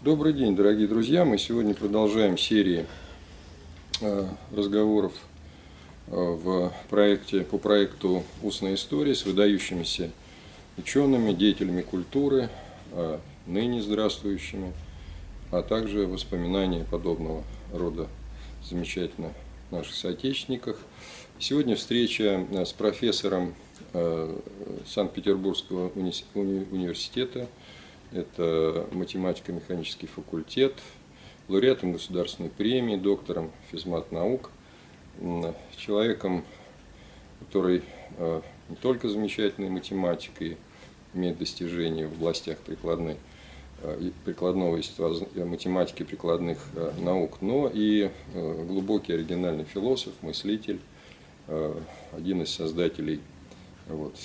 Добрый 0.00 0.32
день, 0.32 0.54
дорогие 0.54 0.86
друзья. 0.86 1.24
Мы 1.24 1.38
сегодня 1.38 1.74
продолжаем 1.74 2.38
серии 2.38 2.86
э, 4.00 4.28
разговоров 4.54 5.12
э, 6.06 6.12
в 6.14 6.72
проекте, 6.88 7.40
по 7.40 7.58
проекту 7.58 8.22
«Устная 8.44 8.74
история» 8.74 9.16
с 9.16 9.26
выдающимися 9.26 10.12
учеными, 10.76 11.32
деятелями 11.32 11.82
культуры, 11.82 12.48
э, 12.92 13.18
ныне 13.48 13.82
здравствующими, 13.82 14.72
а 15.50 15.62
также 15.62 16.06
воспоминания 16.06 16.84
подобного 16.84 17.42
рода 17.74 18.06
замечательно 18.62 19.32
наших 19.72 19.96
соотечественниках. 19.96 20.78
Сегодня 21.40 21.74
встреча 21.74 22.46
с 22.52 22.72
профессором 22.72 23.56
Санкт-Петербургского 24.86 25.88
университета 25.88 27.48
это 28.12 28.86
математико-механический 28.92 30.06
факультет, 30.06 30.74
лауреатом 31.48 31.92
государственной 31.92 32.50
премии, 32.50 32.96
доктором 32.96 33.50
физмат 33.70 34.12
наук, 34.12 34.50
человеком, 35.76 36.44
который 37.40 37.82
э, 38.18 38.40
не 38.68 38.76
только 38.76 39.08
замечательной 39.08 39.70
математикой, 39.70 40.56
имеет 41.14 41.38
достижения 41.38 42.06
в 42.06 42.12
областях 42.12 42.58
прикладной, 42.58 43.16
э, 43.82 44.10
прикладного 44.24 44.78
э, 44.78 45.44
математики 45.44 46.02
прикладных 46.02 46.58
наук, 46.98 47.40
но 47.40 47.70
и 47.72 48.10
глубокий 48.34 49.12
оригинальный 49.12 49.64
философ, 49.64 50.12
мыслитель, 50.22 50.80
один 52.12 52.42
из 52.42 52.50
создателей 52.50 53.20
вот, 53.86 54.16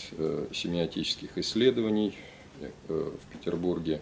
семиотических 0.51 1.37
исследований, 1.37 2.17
в 2.87 3.25
Петербурге. 3.31 4.01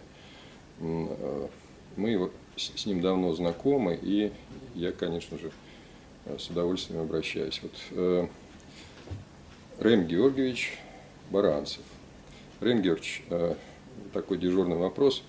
Э, 0.80 1.48
мы 1.96 2.30
с 2.56 2.86
ним 2.86 3.00
давно 3.00 3.32
знакомы, 3.34 3.98
и 4.00 4.32
я, 4.74 4.92
конечно 4.92 5.38
же, 5.38 5.50
э, 6.26 6.36
с 6.38 6.48
удовольствием 6.48 7.02
обращаюсь. 7.02 7.60
Вот 7.62 8.28
Рэм 9.78 10.06
Георгиевич 10.06 10.78
Баранцев. 11.30 11.82
Рэм 12.60 12.82
Георгиевич, 12.82 13.24
такой 14.12 14.38
дежурный 14.38 14.76
вопрос. 14.76 15.22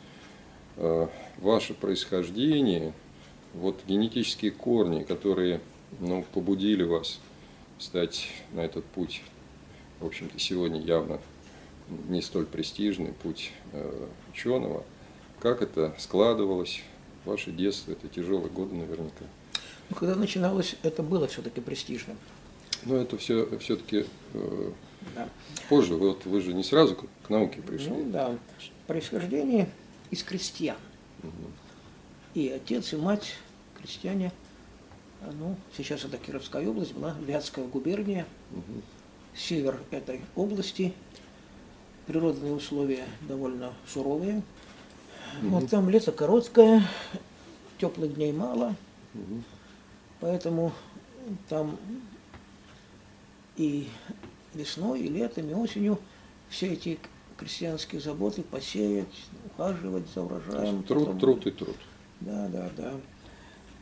Ваше 1.38 1.74
происхождение, 1.74 2.94
вот 3.54 3.82
генетические 3.88 4.52
корни, 4.52 5.04
которые 5.04 5.60
ну, 6.00 6.26
побудили 6.34 6.84
вас 6.84 7.20
стать 7.80 8.30
на 8.52 8.62
этот 8.62 8.86
путь, 8.86 9.22
в 10.00 10.06
общем-то, 10.06 10.38
сегодня 10.40 10.80
явно 10.82 11.20
не 11.90 12.22
столь 12.22 12.46
престижный 12.46 13.14
путь 13.14 13.52
э, 13.72 14.08
ученого. 14.32 14.84
Как 15.40 15.62
это 15.62 15.94
складывалось? 15.98 16.82
Ваше 17.26 17.52
детство, 17.52 17.92
это 17.94 18.08
тяжелые 18.10 18.50
годы 18.50 18.76
наверняка. 18.76 19.26
Ну, 19.90 19.96
когда 19.96 20.16
начиналось, 20.16 20.76
это 20.84 21.04
было 21.04 21.28
все-таки 21.28 21.62
престижным. 21.62 22.18
Но 22.84 22.98
это 22.98 23.18
все 23.18 23.58
все-таки 23.60 24.06
э, 24.34 24.72
да. 25.16 25.30
позже. 25.70 25.96
Вот, 25.96 26.26
вы 26.26 26.42
же 26.42 26.54
не 26.54 26.64
сразу 26.64 26.96
к, 26.96 27.06
к 27.26 27.30
науке 27.30 27.62
пришли. 27.62 27.90
Ну 27.90 28.12
да, 28.12 28.38
происхождение 28.88 29.70
из 30.12 30.22
крестьян. 30.24 30.78
Угу. 31.24 31.32
И 32.34 32.50
отец, 32.50 32.92
и 32.92 32.98
мать 32.98 33.36
крестьяне. 33.78 34.34
Ну, 35.40 35.56
сейчас 35.78 36.04
это 36.04 36.18
Кировская 36.18 36.68
область 36.68 36.94
была, 36.94 37.16
Вятская 37.26 37.66
губерния, 37.66 38.26
угу. 38.52 38.82
север 39.34 39.80
этой 39.92 40.20
области– 40.36 40.94
природные 42.08 42.54
условия 42.54 43.06
довольно 43.22 43.74
суровые. 43.88 44.44
Угу. 45.42 45.50
Вот 45.50 45.70
там 45.70 45.90
лето 45.90 46.12
короткое, 46.12 46.84
теплых 47.78 48.16
дней 48.16 48.32
мало, 48.32 48.76
угу. 49.14 49.44
поэтому 50.20 50.72
там 51.50 51.78
и 53.56 53.88
весной, 54.54 55.02
и 55.02 55.08
летом, 55.08 55.50
и 55.50 55.54
осенью 55.54 56.00
все 56.50 56.74
эти 56.74 57.00
крестьянские 57.38 58.00
заботы 58.00 58.44
посеять, 58.44 59.08
ухаживать 59.46 60.06
за 60.14 60.22
урожаем. 60.22 60.84
Труд, 60.84 61.06
потом... 61.06 61.20
труд 61.20 61.48
и 61.48 61.52
труд. 61.52 61.76
Да, 62.20 62.48
да, 62.48 62.70
да. 62.78 62.94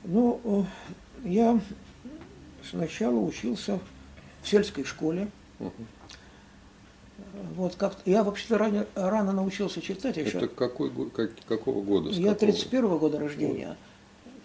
Ну, 0.03 0.66
я 1.23 1.59
сначала 2.69 3.17
учился 3.17 3.79
в 4.41 4.47
сельской 4.47 4.84
школе. 4.84 5.29
Угу. 5.59 5.72
Вот 7.56 7.75
как 7.75 7.97
я 8.06 8.24
вообще-то 8.24 8.57
рано, 8.57 8.85
рано 8.96 9.31
научился 9.31 9.81
читать 9.81 10.18
еще. 10.18 10.38
Это 10.38 10.47
какой, 10.47 10.91
как, 11.09 11.31
какого 11.47 11.81
года? 11.81 12.09
Я 12.09 12.34
31-го 12.34 13.00
года 13.00 13.19
рождения. 13.19 13.75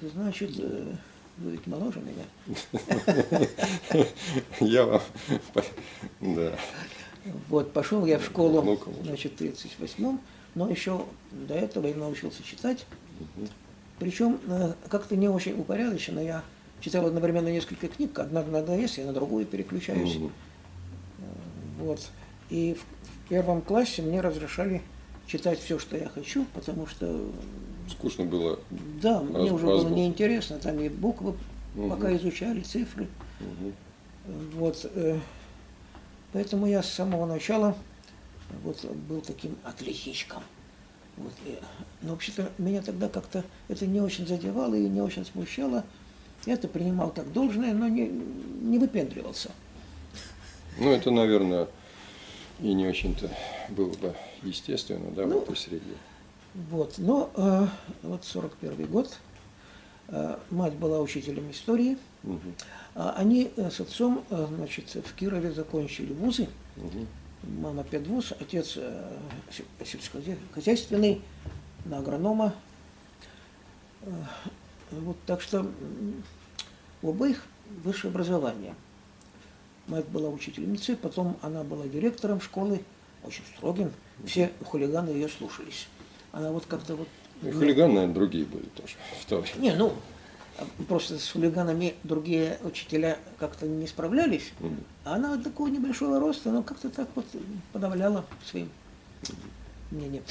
Вот. 0.01 0.12
Значит, 0.12 0.53
э, 0.59 0.95
вы 1.39 1.53
ведь 1.53 1.67
моложе 1.67 2.01
меня. 2.01 2.25
Я 4.61 4.84
вам, 4.84 5.03
да. 6.21 6.53
Вот, 7.49 7.73
пошел 7.73 8.07
я 8.07 8.19
в 8.19 8.25
школу, 8.25 8.79
значит, 9.03 9.33
в 9.33 9.43
38-м, 9.43 10.21
но 10.55 10.71
еще 10.71 11.05
до 11.33 11.55
этого 11.55 11.87
я 11.89 11.97
научился 11.97 12.43
читать. 12.45 12.87
Причем 13.99 14.39
э, 14.47 14.75
как-то 14.89 15.17
не 15.17 15.28
очень 15.28 15.59
упорядоченно. 15.59 16.21
Я 16.21 16.45
читал 16.81 17.07
одновременно 17.07 17.49
несколько 17.49 17.89
книг, 17.89 18.19
одна 18.19 18.43
надоест, 18.43 18.99
я 18.99 19.07
на 19.07 19.13
другую 19.13 19.45
переключаюсь. 19.47 20.19
Вот. 21.78 22.01
И 22.51 22.75
в 22.75 23.29
первом 23.29 23.62
классе 23.62 24.03
мне 24.03 24.21
разрешали 24.21 24.83
читать 25.27 25.61
все, 25.61 25.79
что 25.79 25.97
я 25.97 26.09
хочу, 26.09 26.45
потому 26.55 26.87
что... 26.87 27.31
Скучно 27.91 28.25
было. 28.25 28.59
Да, 29.01 29.21
раз, 29.21 29.29
мне 29.29 29.53
уже 29.53 29.67
было 29.67 29.89
неинтересно, 29.89 30.59
там 30.59 30.81
и 30.81 30.89
буквы 30.89 31.34
угу. 31.75 31.91
пока 31.91 32.15
изучали, 32.17 32.61
цифры. 32.61 33.09
Угу. 33.41 33.73
Вот. 34.55 34.91
Э, 34.95 35.19
поэтому 36.33 36.67
я 36.67 36.83
с 36.83 36.91
самого 36.91 37.27
начала 37.27 37.77
вот, 38.63 38.84
был 38.84 39.21
таким 39.21 39.57
отличничком. 39.65 40.43
Вот. 41.17 41.33
Но 42.03 42.11
вообще-то 42.11 42.51
меня 42.59 42.83
тогда 42.83 43.09
как-то 43.09 43.45
это 43.69 43.87
не 43.87 44.01
очень 44.01 44.27
задевало 44.27 44.75
и 44.75 44.89
не 44.89 45.01
очень 45.01 45.25
смущало. 45.25 45.84
Я 46.45 46.55
это 46.55 46.69
принимал 46.69 47.11
как 47.11 47.33
должное, 47.33 47.73
но 47.73 47.89
не, 47.89 48.07
не 48.07 48.78
выпендривался. 48.78 49.51
Ну, 50.78 50.91
это, 50.91 51.11
наверное, 51.11 51.69
и 52.61 52.72
не 52.72 52.87
очень-то 52.87 53.31
было 53.71 53.93
бы 53.94 54.15
естественно, 54.43 55.11
да, 55.11 55.27
ну, 55.27 55.41
в 55.41 55.43
этой 55.44 55.56
среде. 55.56 55.83
Вот, 56.55 56.94
но 56.99 57.31
э, 57.34 57.67
вот 58.03 58.25
41 58.25 58.87
год, 58.87 59.19
э, 60.09 60.39
мать 60.50 60.75
была 60.75 61.00
учителем 61.00 61.50
истории, 61.50 61.99
угу. 62.25 62.41
а 62.95 63.15
они 63.16 63.50
э, 63.56 63.71
с 63.71 63.81
отцом, 63.81 64.25
э, 64.31 64.47
значит, 64.56 64.89
в 64.89 65.15
Кирове 65.15 65.53
закончили 65.53 66.15
вузы, 66.15 66.49
угу. 66.77 67.06
мама 67.61 67.84
педвуз, 67.84 68.33
отец 68.41 68.75
э, 68.77 69.19
сельскохозяйственный, 69.84 71.21
на 71.84 71.99
агронома. 71.99 72.55
Э, 74.03 74.11
вот, 74.93 75.19
так 75.27 75.43
что 75.43 75.71
у 77.03 77.11
обоих 77.11 77.45
высшее 77.84 78.11
образование– 78.11 78.75
Мать 79.89 80.07
была 80.09 80.29
учительницей, 80.29 80.97
потом 80.97 81.37
она 81.43 81.63
была 81.63 81.87
директором 81.87 82.41
школы, 82.41 82.83
очень 83.23 83.45
строгим. 83.57 83.93
Все 84.25 84.51
хулиганы 84.65 85.11
ее 85.11 85.29
слушались. 85.29 85.87
Она 86.33 86.51
вот 86.51 86.67
как-то 86.67 86.97
вот... 86.97 87.09
И 87.43 87.51
хулиганы, 87.51 87.95
наверное, 87.95 88.15
другие 88.15 88.45
были 88.45 88.67
тоже 88.75 88.95
в 89.21 89.27
то 89.27 89.41
время. 89.41 89.61
Не, 89.61 89.75
ну, 89.75 89.93
просто 90.89 91.19
с 91.19 91.31
хулиганами 91.31 91.95
другие 92.03 92.59
учителя 92.65 93.19
как-то 93.39 93.67
не 93.67 93.87
справлялись, 93.87 94.53
mm 94.61 94.77
а 95.05 95.15
она 95.15 95.37
такого 95.39 95.69
небольшого 95.69 96.19
роста, 96.19 96.51
но 96.51 96.65
как-то 96.65 96.91
так 96.91 97.09
вот 97.15 97.27
подавляла 97.73 98.25
своим 98.45 98.69
мнением. 99.93 100.25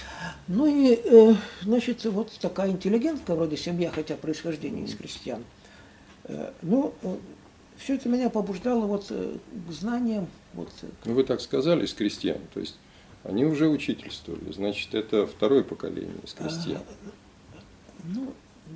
Ну 0.50 0.66
и, 0.66 1.00
э, 1.02 1.34
значит, 1.62 2.04
вот 2.04 2.30
такая 2.42 2.72
интеллигентка, 2.72 3.36
вроде 3.36 3.56
семья, 3.56 3.90
хотя 3.90 4.16
происхождение 4.16 4.84
из 4.84 4.94
крестьян. 4.96 5.46
Э, 6.26 6.52
ну, 6.62 6.94
все 7.78 7.96
это 7.96 8.10
меня 8.10 8.30
побуждало 8.30 8.86
вот 8.86 9.08
э, 9.10 9.38
к 9.68 9.72
знаниям. 9.72 10.28
Вот. 10.54 10.70
Э, 10.82 10.88
ну, 11.06 11.14
вы 11.14 11.24
так 11.24 11.42
сказали, 11.42 11.86
из 11.86 11.94
крестьян, 11.94 12.40
то 12.54 12.60
есть 12.60 12.78
они 13.24 13.46
уже 13.46 13.68
учительствовали, 13.68 14.52
значит, 14.52 14.94
это 14.94 15.28
второе 15.28 15.64
поколение 15.64 16.16
из 16.24 16.34
крестьян. 16.34 16.82
А, 16.82 17.60
ну, 18.06 18.34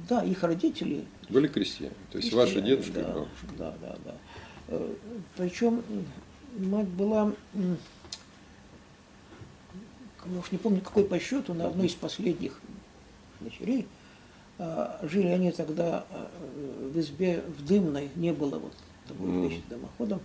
да, 0.08 0.24
их 0.24 0.44
родители. 0.44 1.06
Были 1.30 1.48
крестьяне, 1.48 1.94
то 2.12 2.18
есть 2.18 2.34
ваши 2.34 2.62
дедушки 2.62 2.92
да, 2.92 3.02
и 3.02 3.06
бабушки. 3.06 3.46
Да, 3.58 3.76
да, 3.82 3.98
да. 4.06 4.16
Э, 4.68 4.94
Причем 5.38 5.84
мать 6.58 6.88
была, 6.88 7.34
я 7.54 7.76
уж 10.40 10.52
не 10.52 10.58
помню, 10.58 10.82
какой 10.82 11.06
по 11.06 11.20
счету, 11.20 11.54
на 11.54 11.68
одной 11.68 11.88
из 11.88 11.94
последних 11.94 12.60
дочерей. 13.40 13.88
А, 14.62 15.00
жили 15.04 15.28
они 15.28 15.52
тогда 15.52 16.06
в 16.54 17.00
избе 17.00 17.42
в 17.48 17.66
Дымной, 17.66 18.10
не 18.16 18.34
было 18.34 18.60
вот 18.60 18.74
это 19.10 19.14
будет 19.20 19.52
вещь 19.52 19.62
дымоходом. 19.70 20.22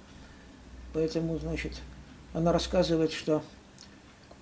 Поэтому, 0.92 1.38
значит, 1.38 1.72
она 2.32 2.52
рассказывает, 2.52 3.12
что 3.12 3.42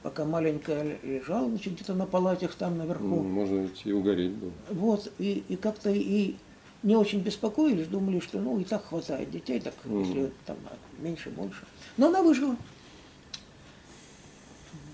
пока 0.03 0.25
маленькая 0.25 0.99
лежала, 1.03 1.49
значит, 1.49 1.75
где-то 1.75 1.95
на 1.95 2.07
палатях 2.07 2.55
там 2.55 2.79
наверху. 2.79 3.23
Можно 3.23 3.61
ведь 3.61 3.83
и 3.85 3.93
угореть 3.93 4.33
было. 4.33 4.53
Вот, 4.71 5.13
и, 5.19 5.45
и 5.49 5.57
как-то 5.57 5.91
и 5.91 6.35
не 6.83 6.97
очень 6.97 7.21
беспокоились, 7.21 7.87
думали, 7.87 8.19
что 8.19 8.41
ну 8.41 8.59
и 8.59 8.65
так 8.65 8.85
хватает 8.87 9.31
детей, 9.31 9.61
так 9.61 9.75
Мгм. 9.85 10.03
если 10.03 10.33
там 10.47 10.57
меньше, 10.99 11.31
больше. 11.31 11.65
Но 11.97 12.09
она 12.09 12.23
выжила. 12.23 12.57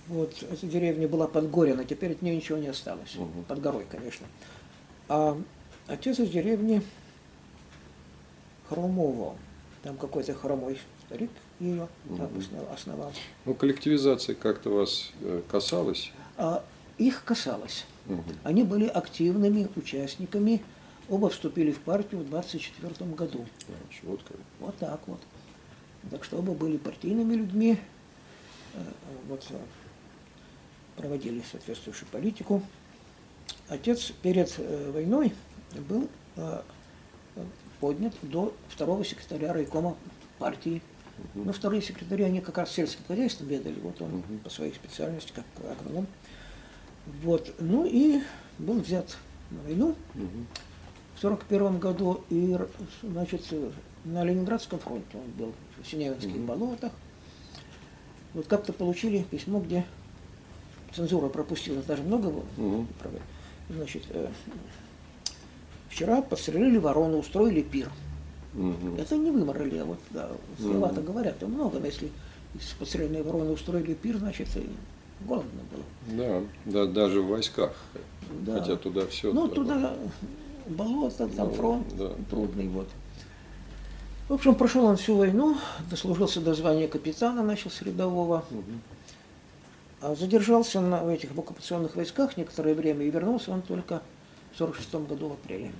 Вот, 0.09 0.35
эта 0.43 0.67
деревня 0.67 1.07
была 1.07 1.27
под 1.27 1.51
Горено, 1.51 1.85
теперь 1.85 2.13
от 2.13 2.23
нее 2.23 2.37
ничего 2.37 2.59
не 2.59 2.69
осталось. 2.69 3.15
Мгм. 3.15 3.45
Под 3.45 3.61
горой, 3.61 3.87
конечно. 3.91 4.27
А 5.09 5.39
отец 5.87 6.19
из 6.19 6.31
деревни 6.31 6.83
Хромово. 8.69 9.37
Там 9.83 9.97
какой-то 9.97 10.35
хромой 10.35 10.79
старик 11.07 11.31
ее 11.61 11.89
там 12.09 12.27
основ- 12.37 12.73
основал. 12.75 13.13
Ну, 13.45 13.55
коллективизация 13.55 14.35
как-то 14.35 14.71
вас 14.71 15.11
э, 15.23 15.43
касалась? 15.51 16.13
А 16.37 16.65
их 16.99 17.25
касалось. 17.25 17.85
Мгм. 18.07 18.23
Они 18.45 18.63
были 18.65 18.87
активными 18.87 19.69
участниками. 19.77 20.63
Оба 21.09 21.31
вступили 21.31 21.73
в 21.73 21.79
партию 21.81 22.21
в 22.23 22.29
24 22.29 23.11
году. 23.15 23.47
Значит, 23.67 24.05
вот 24.05 24.23
как. 24.23 24.37
Вот 24.61 24.77
так 24.77 25.01
вот. 25.07 25.21
Так 26.11 26.25
что 26.25 26.39
оба 26.39 26.53
были 26.53 26.77
партийными 26.77 27.35
людьми, 27.35 27.79
э, 28.75 28.79
вот, 29.29 29.47
э, 29.51 29.57
проводили 30.97 31.43
соответствующую 31.51 32.09
политику. 32.11 32.63
Отец 33.69 34.13
перед 34.23 34.57
войной 34.93 35.33
был 35.89 36.09
поднят 37.81 38.15
до 38.23 38.55
второго 38.69 39.05
секретаря 39.05 39.53
райкома 39.53 39.97
партии. 40.39 40.83
Но 41.35 41.53
вторые 41.53 41.83
секретари, 41.83 42.23
они 42.25 42.41
как 42.41 42.59
раз 42.59 42.71
сельским 42.71 43.05
хозяйством 43.09 43.49
ведали, 43.49 43.79
вот 43.81 44.01
он 44.01 44.11
Мгм. 44.19 44.39
по 44.45 44.51
своей 44.51 44.73
специальности, 44.73 45.33
как 45.35 45.45
агроном. 45.69 46.07
Вот, 47.23 47.53
ну 47.59 47.85
и 47.87 48.21
был 48.59 48.81
взят 48.81 49.17
на 49.51 49.61
войну 49.63 49.97
Мгм. 50.15 50.47
в 51.17 51.21
сорок 51.21 51.45
первом 51.45 51.81
году 51.81 52.23
и, 52.31 52.57
значит, 53.03 53.43
на 54.05 54.23
Ленинградском 54.25 54.79
фронте 54.79 55.07
он 55.15 55.31
был, 55.37 55.53
в 55.83 55.87
Синявинских 55.89 56.37
Мгм. 56.37 56.47
болотах. 56.47 56.93
Вот 58.35 58.47
как-то 58.47 58.73
получили 58.73 59.23
письмо, 59.25 59.59
где 59.61 59.85
цензура 60.95 61.29
пропустила, 61.29 61.83
даже 61.83 62.03
много 62.03 62.31
было. 62.31 62.87
Правда. 63.01 63.21
Значит, 63.71 64.05
э, 64.11 64.29
вчера 65.89 66.23
подстрелили 66.23 66.79
ворону, 66.79 67.19
устроили 67.19 67.63
пир. 67.63 67.91
Мгм. 68.55 68.97
Это 68.97 69.17
не 69.17 69.31
выморали, 69.31 69.79
а 69.79 69.85
вот 69.85 69.99
да, 70.11 70.31
слова-то 70.61 71.01
Мгм. 71.01 71.05
говорят 71.13 71.43
о 71.43 71.47
многом. 71.47 71.85
Если 71.85 72.11
из 72.55 72.73
подстреленной 72.79 73.23
вороны 73.23 73.51
устроили 73.51 73.95
пир, 73.95 74.17
значит, 74.19 74.49
и 74.57 74.67
голодно 75.21 75.61
было. 75.73 76.17
Да, 76.17 76.43
да, 76.65 76.87
даже 76.87 77.21
в 77.21 77.29
войсках. 77.29 77.75
Да. 78.47 78.61
Хотя 78.61 78.77
туда 78.77 79.07
все. 79.07 79.33
Ну, 79.33 79.49
туда 79.49 79.95
болото, 80.67 81.29
там 81.29 81.49
Ну, 81.49 81.55
фронт 81.55 81.97
да. 81.97 82.11
трудный, 82.31 82.69
вот. 82.69 82.89
В 84.29 84.35
общем, 84.35 84.55
прошел 84.55 84.85
он 84.85 84.97
всю 84.99 85.17
войну, 85.17 85.57
дослужился 85.91 86.41
до 86.41 86.53
звания 86.55 86.87
капитана, 86.89 87.43
начал 87.43 87.71
с 87.71 87.81
рядового, 87.81 88.45
а 90.03 90.15
задержался 90.15 90.81
на, 90.83 91.03
в 91.03 91.09
этих 91.09 91.31
оккупационных 91.31 91.97
войсках 91.97 92.37
некоторое 92.37 92.75
время 92.75 93.07
и 93.07 93.11
вернулся 93.11 93.51
он 93.51 93.63
только 93.63 94.03
в 94.53 94.57
46 94.59 94.95
году 94.95 95.29
в 95.29 95.33
апреле. 95.33 95.73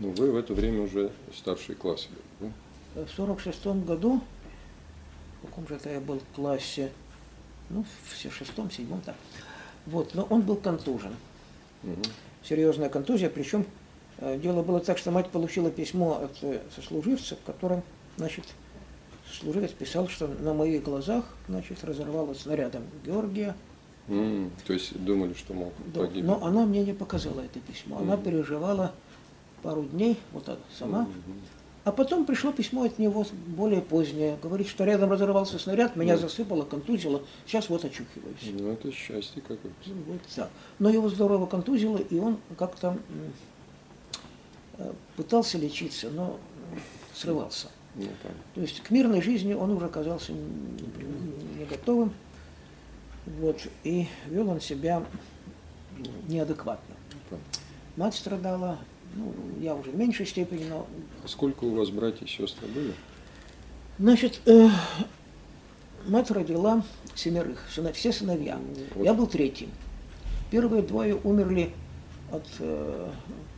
Ну, 0.00 0.10
вы 0.10 0.32
в 0.32 0.36
это 0.36 0.54
время 0.54 0.82
уже 0.82 1.10
старший 1.34 1.74
класс 1.74 2.08
были, 2.40 2.52
да? 2.94 3.04
В 3.04 3.10
46 3.10 3.66
году, 3.84 4.20
в 5.42 5.46
каком 5.46 5.66
же 5.68 5.76
это 5.76 5.90
я 5.90 6.00
был 6.00 6.20
классе, 6.34 6.90
ну, 7.70 7.84
в 8.04 8.32
шестом, 8.32 8.70
седьмом, 8.70 9.00
так. 9.00 9.16
Вот, 9.86 10.14
но 10.14 10.24
он 10.24 10.42
был 10.42 10.56
контужен. 10.56 11.14
Мгм. 11.82 12.02
серьезная 12.42 12.88
контузия, 12.88 13.30
причем 13.30 13.64
э, 14.18 14.36
дело 14.38 14.62
было 14.62 14.80
так, 14.80 14.98
что 14.98 15.12
мать 15.12 15.30
получила 15.30 15.70
письмо 15.70 16.22
от 16.24 16.36
э, 16.42 16.60
сослуживца, 16.74 17.36
в 17.36 17.42
котором, 17.46 17.84
значит, 18.16 18.44
сослуживец 19.30 19.70
писал, 19.70 20.08
что 20.08 20.26
на 20.26 20.54
моих 20.54 20.82
глазах, 20.82 21.24
значит, 21.46 21.84
разорвалась 21.84 22.40
снарядом 22.40 22.82
Георгия, 23.04 23.54
М, 24.08 24.50
То 24.66 24.72
есть 24.72 24.96
думали, 25.04 25.34
что 25.34 25.52
мог 25.54 25.72
Да, 25.92 26.00
погибнуть. 26.00 26.24
но 26.24 26.44
она 26.46 26.64
мне 26.66 26.84
не 26.84 26.92
показала 26.94 27.40
это 27.40 27.60
письмо, 27.60 27.98
она 27.98 28.14
Мгм. 28.16 28.24
переживала 28.24 28.92
пару 29.62 29.82
дней, 29.84 30.16
вот 30.32 30.44
так, 30.46 30.58
сама, 30.78 31.02
Мгм. 31.02 31.12
а 31.84 31.92
потом 31.92 32.24
пришло 32.24 32.52
письмо 32.52 32.84
от 32.84 32.98
него 32.98 33.26
более 33.48 33.82
позднее, 33.82 34.38
говорит, 34.42 34.68
что 34.68 34.84
рядом 34.84 35.10
разорвался 35.12 35.58
снаряд, 35.58 35.94
меня 35.96 36.14
Ну. 36.14 36.20
засыпало, 36.20 36.62
контузило, 36.64 37.22
сейчас 37.46 37.68
вот 37.68 37.84
очухиваюсь. 37.84 38.36
Ну, 38.58 38.72
это 38.72 38.90
счастье 38.92 39.42
какое-то. 39.42 39.68
Ну, 39.86 39.94
Вот 40.06 40.20
так. 40.34 40.50
Но 40.78 40.88
его 40.90 41.08
здорово 41.10 41.44
контузило, 41.46 41.98
и 41.98 42.18
он 42.18 42.38
как-то 42.56 42.96
э, 44.78 44.92
пытался 45.16 45.58
лечиться, 45.58 46.08
но 46.10 46.38
срывался. 47.14 47.68
Ну, 47.94 48.04
там. 48.22 48.32
То 48.54 48.60
есть 48.60 48.80
к 48.80 48.90
мирной 48.90 49.20
жизни 49.20 49.52
он 49.52 49.70
уже 49.72 49.86
оказался 49.86 50.32
не 50.32 51.64
готовым. 51.68 52.12
Вот, 53.40 53.66
и 53.84 54.06
вел 54.26 54.48
он 54.48 54.60
себя 54.60 55.04
неадекватно. 56.28 56.94
Мать 57.96 58.14
страдала, 58.14 58.78
ну, 59.14 59.34
я 59.60 59.74
уже 59.74 59.90
в 59.90 59.96
меньшей 59.96 60.24
степени, 60.26 60.64
но... 60.64 60.86
А 61.24 61.28
Сколько 61.28 61.64
у 61.64 61.74
вас 61.74 61.90
братьев 61.90 62.22
и 62.22 62.26
сестры 62.26 62.66
были? 62.68 62.94
Значит, 63.98 64.40
э, 64.46 64.68
мать 66.06 66.30
родила 66.30 66.84
семерых, 67.14 67.66
сына- 67.70 67.92
все 67.92 68.12
сыновья. 68.12 68.58
Вот. 68.94 69.04
Я 69.04 69.14
был 69.14 69.26
третьим. 69.26 69.70
Первые 70.50 70.82
двое 70.82 71.16
умерли 71.16 71.72
от 72.30 72.46
э, 72.60 73.10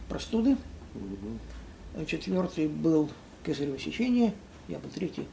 простуды, 0.09 0.57
а 1.95 2.05
четвертый 2.07 2.67
был 2.67 3.11
кесарево 3.45 3.79
сечение, 3.79 4.33
я 4.69 4.79
был 4.79 4.91
третий. 4.91 5.27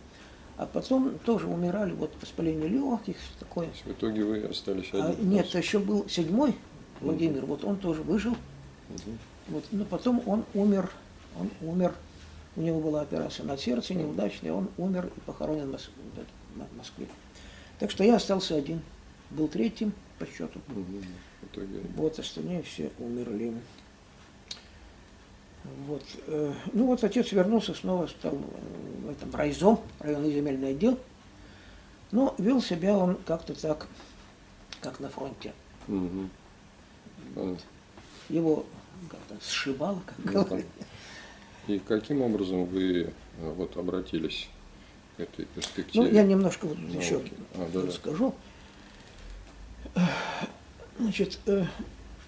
А 0.58 0.66
потом 0.66 1.20
тоже 1.20 1.46
умирали, 1.48 1.92
вот 1.94 2.12
воспаление 2.20 2.68
легких, 2.68 3.16
такое. 3.40 3.68
То 3.68 3.72
есть 3.72 3.86
в 3.86 3.92
итоге 3.92 4.24
вы 4.24 4.42
остались 4.44 4.90
А, 4.94 5.10
один. 5.10 5.30
нет, 5.30 5.46
еще 5.54 5.78
был 5.78 6.10
седьмой, 6.10 6.56
Владимир, 7.00 7.46
вот 7.46 7.64
он 7.64 7.78
тоже 7.78 8.02
выжил. 8.02 8.36
Мгм. 8.90 9.18
Вот, 9.50 9.64
но 9.72 9.86
потом 9.86 10.22
он 10.26 10.44
умер, 10.56 10.90
он 11.40 11.50
умер, 11.62 11.94
у 12.56 12.62
него 12.62 12.80
была 12.80 13.02
операция 13.02 13.46
на 13.46 13.56
сердце 13.56 13.94
неудачная, 13.94 14.52
он 14.52 14.70
умер 14.78 15.12
и 15.16 15.20
похоронен 15.22 15.68
в 15.70 15.74
Мос- 15.76 15.92
в 16.56 16.78
Москве. 16.78 17.06
Так 17.78 17.92
что 17.92 18.04
я 18.04 18.16
остался 18.16 18.56
один, 18.56 18.82
был 19.30 19.48
третьим 19.48 19.94
по 20.18 20.26
счету. 20.26 20.60
Итоге 21.54 21.82
Вот 21.96 22.18
остальные 22.18 22.64
все 22.64 22.90
умерли. 22.98 23.54
Вот. 25.88 26.04
э, 26.28 26.54
Ну 26.74 26.86
вот 26.88 27.04
отец 27.04 27.32
вернулся 27.32 27.74
снова, 27.74 28.08
стал 28.08 28.38
в 29.04 29.10
этом 29.10 29.34
райзом, 29.34 29.80
районный 30.00 30.32
земельный 30.34 30.70
отдел. 30.72 31.00
Но 32.12 32.34
вел 32.38 32.62
себя 32.62 32.98
он 32.98 33.16
как-то 33.26 33.54
так, 33.60 33.88
как 34.82 35.00
на 35.00 35.10
фронте. 35.10 35.54
Понятно. 37.36 37.58
Его 38.30 38.66
как-то 39.10 39.36
сшибало, 39.46 40.02
как 40.06 40.18
Ну, 40.26 40.44
говорят. 40.46 40.66
И 41.68 41.80
каким 41.80 42.22
образом 42.22 42.66
вы 42.66 43.02
э, 43.04 43.52
вот 43.54 43.76
обратились 43.78 44.50
к 45.18 45.20
этой 45.22 45.46
перспективе? 45.46 46.06
Ну, 46.06 46.12
я 46.12 46.24
немножко 46.24 46.66
вот 46.66 46.78
Ну, 46.78 46.98
еще 47.00 47.22
а, 47.56 47.70
да-да. 47.74 47.88
расскажу. 47.88 48.34
Значит, 51.00 51.40
э, 51.46 51.66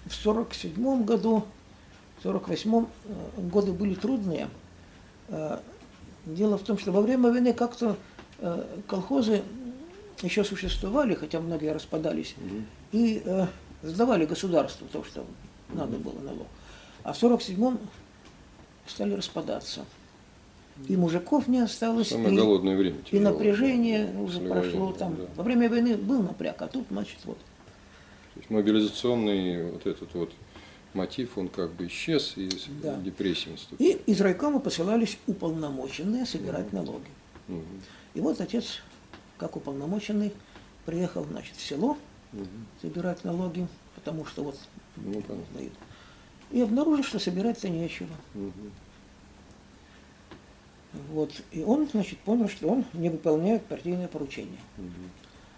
в 0.06 0.14
сорок 0.14 0.54
седьмом 0.54 1.04
году, 1.04 1.44
в 2.20 2.22
сорок 2.22 2.48
восьмом 2.48 2.88
э, 3.06 3.40
годы 3.40 3.72
были 3.72 3.94
трудные. 3.94 4.48
Э, 5.28 5.58
Дело 6.26 6.58
в 6.58 6.62
том, 6.62 6.76
что 6.78 6.92
во 6.92 7.00
время 7.00 7.30
войны 7.30 7.54
как-то 7.54 7.96
э, 8.40 8.64
колхозы 8.86 9.40
еще 10.22 10.44
существовали, 10.44 11.14
хотя 11.14 11.40
многие 11.40 11.72
распадались, 11.72 12.34
Мгм. 12.36 12.66
и 12.92 13.22
э, 13.24 13.46
сдавали 13.82 14.26
государству 14.26 14.86
то, 14.92 15.02
что 15.02 15.24
надо 15.72 15.96
было 15.96 16.18
налог. 16.20 16.46
А 17.04 17.14
в 17.14 17.16
сорок 17.16 17.40
седьмом 17.40 17.78
стали 18.86 19.14
распадаться. 19.14 19.86
И 20.88 20.96
мужиков 20.96 21.48
не 21.48 21.60
осталось, 21.60 22.08
Самое 22.08 22.34
и- 22.34 22.36
голодное 22.36 22.76
время. 22.76 22.98
и 23.10 23.18
напряжение 23.18 24.06
да, 24.12 24.20
уже 24.20 24.40
прошло 24.40 24.92
там. 24.92 25.16
да. 25.16 25.22
Во 25.36 25.42
время 25.42 25.70
войны 25.70 25.96
был 25.96 26.22
напряг, 26.22 26.60
а 26.60 26.66
тут, 26.68 26.84
значит, 26.90 27.16
вот. 27.24 27.38
То 27.38 28.40
есть 28.40 28.50
мобилизационный 28.50 29.70
вот 29.72 29.86
этот 29.86 30.12
вот 30.14 30.32
мотив, 30.94 31.38
он 31.38 31.48
как 31.48 31.72
бы 31.72 31.86
исчез, 31.86 32.34
и 32.36 32.48
Да. 32.82 32.96
депрессия 33.00 33.50
И 33.50 33.52
наступила. 33.52 33.98
из 34.06 34.20
райкома 34.20 34.60
посылались 34.60 35.18
уполномоченные 35.26 36.26
собирать 36.26 36.72
налоги. 36.72 37.06
Мгм. 37.48 37.64
И 38.14 38.20
вот 38.20 38.40
отец, 38.40 38.78
как 39.38 39.56
уполномоченный, 39.56 40.32
приехал, 40.86 41.24
значит, 41.24 41.56
в 41.56 41.60
село 41.62 41.96
Мгм. 42.32 42.66
собирать 42.82 43.24
налоги, 43.24 43.66
потому 43.94 44.24
что 44.24 44.44
вот 44.44 44.58
Ну, 44.96 45.14
понятно. 45.22 45.44
дают. 45.54 45.72
И 46.50 46.60
обнаружил, 46.60 47.04
что 47.04 47.18
собирать-то 47.18 47.68
нечего. 47.68 48.14
Мгм. 48.34 48.72
Вот. 51.12 51.30
И 51.52 51.62
он, 51.62 51.88
значит, 51.88 52.18
понял, 52.18 52.48
что 52.48 52.68
он 52.68 52.84
не 52.92 53.10
выполняет 53.10 53.64
партийное 53.66 54.08
поручение. 54.08 54.58
Мгм. 54.76 55.10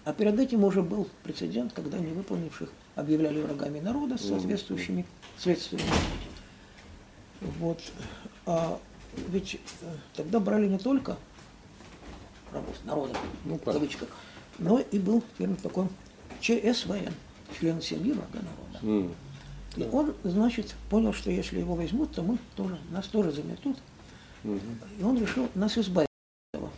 А 0.04 0.12
перед 0.12 0.38
этим 0.38 0.64
уже 0.64 0.82
был 0.82 1.08
прецедент, 1.22 1.72
когда 1.72 1.98
невыполнивших 1.98 2.70
объявляли 2.94 3.40
врагами 3.40 3.80
народа 3.80 4.18
с 4.18 4.26
соответствующими 4.26 5.06
следствиями. 5.38 5.88
Вот. 7.58 7.80
А 8.46 8.78
ведь 9.28 9.58
э, 9.82 9.86
тогда 10.14 10.40
брали 10.40 10.68
не 10.68 10.78
только 10.78 11.16
рабов, 12.52 12.76
народа, 12.84 13.16
ну, 13.44 13.56
в 13.56 13.62
кавычках, 13.62 14.08
но 14.58 14.78
и 14.78 14.98
был 14.98 15.22
термин 15.38 15.56
такой 15.56 15.88
ЧСВН, 16.40 17.12
член 17.58 17.80
семьи 17.82 18.12
врага 18.12 18.38
народа. 18.38 18.78
Mm. 18.82 19.14
И 19.76 19.82
он, 19.84 20.14
значит, 20.24 20.74
понял, 20.90 21.12
что 21.12 21.30
если 21.30 21.58
его 21.60 21.74
возьмут, 21.74 22.12
то 22.12 22.22
мы 22.22 22.38
тоже, 22.56 22.78
нас 22.90 23.06
тоже 23.06 23.32
заметут. 23.32 23.78
Mm-hmm. 24.44 25.00
И 25.00 25.02
он 25.02 25.20
решил 25.20 25.48
нас 25.54 25.78
избавить 25.78 26.08
от 26.52 26.60
этого. 26.60 26.70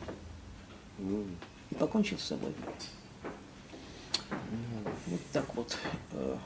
Mm. 0.99 1.35
И 1.71 1.75
покончить 1.75 2.21
с 2.21 2.25
собой. 2.25 2.53
Mm. 4.31 4.74
Вот 5.07 5.21
так 5.33 5.55
вот. 5.55 5.77
Э, 6.13 6.37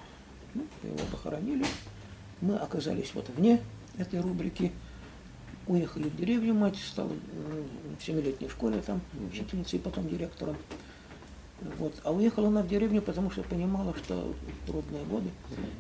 ну, 0.55 0.67
его 0.83 0.99
похоронили. 1.11 1.65
Мы 2.41 2.57
оказались 2.57 3.13
вот 3.15 3.29
вне 3.31 3.61
этой 3.97 4.21
рубрики. 4.21 4.73
Уехали 5.67 6.09
в 6.09 6.17
деревню, 6.17 6.55
мать 6.55 6.77
стала 6.77 7.11
в 7.11 8.03
семилетней 8.03 8.49
школе 8.49 8.81
там 8.81 9.03
учительницей, 9.31 9.79
потом 9.79 10.09
директором. 10.09 10.57
Вот. 11.79 11.95
А 12.05 12.13
уехала 12.13 12.49
она 12.49 12.63
в 12.63 12.69
деревню, 12.69 13.03
потому 13.03 13.31
что 13.31 13.43
понимала, 13.43 13.95
что 13.95 14.35
трудные 14.67 15.05
годы. 15.05 15.29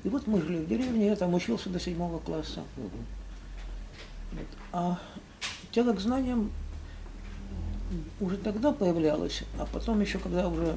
И 0.04 0.08
вот 0.08 0.26
мы 0.26 0.42
жили 0.42 0.58
в 0.58 0.68
деревне, 0.68 1.06
я 1.06 1.16
там 1.16 1.32
учился 1.34 1.70
до 1.70 1.80
седьмого 1.80 2.18
класса. 2.18 2.62
Вот. 2.76 2.92
А 4.72 4.98
тяга 5.70 5.94
к 5.94 6.00
знаниям 6.00 6.50
уже 8.20 8.36
тогда 8.36 8.72
появлялась, 8.72 9.44
а 9.58 9.66
потом 9.66 10.00
еще, 10.00 10.18
когда 10.18 10.48
уже 10.48 10.76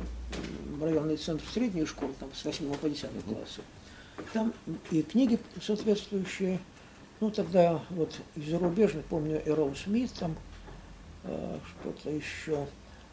районный 0.81 1.17
центр 1.17 1.43
средней 1.53 1.85
школы, 1.85 2.13
там 2.19 2.29
с 2.33 2.43
8 2.43 2.73
по 2.75 2.89
10 2.89 3.09
класса, 3.25 3.61
там 4.33 4.53
и 4.91 5.01
книги 5.01 5.39
соответствующие, 5.61 6.59
ну 7.19 7.31
тогда 7.31 7.81
вот 7.89 8.15
из 8.35 8.49
зарубежных, 8.49 9.05
помню, 9.05 9.41
Эрол 9.45 9.75
Смит, 9.75 10.11
там 10.13 10.35
э, 11.23 11.57
что-то 11.81 12.09
еще, 12.09 12.67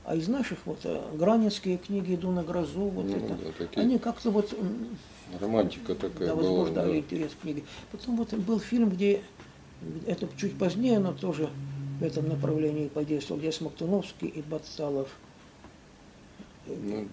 а 0.05 0.15
из 0.15 0.27
наших 0.27 0.59
вот 0.65 0.81
э, 0.85 1.01
гранецкие 1.15 1.77
книги 1.77 2.15
«Иду 2.15 2.31
на 2.31 2.43
грозу», 2.43 2.85
вот 2.85 3.05
ну, 3.05 3.17
это, 3.17 3.35
да, 3.35 3.53
такие... 3.59 3.83
они 3.83 3.99
как-то 3.99 4.31
вот... 4.31 4.55
Романтика 5.39 5.95
такая 5.95 6.29
да, 6.29 6.35
возбуждали 6.35 6.87
была, 6.87 6.95
да. 6.95 6.99
интерес 6.99 7.33
к 7.33 7.43
книге. 7.43 7.65
Потом 7.93 8.17
вот 8.17 8.33
был 8.33 8.59
фильм, 8.59 8.89
где, 8.89 9.23
это 10.07 10.27
чуть 10.39 10.57
позднее, 10.57 10.99
но 10.99 11.13
тоже 11.13 11.51
в 12.01 12.03
этом 12.03 12.27
направлении 12.29 12.89
подействовал, 12.89 13.39
где 13.39 13.53
Смоктуновский 13.53 14.29
и 14.29 14.41
Батсалов. 14.41 15.11
Ну, 16.83 17.09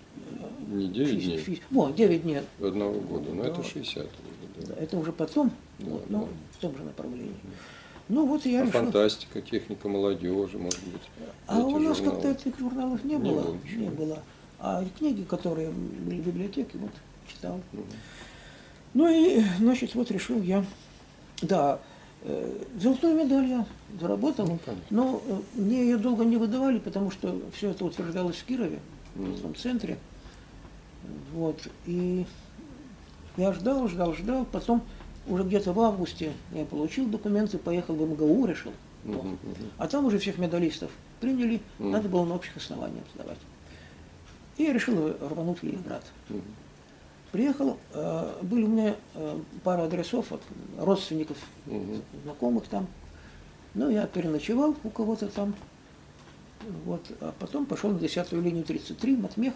не 0.75 0.87
9 0.87 1.09
физ, 1.09 1.23
дней. 1.23 1.37
Физ, 1.37 1.59
о, 1.73 1.89
9 1.91 2.23
дней. 2.23 2.41
Одного 2.61 2.99
года, 2.99 3.31
но 3.31 3.43
да. 3.43 3.49
это 3.49 3.63
60 3.63 4.03
годы. 4.03 4.67
Да. 4.67 4.73
Это 4.75 4.97
уже 4.97 5.11
потом, 5.11 5.51
да, 5.79 5.91
вот, 5.91 6.03
да. 6.07 6.17
но 6.17 6.29
в 6.51 6.57
том 6.61 6.77
же 6.77 6.83
направлении. 6.83 7.33
Ну 8.07 8.25
вот 8.27 8.45
я 8.45 8.61
а 8.61 8.65
решил... 8.65 8.81
фантастика, 8.81 9.41
техника 9.41 9.89
молодежи, 9.89 10.57
может 10.57 10.83
быть. 10.83 11.01
А 11.47 11.59
у 11.59 11.79
нас 11.79 11.99
как-то 11.99 12.29
этих 12.29 12.57
журналов 12.59 13.03
не, 13.03 13.15
не 13.15 13.17
было. 13.17 13.41
было 13.41 13.57
не 13.75 13.89
было. 13.89 14.19
А 14.59 14.83
книги, 14.97 15.23
которые 15.23 15.69
были 15.69 16.21
в 16.21 16.27
библиотеке, 16.27 16.77
вот 16.77 16.91
читал. 17.27 17.59
Угу. 17.73 17.83
Ну 18.93 19.09
и, 19.09 19.43
значит, 19.59 19.95
вот 19.95 20.09
решил 20.11 20.41
я, 20.41 20.63
да, 21.41 21.79
э, 22.21 22.57
золотую 22.79 23.15
медаль 23.15 23.47
я 23.47 23.65
заработал, 23.99 24.47
ну, 24.47 24.59
но 24.89 25.21
э, 25.27 25.59
мне 25.59 25.81
ее 25.81 25.97
долго 25.97 26.23
не 26.23 26.37
выдавали, 26.37 26.79
потому 26.79 27.11
что 27.11 27.39
все 27.53 27.71
это 27.71 27.83
утверждалось 27.85 28.37
в 28.37 28.45
Кирове, 28.45 28.77
угу. 28.77 28.94
В 29.15 29.53
центре. 29.55 29.97
Вот, 31.33 31.67
и 31.85 32.25
я 33.37 33.53
ждал, 33.53 33.87
ждал, 33.87 34.13
ждал, 34.13 34.45
потом 34.45 34.83
уже 35.27 35.43
где-то 35.43 35.73
в 35.73 35.79
августе 35.79 36.33
я 36.51 36.65
получил 36.65 37.07
документы, 37.07 37.57
поехал 37.57 37.95
в 37.95 38.01
МГУ, 38.01 38.45
решил. 38.45 38.71
Uh-huh. 39.03 39.37
А 39.77 39.87
там 39.87 40.05
уже 40.05 40.17
всех 40.17 40.37
медалистов 40.39 40.89
приняли, 41.19 41.61
uh-huh. 41.77 41.91
надо 41.91 42.09
было 42.09 42.25
на 42.25 42.35
общих 42.35 42.57
основаниях 42.57 43.03
сдавать. 43.13 43.37
И 44.57 44.63
я 44.63 44.73
решил 44.73 45.13
рвануть 45.19 45.59
в 45.59 45.63
Ленинград. 45.63 46.03
Uh-huh. 46.29 46.41
Приехал, 47.31 47.77
э, 47.93 48.33
были 48.43 48.63
у 48.63 48.67
меня 48.67 48.95
э, 49.13 49.39
пара 49.63 49.83
адресов 49.83 50.31
от 50.31 50.41
родственников, 50.79 51.37
знакомых 52.23 52.65
там. 52.67 52.87
Ну, 53.73 53.89
я 53.89 54.07
переночевал 54.07 54.75
у 54.83 54.89
кого-то 54.89 55.27
там. 55.27 55.53
Вот, 56.85 57.05
а 57.21 57.33
потом 57.39 57.65
пошел 57.65 57.91
на 57.91 57.97
10-ю 57.97 58.41
линию 58.41 58.63
33, 58.63 59.17
Матмех. 59.17 59.53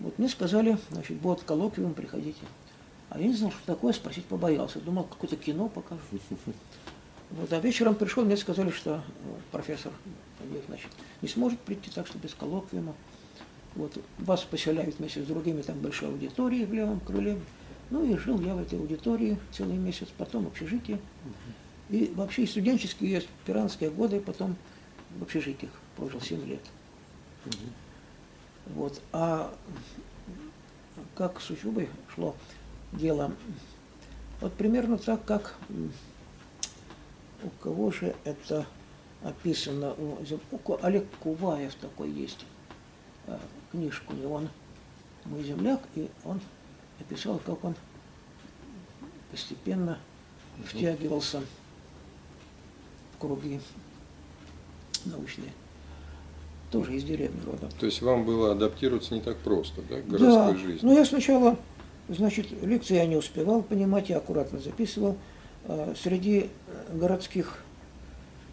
Вот 0.00 0.18
мне 0.18 0.28
сказали, 0.28 0.78
значит, 0.90 1.16
будет 1.18 1.42
коллоквиум, 1.42 1.94
приходите. 1.94 2.40
А 3.10 3.18
я 3.18 3.26
не 3.26 3.34
знал, 3.34 3.50
что 3.50 3.64
такое, 3.66 3.92
спросить 3.92 4.24
побоялся. 4.26 4.80
Думал, 4.80 5.04
какое-то 5.04 5.36
кино 5.36 5.68
покажу. 5.68 6.00
Вот, 7.30 7.52
а 7.52 7.60
вечером 7.60 7.94
пришел, 7.94 8.24
мне 8.24 8.36
сказали, 8.36 8.70
что 8.70 8.96
э, 8.96 9.00
профессор 9.52 9.92
значит, 10.66 10.88
не 11.20 11.28
сможет 11.28 11.58
прийти, 11.60 11.90
так 11.90 12.06
что 12.06 12.18
без 12.18 12.32
коллоквиума. 12.32 12.94
Вот, 13.74 14.02
вас 14.18 14.42
поселяют 14.44 14.98
вместе 14.98 15.22
с 15.22 15.26
другими, 15.26 15.60
там 15.62 15.78
большая 15.78 16.10
аудитория 16.10 16.64
в 16.64 16.72
левом 16.72 17.00
крыле. 17.00 17.38
Ну 17.90 18.04
и 18.04 18.16
жил 18.16 18.40
я 18.40 18.54
в 18.54 18.60
этой 18.60 18.78
аудитории 18.78 19.38
целый 19.52 19.76
месяц, 19.76 20.08
потом 20.16 20.44
в 20.44 20.48
общежитии. 20.48 20.98
И 21.90 22.12
вообще 22.14 22.44
и 22.44 22.46
студенческие, 22.46 23.10
и 23.10 23.14
аспирантские 23.16 23.90
годы, 23.90 24.20
потом 24.20 24.56
в 25.16 25.22
общежитиях 25.22 25.72
прожил 25.96 26.20
7 26.20 26.46
лет. 26.46 26.62
Вот. 28.66 29.00
А 29.12 29.54
как 31.14 31.40
с 31.40 31.50
учебой 31.50 31.88
шло, 32.14 32.34
дело. 32.92 33.32
Вот 34.40 34.52
примерно 34.54 34.98
так, 34.98 35.24
как 35.24 35.56
у 37.42 37.48
кого 37.60 37.90
же 37.90 38.14
это 38.24 38.66
описано, 39.22 39.94
у 39.94 40.18
Олег 40.82 41.06
Куваев 41.20 41.74
такой 41.76 42.10
есть, 42.10 42.44
э, 43.26 43.38
книжку, 43.72 44.14
и 44.14 44.24
он 44.24 44.48
мой 45.24 45.42
земляк, 45.42 45.80
и 45.94 46.08
он 46.24 46.40
описал, 47.00 47.38
как 47.38 47.64
он 47.64 47.74
постепенно 49.30 49.98
втягивался 50.64 51.42
в 53.14 53.18
круги 53.18 53.60
научные. 55.06 55.52
Тоже 56.70 56.96
из 56.96 57.04
деревни 57.04 57.40
родом. 57.46 57.70
То 57.78 57.86
есть 57.86 58.02
вам 58.02 58.24
было 58.24 58.52
адаптироваться 58.52 59.14
не 59.14 59.20
так 59.20 59.38
просто, 59.38 59.80
да, 59.88 60.00
к 60.00 60.06
городской 60.06 60.52
да. 60.52 60.56
жизни? 60.56 60.86
Ну, 60.86 60.94
я 60.94 61.04
сначала 61.04 61.56
Значит, 62.08 62.46
лекции 62.62 62.96
я 62.96 63.06
не 63.06 63.16
успевал 63.16 63.62
понимать, 63.62 64.08
я 64.08 64.16
аккуратно 64.16 64.60
записывал. 64.60 65.16
А, 65.66 65.92
среди 66.02 66.48
городских 66.92 67.62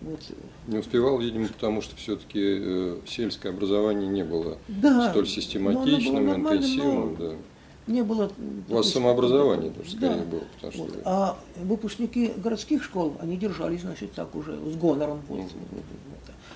вот. 0.01 0.19
Не 0.67 0.77
успевал, 0.77 1.17
видимо, 1.19 1.47
потому 1.47 1.81
что 1.81 1.95
все-таки 1.95 2.41
э, 2.43 2.97
сельское 3.07 3.49
образование 3.49 4.09
не 4.09 4.23
было 4.23 4.57
да, 4.67 5.09
столь 5.09 5.25
систематичным, 5.25 6.25
было 6.25 6.35
интенсивным. 6.35 7.15
Да. 7.15 7.31
Не 7.87 8.01
было. 8.01 8.31
У 8.67 8.73
вас 8.73 8.89
самообразование 8.89 9.69
даже 9.69 9.91
скорее 9.91 10.17
да. 10.17 10.23
было. 10.23 10.43
Потому 10.55 10.73
что... 10.73 10.83
вот. 10.83 11.01
А 11.05 11.37
выпускники 11.57 12.33
городских 12.35 12.83
школ, 12.83 13.15
они 13.19 13.37
держались, 13.37 13.81
значит, 13.81 14.13
так 14.13 14.33
уже 14.35 14.53
с 14.53 14.75
гонором. 14.75 15.21
Вот. 15.27 15.41
Mm-hmm. 15.41 15.83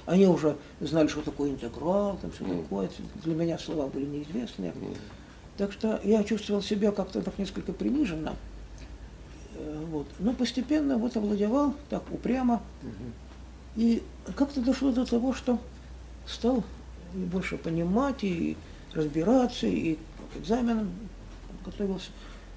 Они 0.07 0.25
уже 0.25 0.57
знали, 0.79 1.07
что 1.07 1.21
такое 1.21 1.51
интеграл, 1.51 2.17
там 2.19 2.31
все 2.31 2.43
mm-hmm. 2.43 2.63
такое. 2.63 2.89
Для 3.24 3.36
меня 3.36 3.59
слова 3.59 3.88
были 3.88 4.05
неизвестные. 4.05 4.71
Mm-hmm. 4.71 4.98
Так 5.57 5.71
что 5.71 6.00
я 6.03 6.24
чувствовал 6.24 6.63
себя 6.63 6.91
как-то 6.91 7.21
так 7.21 7.38
несколько 7.38 7.74
приниженно. 7.74 8.33
Э, 9.55 9.86
вот. 9.91 10.07
Но 10.17 10.33
постепенно 10.33 10.98
вот 10.98 11.15
овладевал 11.15 11.75
так 11.89 12.03
упрямо. 12.12 12.62
И 13.75 14.01
как-то 14.36 14.62
дошло 14.62 14.91
до 14.91 15.05
того, 15.05 15.33
что 15.33 15.59
стал 16.25 16.63
больше 17.13 17.57
понимать 17.57 18.24
и 18.24 18.57
разбираться, 18.93 19.67
и 19.67 19.95
к 20.33 20.38
экзаменам 20.38 20.89
готовился. 21.63 22.12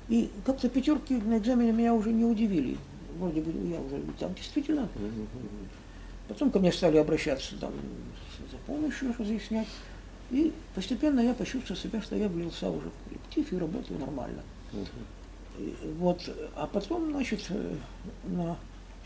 И 0.08 0.30
как-то 0.44 0.68
пятерки 0.68 1.14
на 1.14 1.38
экзамене 1.38 1.72
меня 1.72 1.94
уже 1.94 2.12
не 2.12 2.24
удивили. 2.24 2.76
Вроде 3.18 3.40
бы 3.40 3.50
я 3.68 3.80
уже 3.80 4.02
там 4.18 4.34
действительно. 4.34 4.88
Потом 6.28 6.50
ко 6.50 6.58
мне 6.58 6.72
стали 6.72 6.96
обращаться 6.96 7.56
там, 7.58 7.72
за 8.50 8.56
помощью 8.58 9.14
разъяснять. 9.18 9.68
И 10.30 10.52
постепенно 10.74 11.20
я 11.20 11.34
почувствовал 11.34 11.80
себя, 11.80 12.00
что 12.00 12.16
я 12.16 12.28
влился 12.28 12.70
уже 12.70 12.88
в 12.88 13.08
коллектив 13.08 13.52
и 13.52 13.58
работаю 13.58 14.00
нормально. 14.00 14.42
Вот, 15.98 16.22
а 16.56 16.66
потом, 16.66 17.10
значит, 17.10 17.46
на 18.24 18.56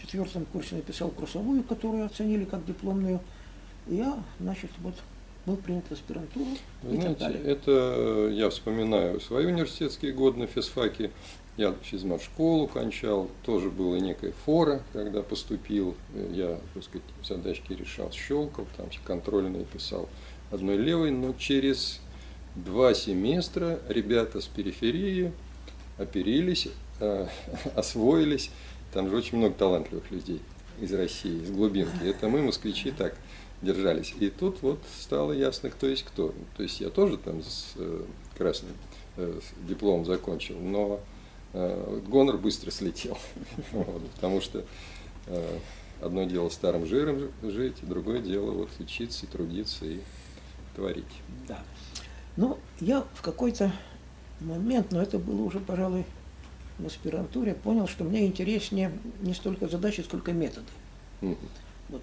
четвертом 0.01 0.45
курсе 0.47 0.77
написал 0.77 1.11
курсовую, 1.11 1.65
которую 1.65 2.07
оценили 2.07 2.45
как 2.45 2.65
дипломную. 2.65 3.21
Я, 3.89 4.23
значит, 4.39 4.71
вот 4.79 4.95
был 5.47 5.57
принят 5.57 5.85
в 5.89 5.93
аспирантуру 5.93 6.47
Вы 6.83 6.97
и 6.97 7.01
знаете, 7.01 7.19
так 7.21 7.33
далее. 7.33 7.43
Это 7.45 8.29
я 8.33 8.51
вспоминаю 8.51 9.21
свои 9.21 9.47
университетские 9.47 10.13
годы 10.13 10.41
на 10.41 10.47
физфаке. 10.47 11.13
Я 11.57 11.75
физмат-школу 11.83 12.67
кончал, 12.67 13.31
тоже 13.45 13.71
было 13.71 13.97
некая 13.97 14.33
фора, 14.45 14.83
когда 14.93 15.23
поступил. 15.23 15.95
Я, 16.33 16.61
так 16.75 16.85
сказать, 16.85 17.07
задачки 17.25 17.73
решал, 17.73 18.13
щелкал, 18.13 18.67
там 18.77 18.89
контрольные 19.05 19.65
писал 19.65 20.09
одной 20.51 20.77
левой, 20.77 21.13
но 21.13 21.33
через 21.39 22.01
два 22.57 22.93
семестра 22.93 23.79
ребята 23.89 24.41
с 24.41 24.47
периферии 24.47 25.33
оперились, 25.97 26.69
э, 27.01 27.27
освоились. 27.75 28.51
Там 28.93 29.09
же 29.09 29.17
очень 29.17 29.39
много 29.39 29.55
талантливых 29.55 30.11
людей 30.11 30.41
из 30.81 30.93
России, 30.93 31.43
из 31.43 31.51
глубинки. 31.51 32.05
Это 32.05 32.29
мы, 32.29 32.43
москвичи, 32.43 32.91
так 32.91 33.15
держались. 33.63 34.15
И 34.19 34.31
тут 34.31 34.63
вот 34.63 34.81
стало 34.99 35.33
ясно, 35.33 35.71
кто 35.71 35.87
есть 35.87 36.05
кто. 36.05 36.35
То 36.57 36.63
есть 36.63 36.81
я 36.81 36.91
тоже 36.91 37.17
там 37.17 37.43
с 37.43 37.73
э, 37.77 38.03
красным 38.37 38.73
э, 39.17 39.41
дипломом 39.67 40.05
закончил, 40.05 40.59
но 40.61 41.01
э, 41.53 42.01
гонор 42.07 42.39
быстро 42.39 42.71
слетел. 42.71 43.19
потому 44.15 44.41
что 44.41 44.65
одно 46.01 46.23
дело 46.25 46.49
старым 46.51 46.87
жиром 46.87 47.33
жить, 47.43 47.77
другое 47.83 48.21
дело 48.21 48.53
вот 48.53 48.71
учиться, 48.79 49.27
трудиться 49.27 49.85
и 49.85 50.01
творить. 50.77 51.05
Да. 51.49 51.59
Ну, 52.37 52.59
я 52.81 53.05
в 53.15 53.23
какой-то 53.23 53.73
момент, 54.41 54.93
но 54.93 55.03
это 55.03 55.19
было 55.19 55.43
уже, 55.43 55.59
пожалуй, 55.59 56.05
в 56.79 56.87
аспирантуре, 56.87 57.55
понял, 57.55 57.89
что 57.89 58.05
мне 58.05 58.27
интереснее 58.27 58.93
не 59.21 59.35
столько 59.35 59.67
задачи, 59.67 60.03
сколько 60.03 60.33
методы. 60.33 60.67
Вот 61.89 62.03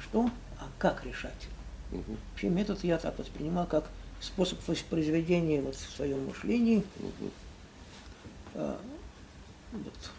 что, 0.00 0.30
а 0.64 0.68
как 0.78 1.04
решать? 1.04 1.48
Мгм. 1.90 2.16
Вообще 2.30 2.48
метод 2.48 2.82
я 2.84 2.98
так 2.98 3.18
воспринимал 3.18 3.66
как 3.66 3.88
способ 4.20 4.58
воспроизведения 4.66 5.60
вот 5.60 5.74
в 5.74 5.96
своем 5.96 6.26
мышлении 6.26 6.82
Мгм. 6.98 7.30
а, 8.54 8.80
вот, 9.72 10.10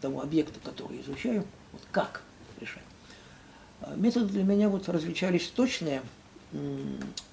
того 0.00 0.20
объекта, 0.22 0.58
который 0.60 1.00
изучаю, 1.00 1.44
вот 1.72 1.82
как 1.92 2.22
решать. 2.60 2.82
А 3.80 3.94
Методы 3.94 4.26
для 4.26 4.42
меня 4.42 4.68
вот 4.68 4.88
различались 4.88 5.48
точные, 5.48 6.02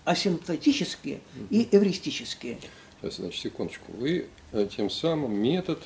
асимптотические 0.06 1.22
и 1.50 1.68
эвристические. 1.72 2.58
Сейчас, 3.02 3.18
значит, 3.18 3.42
секундочку. 3.42 3.92
Вы 3.94 4.28
э, 4.52 4.68
тем 4.76 4.90
самым 4.90 5.34
метод 5.34 5.82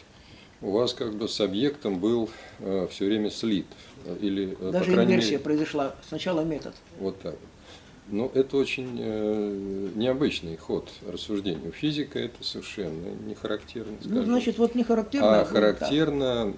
у 0.61 0.71
вас 0.71 0.93
как 0.93 1.13
бы 1.13 1.27
с 1.27 1.39
объектом 1.41 1.99
был 1.99 2.29
все 2.89 3.05
время 3.05 3.29
слит. 3.29 3.65
Э, 4.05 4.17
Или, 4.21 4.55
э, 4.59 4.71
Даже 4.71 4.91
по 4.91 5.03
инверсия 5.03 5.31
мере, 5.31 5.43
произошла. 5.43 5.95
Сначала 6.07 6.41
метод. 6.41 6.73
вот 6.99 7.19
так. 7.21 7.35
Но 8.07 8.31
это 8.35 8.57
очень 8.57 8.99
э, 8.99 9.89
необычный 9.95 10.57
ход 10.57 10.91
рассуждения. 11.07 11.69
У 11.69 11.71
физика 11.71 12.19
это 12.19 12.43
совершенно 12.43 13.07
не 13.25 13.33
характерно. 13.33 13.97
Ну, 14.03 14.23
значит, 14.23 14.59
вот 14.59 14.75
не 14.75 14.83
характерно. 14.83 15.41
А 15.41 15.43
так. 15.43 15.47
характерно, 15.47 16.53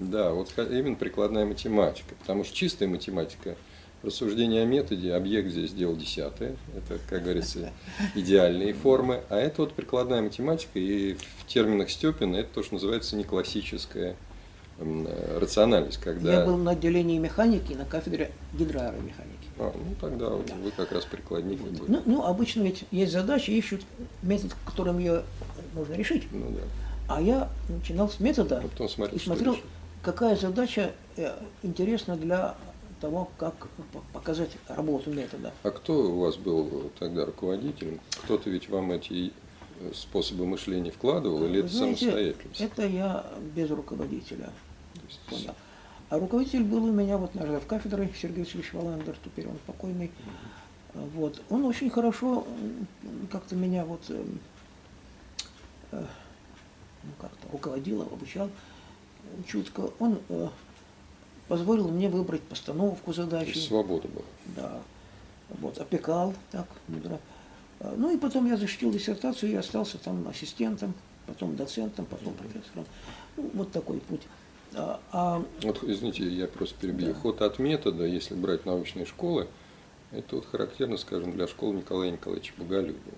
да, 0.00 0.32
вот 0.32 0.52
именно 0.58 0.96
прикладная 0.96 1.46
математика. 1.46 2.14
Потому 2.20 2.44
что 2.44 2.54
чистая 2.54 2.90
математика, 2.90 3.56
рассуждение 4.02 4.62
о 4.62 4.66
методе, 4.66 5.14
объект 5.14 5.50
здесь 5.50 5.70
сделал 5.70 5.96
десятое. 5.96 6.56
Это, 6.76 6.98
как 7.08 7.22
говорится, 7.22 7.70
идеальные 8.14 8.72
формы. 8.74 9.22
А 9.28 9.36
это 9.36 9.62
вот 9.62 9.72
прикладная 9.72 10.22
математика, 10.22 10.78
и 10.78 11.14
в 11.14 11.46
терминах 11.46 11.90
Степина 11.90 12.36
это 12.36 12.54
то, 12.54 12.62
что 12.62 12.74
называется 12.74 13.16
неклассическая 13.16 14.16
рациональность. 14.78 15.98
Когда... 15.98 16.40
Я 16.40 16.44
был 16.44 16.56
на 16.58 16.72
отделении 16.72 17.18
механики 17.18 17.72
на 17.72 17.84
кафедре 17.84 18.30
гидроаэромеханики. 18.54 19.36
А, 19.58 19.72
ну 19.74 19.94
тогда 19.98 20.28
вот 20.28 20.50
вы 20.50 20.70
как 20.70 20.92
раз 20.92 21.04
прикладник 21.06 21.60
были. 21.60 21.90
Ну, 21.90 22.02
ну, 22.04 22.24
обычно 22.24 22.62
ведь 22.62 22.84
есть 22.90 23.12
задача, 23.12 23.52
ищут 23.52 23.82
метод, 24.22 24.54
которым 24.66 24.98
ее 24.98 25.22
нужно 25.74 25.94
решить. 25.94 26.24
Ну 26.30 26.50
да. 26.50 26.60
А 27.08 27.22
я 27.22 27.48
начинал 27.68 28.10
с 28.10 28.20
метода 28.20 28.58
А 28.58 28.68
потом 28.68 28.88
смотрел, 28.88 29.16
и 29.16 29.20
смотрел, 29.20 29.56
какая 30.02 30.36
задача 30.36 30.92
э, 31.16 31.32
интересна 31.62 32.16
для 32.16 32.56
того, 33.00 33.30
как 33.38 33.68
показать 34.12 34.50
работу 34.68 35.10
метода. 35.12 35.52
А 35.62 35.70
кто 35.70 36.10
у 36.10 36.20
вас 36.20 36.36
был 36.36 36.90
тогда 36.98 37.24
руководителем? 37.24 38.00
Кто-то 38.24 38.50
ведь 38.50 38.68
вам 38.68 38.92
эти 38.92 39.32
э, 39.80 39.92
способы 39.94 40.46
мышления 40.46 40.90
вкладывал, 40.90 41.44
или 41.44 41.60
Вы 41.60 41.66
это 41.66 41.68
знаете, 41.68 42.00
самостоятельность? 42.00 42.60
Это 42.60 42.86
я 42.86 43.26
без 43.54 43.70
руководителя 43.70 44.50
есть 45.06 45.20
понял. 45.20 45.54
А 46.08 46.18
руководитель 46.18 46.62
был 46.62 46.84
у 46.84 46.92
меня 46.92 47.18
вот 47.18 47.34
наш 47.34 47.48
в 47.48 47.66
кафедры 47.66 48.10
Сергей 48.20 48.44
Васильевич 48.44 48.72
Валандер, 48.72 49.16
теперь 49.24 49.48
он 49.48 49.56
покойный. 49.66 50.10
Вот. 50.94 51.42
Он 51.50 51.64
очень 51.64 51.90
хорошо 51.90 52.46
как-то 53.30 53.56
меня 53.56 53.84
вот 53.84 54.02
э, 54.08 54.24
э, 55.92 56.04
ну, 57.02 57.10
как-то 57.20 57.48
руководил, 57.50 58.02
обучал 58.02 58.46
э, 58.48 59.42
чутко. 59.46 59.90
Он 59.98 60.18
э, 60.28 60.48
позволил 61.48 61.88
мне 61.88 62.08
выбрать 62.08 62.42
постановку 62.42 63.12
задачи. 63.12 63.48
есть 63.48 63.68
свобода 63.68 64.08
была. 64.08 64.24
Да. 64.56 64.80
Вот, 65.60 65.78
опекал 65.78 66.34
так 66.50 66.66
мудро. 66.88 67.18
А, 67.80 67.94
Ну 67.96 68.14
и 68.14 68.18
потом 68.18 68.46
я 68.46 68.56
защитил 68.56 68.90
диссертацию 68.90 69.52
и 69.52 69.54
остался 69.54 69.98
там 69.98 70.26
ассистентом, 70.28 70.94
потом 71.26 71.56
доцентом, 71.56 72.06
потом 72.06 72.34
профессором. 72.34 72.84
Ну, 73.36 73.50
вот 73.54 73.72
такой 73.72 73.98
путь. 74.00 74.22
А, 74.74 75.00
а 75.12 75.44
Вот, 75.62 75.84
извините, 75.84 76.28
я 76.28 76.46
просто 76.48 76.74
перебью. 76.80 77.14
Да. 77.14 77.20
Ход 77.20 77.42
от 77.42 77.58
метода, 77.58 78.04
если 78.04 78.34
брать 78.34 78.66
научные 78.66 79.06
школы, 79.06 79.48
это 80.10 80.36
вот 80.36 80.46
характерно, 80.46 80.96
скажем, 80.96 81.32
для 81.32 81.46
школы 81.46 81.76
Николая 81.76 82.10
Николаевича 82.10 82.52
Боголюбова. 82.56 83.16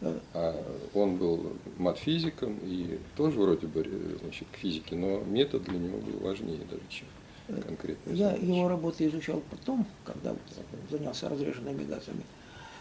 Э, 0.00 0.18
А 0.34 0.64
он 0.94 1.16
был 1.16 1.52
матфизиком 1.76 2.58
и 2.62 2.98
тоже 3.16 3.38
вроде 3.40 3.66
бы 3.66 3.82
э, 3.84 4.16
значит, 4.22 4.48
к 4.52 4.56
физике, 4.56 4.96
но 4.96 5.18
метод 5.20 5.64
для 5.64 5.78
него 5.78 5.98
был 5.98 6.18
важнее 6.20 6.60
даже, 6.70 6.82
чем 6.88 7.06
конкретно. 7.66 8.10
я 8.12 8.32
его 8.32 8.68
работы 8.68 9.06
изучал 9.06 9.42
потом, 9.50 9.86
когда 10.04 10.30
вот 10.32 10.40
занялся 10.90 11.28
разреженными 11.28 11.84
газами. 11.84 12.22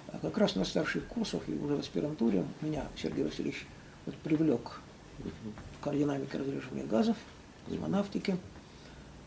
А 0.10 0.20
как 0.20 0.38
раз 0.38 0.56
на 0.56 0.64
старших 0.64 1.06
курсах 1.08 1.42
и 1.48 1.54
уже 1.54 1.76
в 1.76 1.80
аспирантуре 1.80 2.46
меня 2.62 2.86
Сергей 2.96 3.26
Васильевич 3.26 3.66
вот 4.06 4.16
привлек 4.16 4.82
к 5.82 5.94
динамике 5.94 6.38
разреженных 6.38 6.88
газов, 6.88 7.18
космонавтике. 7.68 8.38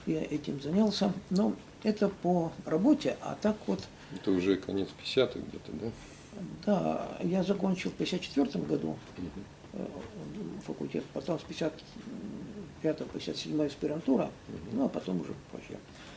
Я 0.07 0.23
этим 0.23 0.61
занялся. 0.63 1.13
Но 1.29 1.55
это 1.83 2.09
по 2.09 2.53
работе, 2.65 3.17
а 3.21 3.37
так 3.41 3.57
вот 3.67 3.81
Это 4.15 4.31
уже 4.31 4.57
конец 4.57 4.89
50-х 5.05 5.39
где-то, 5.39 5.73
да? 5.73 5.91
Да, 6.65 7.09
я 7.23 7.43
закончил 7.43 7.91
в 7.91 7.95
54 7.95 8.65
году 8.65 8.97
э, 9.73 9.87
факультет, 10.67 11.05
потом 11.13 11.39
с 11.39 11.43
55-57 12.83 13.67
аспирантура, 13.67 14.31
ну 14.73 14.85
а 14.85 14.89
потом 14.89 15.21
уже 15.21 15.35
вообще. 15.53 15.75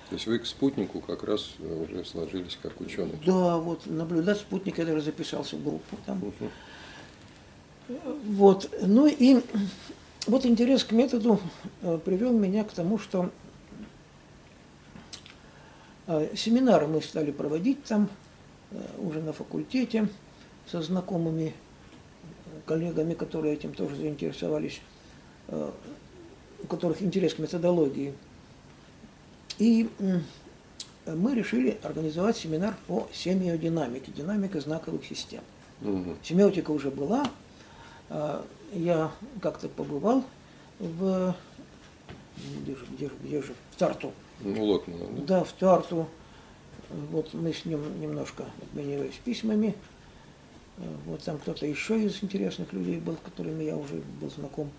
То 0.10 0.16
есть 0.16 0.28
вы 0.28 0.40
к 0.40 0.46
спутнику 0.46 1.02
как 1.02 1.24
раз 1.24 1.54
э, 1.60 1.84
уже 1.84 2.06
сложились 2.06 2.58
как 2.62 2.80
ученый. 2.82 3.20
Да, 3.26 3.58
вот 3.58 3.86
наблюдать 3.86 4.38
спутник, 4.38 4.78
я 4.78 4.86
даже 4.86 5.02
записался 5.02 5.56
в 5.56 5.64
группу 5.64 5.98
там. 6.06 6.22
Вот, 8.26 8.70
ну 8.82 9.08
и 9.08 9.42
вот 10.28 10.46
интерес 10.46 10.84
к 10.86 10.92
методу 10.92 11.40
привел 12.06 12.32
меня 12.32 12.64
к 12.64 12.72
тому, 12.72 12.98
что 12.98 13.30
семинары 16.36 16.88
мы 16.88 17.02
стали 17.02 17.32
проводить 17.32 17.84
там 17.84 18.10
уже 18.98 19.22
на 19.22 19.34
факультете 19.34 20.08
со 20.70 20.82
знакомыми 20.82 21.54
э, 22.46 22.60
коллегами, 22.66 23.14
которые 23.14 23.54
этим 23.54 23.74
тоже 23.74 23.96
заинтересовались, 23.96 24.82
э, 25.48 25.72
у 26.64 26.68
которых 26.68 27.02
интерес 27.02 27.34
к 27.36 27.40
методологии. 27.40 28.14
И 29.60 29.90
мы 31.06 31.36
решили 31.36 31.78
организовать 31.84 32.38
семинар 32.38 32.76
по 32.88 33.08
семиодинамике, 33.14 34.12
динамика 34.12 34.60
знаковых 34.60 35.06
систем. 35.06 35.42
Мгм. 35.82 36.18
Семиотика 36.24 36.72
уже 36.72 36.90
была. 36.90 37.30
Я 38.74 39.12
как-то 39.42 39.70
побывал 39.70 40.24
в 40.80 41.36
где 42.38 42.76
же, 42.76 42.86
где 42.92 43.08
же, 43.08 43.14
где 43.24 43.42
же, 43.42 43.54
в 43.72 43.76
Тарту. 43.76 44.12
Ну, 44.42 44.64
Лотмана, 44.66 45.06
да? 45.18 45.24
Да, 45.40 45.44
в 45.44 45.52
Тарту. 45.54 46.08
Вот 47.12 47.34
мы 47.34 47.54
с 47.54 47.66
ним 47.66 48.02
немножко 48.02 48.46
обменивались 48.62 49.20
письмами. 49.24 49.76
Э, 50.78 50.82
Вот 51.06 51.22
там 51.22 51.38
кто-то 51.38 51.66
еще 51.66 52.02
из 52.02 52.24
интересных 52.24 52.72
людей 52.74 53.00
был, 53.00 53.16
с 53.16 53.20
которыми 53.26 53.64
я 53.64 53.76
уже 53.78 54.02
был 54.22 54.30
знаком. 54.30 54.70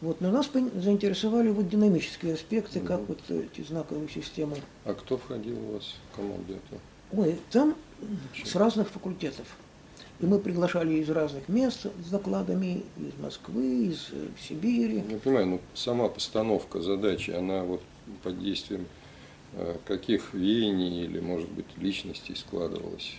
Вот, 0.00 0.20
но 0.20 0.30
нас 0.32 0.50
заинтересовали 0.52 1.50
вот 1.50 1.68
динамические 1.68 2.34
аспекты, 2.34 2.80
как 2.80 2.98
Мгм. 3.00 3.06
вот 3.06 3.30
эти 3.30 3.60
знаковые 3.66 4.08
системы. 4.08 4.56
А 4.84 4.94
кто 4.94 5.16
входил 5.16 5.56
у 5.68 5.74
вас 5.74 5.94
в 6.12 6.16
команду 6.16 6.54
эту? 6.54 6.80
Ой, 7.20 7.38
там 7.50 7.76
с 8.44 8.56
разных 8.56 8.88
факультетов. 8.88 9.46
И 10.20 10.26
мы 10.26 10.38
приглашали 10.38 10.94
из 10.94 11.08
разных 11.10 11.48
мест 11.48 11.86
с 12.04 12.10
докладами, 12.10 12.82
из 12.96 13.20
Москвы, 13.20 13.86
из 13.86 14.08
э, 14.12 14.28
Сибири. 14.40 15.02
Я 15.08 15.18
понимаю, 15.18 15.46
но 15.46 15.60
сама 15.74 16.08
постановка 16.08 16.80
задачи, 16.80 17.30
она 17.30 17.62
вот 17.64 17.82
под 18.22 18.40
действием 18.40 18.82
э, 18.82 19.01
каких 19.86 20.34
веяний 20.34 21.04
или, 21.04 21.20
может 21.20 21.50
быть, 21.50 21.66
личностей 21.76 22.34
складывалась? 22.34 23.16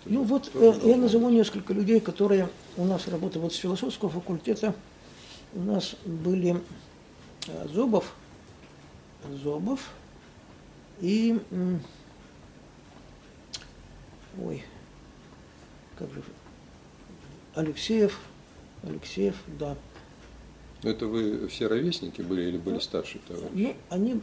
Это 0.00 0.14
Ну 0.14 0.22
вот 0.24 0.50
э, 0.54 0.80
я 0.84 0.96
назову 0.96 1.28
несколько 1.28 1.72
людей, 1.72 2.00
которые 2.00 2.48
у 2.76 2.84
нас 2.84 3.06
работают 3.08 3.42
вот 3.42 3.52
с 3.52 3.56
философского 3.56 4.10
факультета. 4.10 4.74
У 5.54 5.60
нас 5.60 5.94
были 6.04 6.56
э, 7.46 7.68
Зобов, 7.68 8.14
Зобов 9.42 9.90
и 11.00 11.38
ой, 14.40 14.64
как 15.98 16.10
же, 16.12 16.22
Алексеев, 17.54 18.18
Алексеев, 18.82 19.36
да. 19.58 19.76
Это 20.82 21.06
вы 21.06 21.46
все 21.48 21.68
ровесники 21.68 22.22
были 22.22 22.48
или 22.48 22.56
были 22.56 22.78
старше 22.78 23.20
товарищи? 23.28 23.50
Ну, 23.52 23.74
они, 23.90 24.20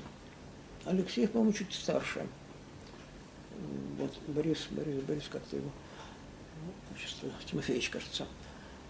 Алексеев, 0.86 1.32
по-моему, 1.32 1.54
чуть 1.54 1.74
старше. 1.74 2.26
Вот, 3.98 4.12
Борис, 4.28 4.68
Борис, 4.72 5.02
Борис, 5.02 5.24
как-то 5.30 5.58
его, 5.58 5.70
отчество, 6.96 7.30
Тимофеевич, 7.50 7.90
кажется. 7.90 8.26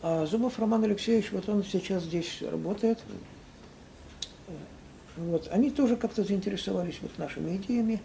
А 0.02 0.26
Зубов 0.26 0.58
Роман 0.60 0.84
Алексеевич, 0.84 1.32
вот 1.32 1.50
он 1.50 1.64
сейчас 1.64 2.04
здесь 2.04 2.42
работает. 2.42 3.00
Вот. 5.18 5.48
Они 5.52 5.70
тоже 5.72 5.96
как-то 5.98 6.24
заинтересовались 6.24 7.00
вот 7.02 7.18
нашими 7.18 7.58
идеями, 7.58 8.00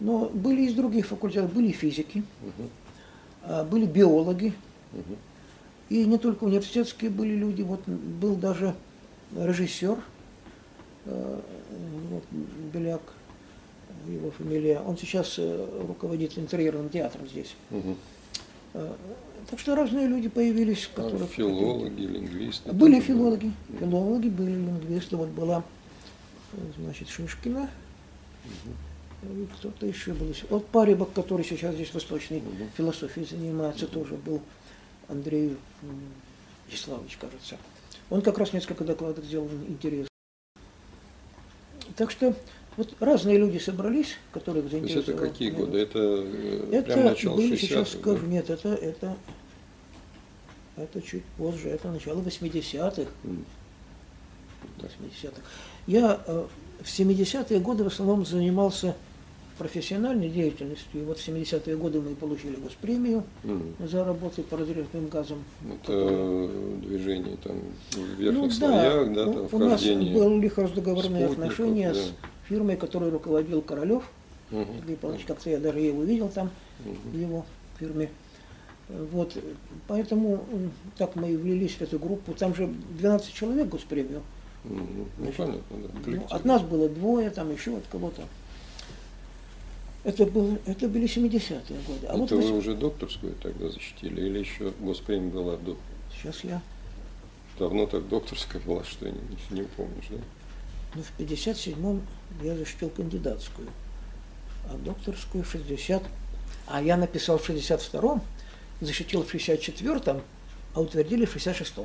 но 0.00 0.28
были 0.28 0.62
из 0.62 0.74
других 0.74 1.06
факультетов, 1.06 1.52
были 1.52 1.72
физики, 1.72 2.22
Мгм. 2.42 3.68
были 3.70 3.86
биологи, 3.86 4.52
Мгм. 4.92 5.16
и 5.88 6.04
не 6.04 6.18
только 6.18 6.44
университетские 6.44 7.10
были 7.10 7.34
люди, 7.34 7.62
вот 7.62 7.86
был 7.88 8.34
даже 8.34 8.74
режиссер, 9.34 9.96
вот, 11.06 12.24
Беляк, 12.72 13.02
его 14.08 14.30
фамилия, 14.30 14.80
он 14.80 14.96
сейчас 14.96 15.34
э, 15.38 15.84
руководит 15.86 16.38
интерьерным 16.38 16.88
театром 16.88 17.28
здесь. 17.28 17.54
Э, 18.74 18.92
Так 19.50 19.58
что 19.58 19.74
разные 19.74 20.06
люди 20.06 20.28
появились, 20.28 20.88
А 20.94 20.96
которые... 21.02 21.26
филологи, 21.26 22.02
лингвисты. 22.02 22.72
Были 22.72 23.00
филологи, 23.00 23.52
Мгм. 23.68 23.78
филологи 23.78 24.28
были, 24.28 24.50
лингвисты. 24.52 25.16
Вот 25.16 25.28
была, 25.28 25.64
э, 26.52 26.56
значит, 26.78 27.08
Шишкина, 27.08 27.68
и 29.22 29.46
кто-то 29.58 29.86
еще 29.86 30.12
был. 30.14 30.32
Вот 30.50 30.66
Парибок, 30.68 31.12
который 31.12 31.44
сейчас 31.44 31.74
здесь 31.74 31.92
восточной 31.92 32.40
Мгм. 32.40 32.70
философией 32.76 33.26
занимается, 33.26 33.86
тоже 33.86 34.14
был 34.14 34.40
Андрей 35.08 35.56
Вячеславович, 36.68 37.16
кажется. 37.20 37.56
Он 38.08 38.22
как 38.22 38.38
раз 38.38 38.52
несколько 38.52 38.84
докладов 38.84 39.24
сделал 39.24 39.48
интересных. 39.68 40.09
Так 42.00 42.10
что 42.10 42.34
вот 42.78 42.94
разные 42.98 43.36
люди 43.36 43.58
собрались, 43.58 44.16
которых 44.32 44.70
То 44.70 44.76
есть 44.78 44.96
это 44.96 45.12
какие 45.12 45.50
годы? 45.50 45.80
Это, 45.80 45.98
э, 45.98 46.68
Это 46.72 46.94
прям 46.94 47.04
начало 47.04 47.36
были, 47.36 47.52
60-х, 47.52 47.66
сейчас 47.66 47.90
скажу, 47.90 48.24
нет, 48.24 48.48
это, 48.48 48.70
это, 48.70 49.16
это 50.78 51.02
чуть 51.02 51.24
позже, 51.36 51.68
это 51.68 51.90
начало 51.90 52.22
80-х. 52.22 53.10
М. 53.24 53.44
80-х. 54.78 55.42
Я 55.86 56.22
э, 56.26 56.46
в 56.80 56.86
70-е 56.86 57.60
годы 57.60 57.84
в 57.84 57.88
основном 57.88 58.24
занимался 58.24 58.96
профессиональной 59.60 60.30
деятельностью. 60.30 61.02
И 61.02 61.04
вот 61.04 61.18
в 61.18 61.28
70-е 61.28 61.76
годы 61.76 62.00
мы 62.00 62.14
получили 62.14 62.56
госпремию 62.56 63.24
Мгм. 63.44 63.74
за 63.86 64.04
работы 64.04 64.42
по 64.42 64.56
разрядным 64.56 65.08
газам. 65.08 65.44
Это 65.84 66.48
движение 66.80 67.36
там 67.44 67.56
в 67.92 68.18
верхних 68.18 68.42
Ну 68.44 68.50
слоях, 68.50 69.12
да, 69.12 69.26
у- 69.26 69.34
там 69.34 69.60
у 69.60 69.64
нас 69.64 69.82
были 69.84 70.48
спутников, 70.48 71.32
отношения 71.32 71.92
с 71.92 71.98
да. 71.98 72.28
фирмой, 72.48 72.76
которой 72.76 73.10
руководил 73.10 73.60
Королев. 73.60 74.02
Мгм. 74.50 74.66
Сергей 74.78 74.96
Павлович, 74.96 75.24
как-то 75.26 75.50
я 75.50 75.58
даже 75.60 75.78
его 75.78 76.02
видел 76.04 76.30
там, 76.30 76.50
Мгм. 76.86 76.96
в 77.12 77.18
его 77.20 77.44
фирме. 77.78 78.08
Вот, 79.12 79.36
поэтому 79.86 80.42
так 80.96 81.14
мы 81.16 81.32
и 81.32 81.36
влились 81.36 81.72
в 81.74 81.82
эту 81.82 81.98
группу. 81.98 82.32
Там 82.32 82.54
же 82.54 82.66
12 82.98 83.32
человек 83.34 83.68
госпремию. 83.68 84.22
Ну, 84.64 84.80
Значит, 85.18 85.36
понятно, 85.36 85.76
да. 85.82 85.88
Ну, 86.06 86.26
от 86.30 86.44
нас 86.46 86.62
было 86.62 86.88
двое, 86.88 87.28
там 87.30 87.52
еще 87.52 87.76
от 87.76 87.84
кого-то. 87.92 88.22
Это, 90.02 90.24
был, 90.26 90.58
это 90.66 90.88
были 90.88 91.04
70-е 91.06 91.78
годы. 91.86 92.06
А 92.06 92.16
вот 92.16 92.26
Это 92.26 92.36
вы 92.36 92.42
восемь- 92.42 92.56
уже 92.58 92.74
докторскую 92.74 93.34
тогда 93.42 93.68
защитили 93.68 94.22
или 94.26 94.38
еще 94.38 94.72
госпремия 94.80 95.30
была 95.30 95.56
до? 95.56 95.76
сейчас 96.16 96.42
я, 96.44 96.60
Давно 97.58 97.86
так 97.86 98.08
докторская 98.08 98.62
была, 98.62 98.82
что 98.84 99.06
я 99.06 99.12
не, 99.12 99.20
не 99.58 99.62
помнишь, 99.64 100.06
да? 100.10 100.16
ну, 100.94 101.02
в 101.02 101.12
57-м 101.20 102.00
я 102.42 102.56
защитил 102.56 102.88
кандидатскую, 102.88 103.68
а 104.70 104.76
докторскую 104.78 105.44
в 105.44 105.50
60 105.50 106.02
А 106.66 106.80
я 106.82 106.96
написал 106.96 107.36
в 107.38 107.48
62-м, 107.48 108.22
защитил 108.80 109.22
в 109.22 109.34
64-м, 109.34 110.22
а 110.74 110.80
утвердили 110.80 111.26
в 111.26 111.36
66-м. 111.36 111.84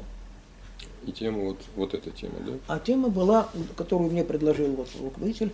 И 1.05 1.11
тема 1.11 1.39
вот, 1.39 1.59
вот 1.75 1.93
эта 1.93 2.09
тема, 2.11 2.39
да? 2.39 2.53
А 2.67 2.79
тема 2.79 3.09
была, 3.09 3.49
которую 3.75 4.09
мне 4.11 4.23
предложил 4.23 4.67
вот 4.75 4.87
руководитель, 5.01 5.51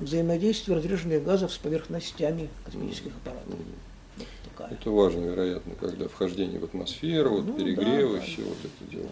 взаимодействие 0.00 0.76
разреженных 0.76 1.24
газов 1.24 1.52
с 1.52 1.58
поверхностями 1.58 2.48
космических 2.64 3.12
аппаратов. 3.16 3.54
Вот 4.16 4.26
такая. 4.50 4.72
Это 4.72 4.90
важно, 4.90 5.24
вероятно, 5.26 5.74
когда 5.74 6.08
вхождение 6.08 6.58
в 6.58 6.64
атмосферу, 6.64 7.30
вот 7.30 7.44
Ну, 7.46 7.52
перегревы, 7.54 8.14
да, 8.14 8.20
да. 8.20 8.24
все 8.24 8.42
вот 8.42 8.56
это 8.64 8.90
дело. 8.90 9.08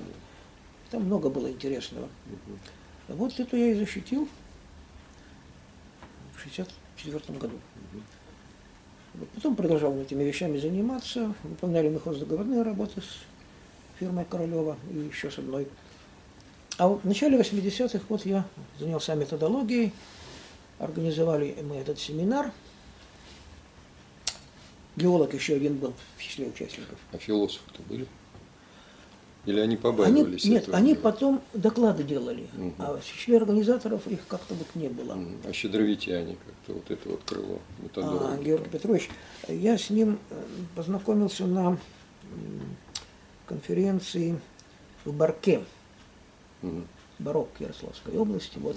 Там 0.90 1.04
много 1.04 1.28
было 1.30 1.50
интересного. 1.50 2.08
А 3.08 3.12
Вот 3.12 3.38
это 3.38 3.56
я 3.56 3.72
и 3.72 3.74
защитил 3.74 4.28
в 6.36 6.40
64 6.42 7.38
году. 7.38 7.58
Вот 9.14 9.28
Потом 9.30 9.56
продолжал 9.56 9.96
этими 9.98 10.22
вещами 10.22 10.58
заниматься. 10.58 11.34
Выполняли 11.42 11.88
мы 11.88 12.00
хоздоговорные 12.00 12.62
работы 12.62 13.00
с 13.02 13.98
фирмой 13.98 14.24
Королева 14.24 14.76
и 14.90 14.98
еще 14.98 15.30
с 15.30 15.38
одной. 15.38 15.68
А 16.78 16.88
вот 16.88 17.02
в 17.02 17.06
начале 17.06 17.38
80-х 17.38 18.04
вот 18.08 18.24
я 18.24 18.46
занялся 18.78 19.14
методологией. 19.14 19.92
Организовали 20.80 21.54
мы 21.62 21.76
этот 21.76 21.98
семинар. 21.98 22.52
Геолог 24.96 25.34
еще 25.34 25.54
один 25.54 25.76
был 25.76 25.92
в 26.16 26.22
числе 26.22 26.46
участников. 26.48 26.98
А 27.12 27.18
философы-то 27.18 27.82
были? 27.82 28.06
Или 29.44 29.60
они 29.60 29.74
Они, 29.74 29.76
побаивались 29.76 30.44
нет, 30.44 30.62
этого 30.64 30.76
они 30.76 30.94
потом 30.94 31.42
доклады 31.54 32.02
делали, 32.02 32.46
Мгм. 32.54 32.74
а 32.78 32.98
в 32.98 33.04
числе 33.04 33.36
организаторов 33.38 34.06
их 34.06 34.26
как-то 34.26 34.54
вот 34.54 34.66
не 34.74 34.88
было. 34.88 35.18
А 35.44 35.52
щедровитяне 35.52 36.36
как-то, 36.44 36.72
вот 36.74 36.90
это 36.90 37.08
вот 37.08 37.22
крыло 37.24 37.58
А, 37.58 37.82
методологии. 37.82 38.44
Георгий 38.44 38.68
Петрович, 38.70 39.10
я 39.48 39.76
с 39.78 39.88
ним 39.90 40.18
э, 40.30 40.42
познакомился 40.76 41.46
на 41.46 41.78
конференции 43.46 44.38
в 45.04 45.12
Барке, 45.12 45.62
Мгм. 46.62 46.86
Барок 47.18 47.48
Ярославской 47.58 48.16
области. 48.18 48.58
Вот, 48.58 48.76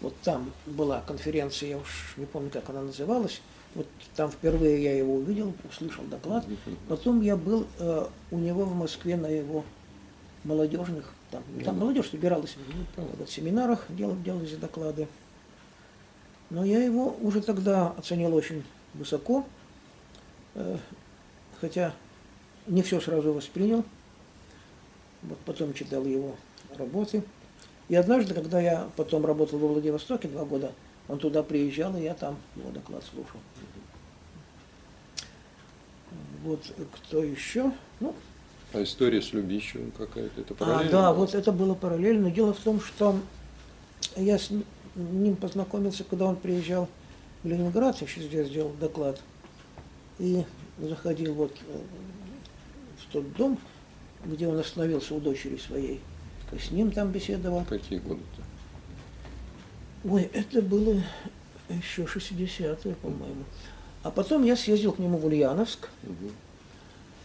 вот 0.00 0.14
там 0.22 0.52
была 0.66 1.02
конференция, 1.02 1.70
я 1.70 1.78
уж 1.78 2.14
не 2.16 2.26
помню, 2.26 2.50
как 2.50 2.68
она 2.70 2.82
называлась. 2.82 3.40
Вот 3.74 3.86
там 4.16 4.30
впервые 4.30 4.82
я 4.82 4.96
его 4.96 5.14
увидел, 5.14 5.54
услышал 5.68 6.02
доклад. 6.04 6.44
Потом 6.88 7.20
я 7.20 7.36
был 7.36 7.66
э, 7.78 8.06
у 8.30 8.38
него 8.38 8.64
в 8.64 8.74
Москве 8.74 9.16
на 9.16 9.26
его 9.26 9.64
молодежных, 10.42 11.12
там, 11.30 11.42
там 11.64 11.76
Ну, 11.76 11.82
молодежь 11.82 12.10
собиралась 12.10 12.56
Ну, 12.96 13.04
вот, 13.16 13.28
в 13.28 13.32
семинарах, 13.32 13.84
дел, 13.90 14.16
делались 14.24 14.56
доклады. 14.56 15.06
Но 16.48 16.64
я 16.64 16.82
его 16.82 17.16
уже 17.20 17.42
тогда 17.42 17.90
оценил 17.90 18.34
очень 18.34 18.64
высоко, 18.94 19.44
э, 20.54 20.78
хотя 21.60 21.94
не 22.66 22.82
все 22.82 23.00
сразу 23.00 23.32
воспринял. 23.32 23.84
Вот 25.22 25.38
потом 25.44 25.74
читал 25.74 26.04
его 26.04 26.34
работы. 26.76 27.22
И 27.90 27.96
однажды, 27.96 28.34
когда 28.34 28.60
я 28.60 28.88
потом 28.96 29.26
работал 29.26 29.58
во 29.58 29.66
Владивостоке 29.66 30.28
два 30.28 30.44
года, 30.44 30.72
он 31.08 31.18
туда 31.18 31.42
приезжал, 31.42 31.96
и 31.96 32.02
я 32.02 32.14
там 32.14 32.36
его 32.54 32.70
доклад 32.70 33.02
слушал. 33.02 33.40
Вот 36.44 36.60
э, 36.78 36.84
кто 36.94 37.24
еще? 37.24 37.72
Ну, 37.98 38.14
А 38.72 38.82
история 38.84 39.20
с 39.20 39.32
Любищевым 39.32 39.90
какая-то, 39.90 40.40
это 40.40 40.54
а, 40.54 40.56
параллельно? 40.56 40.90
да, 40.92 41.10
было? 41.12 41.18
вот 41.18 41.34
это 41.34 41.50
было 41.50 41.74
параллельно. 41.74 42.30
Дело 42.30 42.54
в 42.54 42.60
том, 42.60 42.80
что 42.80 43.16
я 44.16 44.38
с 44.38 44.50
ним- 44.50 44.64
ним 44.94 45.34
познакомился, 45.34 46.04
когда 46.04 46.26
он 46.26 46.36
приезжал 46.36 46.88
в 47.42 47.48
Ленинград, 47.48 48.00
я 48.00 48.06
еще 48.06 48.20
здесь 48.22 48.46
сделал 48.46 48.70
доклад, 48.80 49.20
и 50.20 50.44
заходил 50.78 51.34
вот 51.34 51.56
э, 51.66 51.78
в 52.98 53.12
тот 53.12 53.32
дом, 53.32 53.58
где 54.24 54.46
он 54.46 54.56
остановился 54.60 55.12
у 55.12 55.18
дочери 55.18 55.56
своей. 55.56 56.00
С 56.58 56.70
ним 56.70 56.90
там 56.90 57.12
беседовал. 57.12 57.64
Какие 57.64 57.98
годы-то? 57.98 58.42
Ой, 60.08 60.22
это 60.32 60.62
было 60.62 61.00
еще 61.68 62.02
60-е, 62.04 62.94
по-моему. 62.96 63.44
А 64.02 64.10
потом 64.10 64.44
я 64.44 64.56
съездил 64.56 64.92
к 64.92 64.98
нему 64.98 65.18
в 65.18 65.26
Ульяновск. 65.26 65.88
Мгм. 66.02 66.30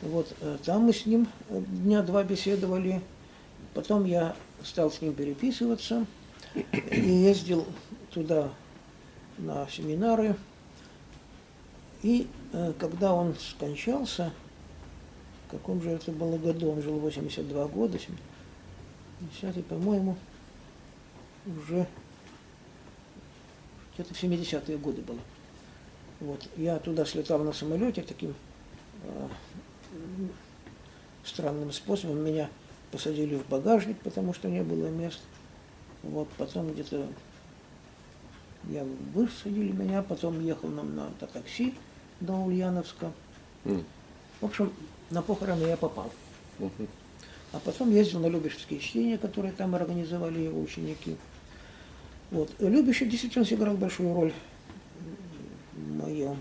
Вот, 0.01 0.35
э, 0.41 0.57
там 0.63 0.83
мы 0.83 0.93
с 0.93 1.05
ним 1.05 1.27
э, 1.49 1.61
дня 1.67 2.01
два 2.01 2.23
беседовали. 2.23 3.01
Потом 3.73 4.05
я 4.05 4.35
стал 4.63 4.91
с 4.91 5.01
ним 5.01 5.13
переписываться 5.13 6.05
и 6.91 6.99
ездил 6.99 7.65
туда 8.11 8.49
на 9.37 9.67
семинары. 9.69 10.35
И 12.03 12.27
э, 12.53 12.73
когда 12.77 13.13
он 13.13 13.35
скончался, 13.39 14.31
в 15.47 15.51
каком 15.51 15.81
же 15.81 15.91
это 15.91 16.11
было 16.11 16.37
году, 16.37 16.71
он 16.71 16.81
жил 16.81 16.99
82 16.99 17.67
года, 17.67 17.97
70 19.39 19.65
по-моему, 19.65 20.17
уже 21.45 21.87
где-то 23.93 24.13
в 24.13 24.23
70-е 24.23 24.77
годы 24.77 25.01
было. 25.01 25.19
Вот. 26.19 26.47
Я 26.57 26.79
туда 26.79 27.05
слетал 27.05 27.39
на 27.39 27.53
самолете 27.53 28.01
таким 28.01 28.35
э, 29.03 29.27
странным 31.23 31.71
способом 31.71 32.23
меня 32.23 32.49
посадили 32.91 33.35
в 33.35 33.47
багажник, 33.47 33.99
потому 33.99 34.33
что 34.33 34.49
не 34.49 34.63
было 34.63 34.87
мест. 34.87 35.21
Вот 36.03 36.29
потом 36.37 36.71
где-то 36.71 37.07
я 38.69 38.85
высадили 39.13 39.71
меня, 39.71 40.01
потом 40.01 40.39
ехал 40.41 40.69
нам 40.69 40.95
на, 40.95 41.05
на 41.19 41.27
такси 41.27 41.75
до 42.19 42.33
Ульяновска. 42.33 43.11
М. 43.65 43.83
В 44.41 44.45
общем, 44.45 44.71
на 45.09 45.21
похороны 45.21 45.63
я 45.63 45.77
попал. 45.77 46.11
Мгм. 46.59 46.87
А 47.55 47.59
потом 47.63 47.89
ездил 47.89 48.19
на 48.19 48.27
Любешевские 48.27 48.81
чтения, 48.81 49.17
которые 49.17 49.53
там 49.53 49.75
организовали 49.75 50.41
его 50.41 50.61
ученики. 50.61 51.15
Вот. 52.29 52.51
Любящий 52.59 53.05
действительно 53.05 53.45
сыграл 53.45 53.77
большую 53.77 54.13
роль 54.13 54.33
в 55.71 55.95
моем 55.95 56.37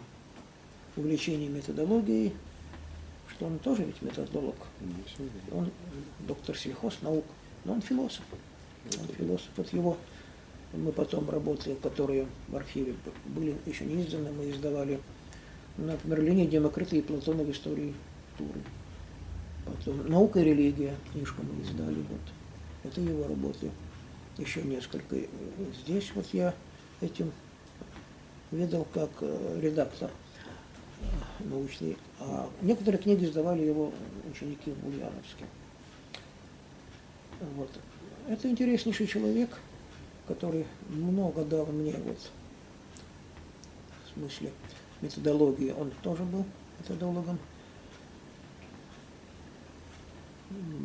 увлечении 0.97 1.47
методологией, 1.47 2.33
что 3.31 3.47
он 3.47 3.61
тоже 3.61 3.85
ведь 3.85 4.03
методолог. 4.03 4.57
Он 5.53 5.71
доктор 6.27 6.59
сельхознаук, 6.59 7.25
но 7.65 7.75
он 7.75 7.81
философ. 7.81 8.25
Он 9.01 9.07
философ. 9.17 9.51
Вот 9.57 9.73
его 9.73 9.97
мы 10.73 10.91
потом 10.91 11.31
работы, 11.31 11.77
которые 11.77 12.27
в 12.49 12.57
архиве 12.57 12.97
были 13.27 13.55
еще 13.67 13.85
не 13.85 14.03
изданы, 14.03 14.33
мы 14.33 14.51
издавали, 14.51 14.99
например, 15.77 16.23
Леонид 16.23 16.51
Демокрита 16.51 16.97
и 16.97 17.03
Платона 17.03 17.45
в 17.45 17.53
истории 17.53 17.95
Туры. 18.37 18.61
Потом 19.65 20.07
«Наука 20.09 20.41
и 20.41 20.45
религия» 20.45 20.95
книжку 21.13 21.43
мы 21.43 21.63
издали, 21.63 21.97
вот. 22.09 22.21
Это 22.85 23.01
его 23.01 23.27
работы. 23.27 23.71
Еще 24.37 24.63
несколько. 24.63 25.17
Здесь 25.85 26.11
вот 26.15 26.27
я 26.33 26.55
этим 27.01 27.33
видел 28.51 28.87
как 28.93 29.11
э, 29.21 29.61
редактор 29.63 30.11
э, 31.01 31.05
научный. 31.45 31.97
А 32.21 32.49
некоторые 32.61 33.01
книги 33.01 33.25
издавали 33.25 33.63
его 33.63 33.93
ученики 34.31 34.73
в 34.73 34.87
Ульяновске. 34.87 35.47
Вот. 37.57 37.71
Это 38.29 38.51
интереснейший 38.51 39.07
человек, 39.07 39.59
который 40.27 40.67
много 40.89 41.45
дал 41.45 41.67
мне 41.67 41.95
вот 42.05 42.19
в 44.05 44.19
смысле 44.19 44.51
методологии. 45.01 45.71
Он 45.71 45.91
тоже 46.03 46.23
был 46.25 46.45
методологом. 46.79 47.39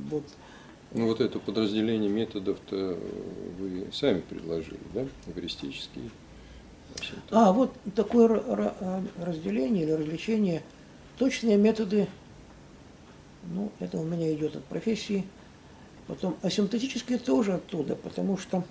Вот. 0.09 0.23
Ну 0.91 1.05
вот 1.05 1.21
это 1.21 1.39
подразделение 1.39 2.09
методов-то 2.09 2.97
вы 3.59 3.87
сами 3.93 4.21
предложили, 4.21 4.79
да? 4.93 5.05
Эвристические. 5.27 6.09
А, 7.29 7.51
вот 7.53 7.73
такое 7.95 8.27
ра- 8.27 8.79
ра- 8.79 9.07
разделение 9.23 9.83
или 9.83 9.91
развлечение. 9.91 10.63
Точные 11.19 11.57
методы, 11.57 12.07
ну, 13.53 13.71
это 13.79 13.97
у 13.99 14.03
меня 14.03 14.33
идет 14.33 14.55
от 14.55 14.63
профессии. 14.65 15.25
Потом 16.07 16.37
асимптотические 16.41 17.19
тоже 17.19 17.53
оттуда, 17.53 17.95
потому 17.95 18.37
что 18.37 18.63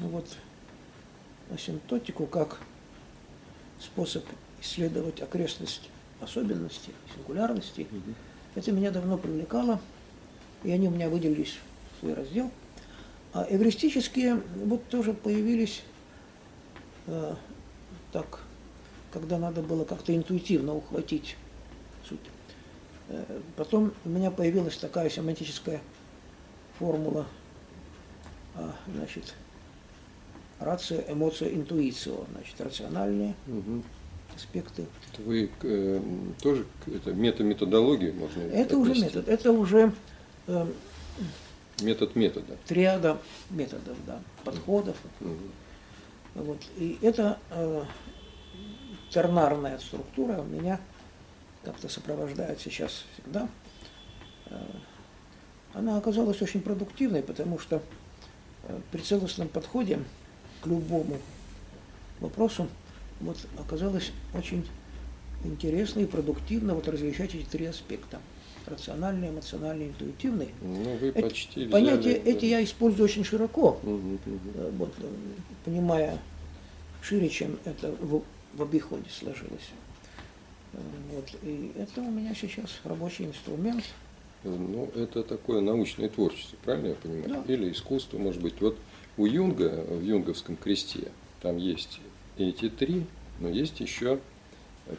вот 0.00 0.26
асимптотику 1.54 2.26
как 2.26 2.58
способ 3.80 4.24
исследовать 4.60 5.22
окрестность 5.22 5.88
особенностей, 6.20 6.92
сингулярностей, 7.14 7.86
Мгм. 7.90 8.14
Это 8.56 8.72
меня 8.72 8.90
давно 8.90 9.18
привлекало, 9.18 9.80
и 10.64 10.72
они 10.72 10.88
у 10.88 10.90
меня 10.90 11.08
выделились 11.08 11.58
в 11.96 12.00
свой 12.00 12.14
раздел. 12.14 12.50
А 13.34 13.46
эвристические 13.48 14.42
вот 14.64 14.88
тоже 14.88 15.12
появились 15.12 15.82
э, 17.06 17.34
так, 18.12 18.40
когда 19.12 19.38
надо 19.38 19.60
было 19.60 19.84
как-то 19.84 20.16
интуитивно 20.16 20.74
ухватить 20.74 21.36
суть. 22.08 22.18
Э, 23.08 23.40
потом 23.56 23.92
у 24.06 24.08
меня 24.08 24.30
появилась 24.30 24.78
такая 24.78 25.10
семантическая 25.10 25.82
формула, 26.78 27.26
а, 28.54 28.74
значит, 28.90 29.34
рация, 30.58 31.04
эмоция, 31.12 31.52
интуицио, 31.54 32.24
значит, 32.32 32.58
рациональные 32.58 33.34
Мгм. 33.46 33.84
Аспекты. 34.36 34.86
Вы 35.18 35.50
э, 35.62 36.00
тоже 36.42 36.66
это 36.86 37.12
метаметодологию 37.12 38.14
можно 38.14 38.42
Это 38.42 38.76
уже 38.76 38.92
отнести? 38.92 39.06
метод, 39.16 39.28
это 39.28 39.52
уже 39.52 39.92
э, 40.46 40.66
Метод 41.80 42.16
метода. 42.16 42.56
триада 42.66 43.18
методов, 43.50 43.96
да, 44.06 44.20
подходов. 44.44 44.96
Мгм. 45.20 45.38
Вот. 46.34 46.58
И 46.76 46.98
эта 47.02 47.38
э, 47.50 47.84
тернарная 49.10 49.78
структура 49.78 50.38
у 50.40 50.44
меня 50.44 50.80
как-то 51.64 51.88
сопровождает 51.88 52.60
сейчас 52.60 53.04
всегда. 53.14 53.48
Э, 54.46 54.56
она 55.74 55.98
оказалась 55.98 56.40
очень 56.42 56.60
продуктивной, 56.60 57.22
потому 57.22 57.58
что 57.58 57.82
э, 58.64 58.80
при 58.92 59.00
целостном 59.00 59.48
подходе 59.48 59.98
к 60.62 60.66
любому 60.66 61.18
вопросу 62.20 62.68
вот, 63.20 63.36
оказалось 63.58 64.12
очень 64.34 64.66
интересно 65.44 66.00
и 66.00 66.06
продуктивно 66.06 66.74
вот 66.74 66.88
различать 66.88 67.34
эти 67.34 67.44
три 67.44 67.66
аспекта. 67.66 68.20
Рациональный, 68.66 69.28
эмоциональный, 69.28 69.88
интуитивный. 69.88 70.48
Ну, 70.60 70.96
вы 70.96 71.08
Эти 71.10 71.20
почти 71.20 71.68
Понятия 71.68 72.18
взяли, 72.18 72.22
эти 72.22 72.40
да. 72.40 72.46
я 72.46 72.64
использую 72.64 73.04
очень 73.04 73.22
широко. 73.22 73.78
Э, 73.84 74.70
вот, 74.76 74.92
э, 74.98 75.06
понимая 75.64 76.18
шире, 77.00 77.28
чем 77.28 77.58
это 77.64 77.92
в, 78.00 78.22
в 78.54 78.62
обиходе 78.62 79.08
сложилось. 79.08 79.70
Э, 80.72 80.78
Вот, 81.14 81.30
и 81.44 81.70
это 81.76 82.00
у 82.00 82.10
меня 82.10 82.34
сейчас 82.34 82.80
рабочий 82.82 83.26
инструмент. 83.26 83.84
Ну, 84.42 84.90
это 84.96 85.22
такое 85.22 85.60
научное 85.60 86.08
творчество, 86.08 86.56
правильно 86.64 86.88
я 86.88 86.94
понимаю? 86.94 87.44
Да. 87.46 87.52
Или 87.52 87.70
искусство, 87.70 88.18
может 88.18 88.42
быть. 88.42 88.60
Вот 88.60 88.76
у 89.16 89.26
Юнга, 89.26 89.84
в 89.88 90.02
юнговском 90.02 90.56
кресте, 90.56 91.12
там 91.40 91.56
есть 91.56 92.00
эти 92.36 92.68
три, 92.68 93.06
но 93.40 93.48
есть 93.48 93.80
еще 93.80 94.20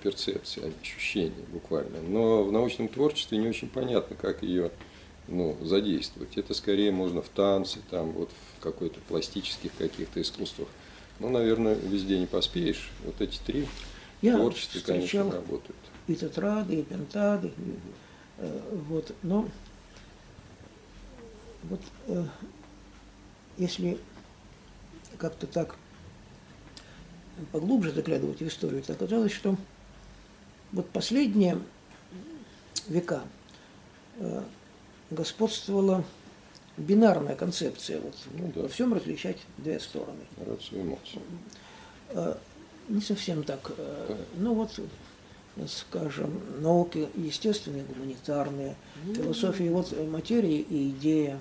перцепция, 0.03 0.71
ощущение 0.81 1.45
буквально. 1.51 2.01
Но 2.01 2.43
в 2.43 2.51
научном 2.51 2.87
творчестве 2.87 3.37
не 3.37 3.47
очень 3.47 3.69
понятно, 3.69 4.15
как 4.15 4.43
ее 4.43 4.71
ну, 5.27 5.57
задействовать. 5.61 6.37
Это 6.37 6.53
скорее 6.53 6.91
можно 6.91 7.21
в 7.21 7.29
танце, 7.29 7.79
там, 7.89 8.11
вот 8.11 8.29
в 8.29 8.63
какой-то 8.63 8.99
пластических 9.07 9.71
каких-то 9.77 10.21
искусствах. 10.21 10.67
Ну, 11.19 11.29
наверное, 11.29 11.73
везде 11.75 12.19
не 12.19 12.25
поспеешь. 12.25 12.91
Вот 13.03 13.19
эти 13.21 13.39
три 13.39 13.67
Я 14.21 14.37
творчества, 14.37 14.79
конечно, 14.85 15.31
работают. 15.31 15.77
и 16.07 16.15
тетрады, 16.15 16.75
и 16.75 16.83
пентады. 16.83 17.47
и, 17.47 17.79
э, 18.37 18.59
вот, 18.87 19.13
но 19.23 19.47
вот 21.63 21.81
э, 22.07 22.23
если 23.57 23.97
как-то 25.17 25.47
так 25.47 25.75
поглубже 27.51 27.91
заглядывать 27.91 28.39
в 28.39 28.47
историю, 28.47 28.81
то 28.83 28.93
оказалось, 28.93 29.31
что 29.31 29.55
вот 30.71 30.89
последние 30.89 31.59
века 32.87 33.21
э, 34.19 34.43
господствовала 35.09 36.03
бинарная 36.77 37.35
концепция, 37.35 38.01
вот, 38.01 38.15
Ну 38.33 38.51
да. 38.53 38.61
во 38.63 38.67
всем 38.67 38.93
различать 38.93 39.37
две 39.57 39.79
стороны. 39.79 40.19
Рацию 40.45 40.81
эмоцию. 40.81 41.21
Э, 42.09 42.35
Не 42.89 43.01
совсем 43.01 43.43
так. 43.43 43.71
Э, 43.77 44.15
Ну 44.35 44.53
вот, 44.53 44.79
скажем, 45.67 46.41
науки 46.61 47.09
естественные, 47.15 47.83
гуманитарные, 47.83 48.75
философия 49.15 49.71
вот 49.71 49.91
материи 50.09 50.59
и 50.59 50.89
идея. 50.89 51.39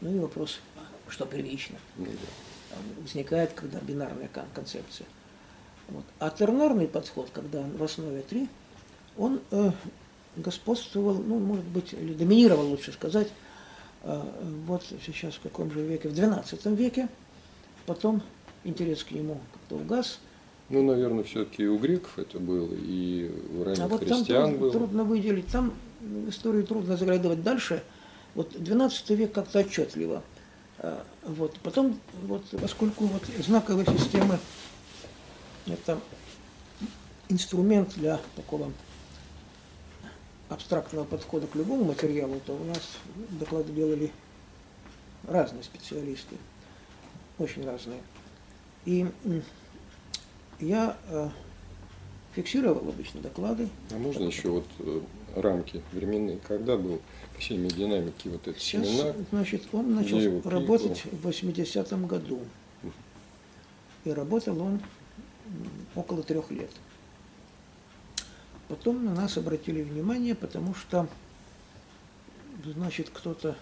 Ну 0.00 0.14
и 0.14 0.18
вопрос, 0.18 0.60
что 1.08 1.26
первично, 1.26 1.76
Ну, 1.96 2.06
да. 2.06 2.10
Там 2.70 2.78
возникает, 3.02 3.52
когда 3.52 3.78
бинарная 3.80 4.28
кон- 4.32 4.44
концепция. 4.54 5.06
Вот. 5.88 6.04
А 6.18 6.30
тернарный 6.30 6.86
подход, 6.86 7.30
когда 7.32 7.62
в 7.62 7.82
основе 7.82 8.22
три, 8.22 8.48
он 9.18 9.40
э, 9.50 9.72
господствовал, 10.36 11.14
ну, 11.14 11.38
может 11.38 11.64
быть, 11.64 11.92
или 11.92 12.14
доминировал, 12.14 12.66
лучше 12.68 12.92
сказать, 12.92 13.28
э, 14.04 14.22
вот 14.66 14.84
сейчас 15.04 15.34
в 15.34 15.40
каком 15.40 15.70
же 15.72 15.80
веке? 15.84 16.08
В 16.08 16.12
XII 16.12 16.74
веке. 16.76 17.08
Потом 17.86 18.22
интерес 18.62 19.02
к 19.02 19.10
нему 19.10 19.40
как-то 19.52 19.76
угас. 19.76 20.20
Ну, 20.68 20.84
наверное, 20.84 21.24
все-таки 21.24 21.66
у 21.66 21.76
греков 21.78 22.16
это 22.18 22.38
было, 22.38 22.72
и 22.72 23.28
у 23.58 23.64
ранних 23.64 23.80
А 23.80 23.88
вот 23.88 24.06
там 24.06 24.18
христиан 24.18 24.44
трудно, 24.50 24.58
было. 24.60 24.72
трудно 24.72 25.04
выделить, 25.04 25.46
там 25.48 25.74
историю 26.28 26.64
трудно 26.64 26.96
заглядывать 26.96 27.42
дальше. 27.42 27.82
Вот 28.36 28.52
12 28.56 29.10
век 29.10 29.32
как-то 29.32 29.58
отчетливо. 29.58 30.22
А, 30.80 31.04
Вот. 31.24 31.58
Потом, 31.60 31.98
вот, 32.22 32.44
поскольку 32.60 33.04
вот 33.06 33.22
знаковые 33.38 33.86
системы 33.86 34.38
это 35.66 36.00
инструмент 37.28 37.94
для 37.96 38.18
такого 38.34 38.72
абстрактного 40.48 41.04
подхода 41.04 41.46
к 41.46 41.54
любому 41.54 41.84
материалу, 41.84 42.40
то 42.44 42.54
у 42.54 42.64
нас 42.64 42.96
доклады 43.28 43.72
делали 43.72 44.10
разные 45.28 45.62
специалисты, 45.62 46.36
очень 47.38 47.64
разные. 47.64 48.00
И 48.86 49.06
я 50.58 50.96
э, 51.08 51.28
фиксировал 52.34 52.88
обычно 52.88 53.20
доклады. 53.20 53.68
А 53.90 53.98
можно 53.98 54.24
еще 54.24 54.48
вот 54.48 54.66
э, 54.78 55.00
рамки 55.36 55.82
временные? 55.92 56.38
Когда 56.38 56.76
был 56.76 57.00
по 57.34 57.40
семидинамике 57.42 58.30
вот 58.30 58.46
этот 58.48 58.60
Сейчас, 58.60 58.86
семинар? 58.86 59.14
значит, 59.30 59.62
он 59.72 59.94
начал 59.94 60.40
работать 60.48 61.04
в 61.04 61.26
80-м 61.26 62.06
году. 62.06 62.40
И 64.04 64.10
работал 64.10 64.60
он 64.60 64.80
около 65.94 66.22
трех 66.22 66.50
лет. 66.50 66.70
Потом 68.68 69.04
на 69.04 69.14
нас 69.14 69.36
обратили 69.36 69.82
внимание, 69.82 70.34
потому 70.34 70.74
что, 70.74 71.08
значит, 72.64 73.10
кто-то 73.12 73.56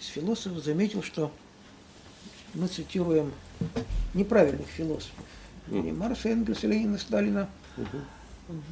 из 0.00 0.06
философов 0.06 0.62
заметил, 0.62 1.02
что 1.02 1.32
мы 2.52 2.68
цитируем 2.68 3.32
неправильных 4.12 4.66
философов. 4.68 5.24
Не 5.68 5.92
Мгм. 5.92 5.98
Марса, 5.98 6.28
Энгельса, 6.28 6.66
Ленина, 6.66 6.98
Сталина, 6.98 7.48
Мгм. 7.76 8.04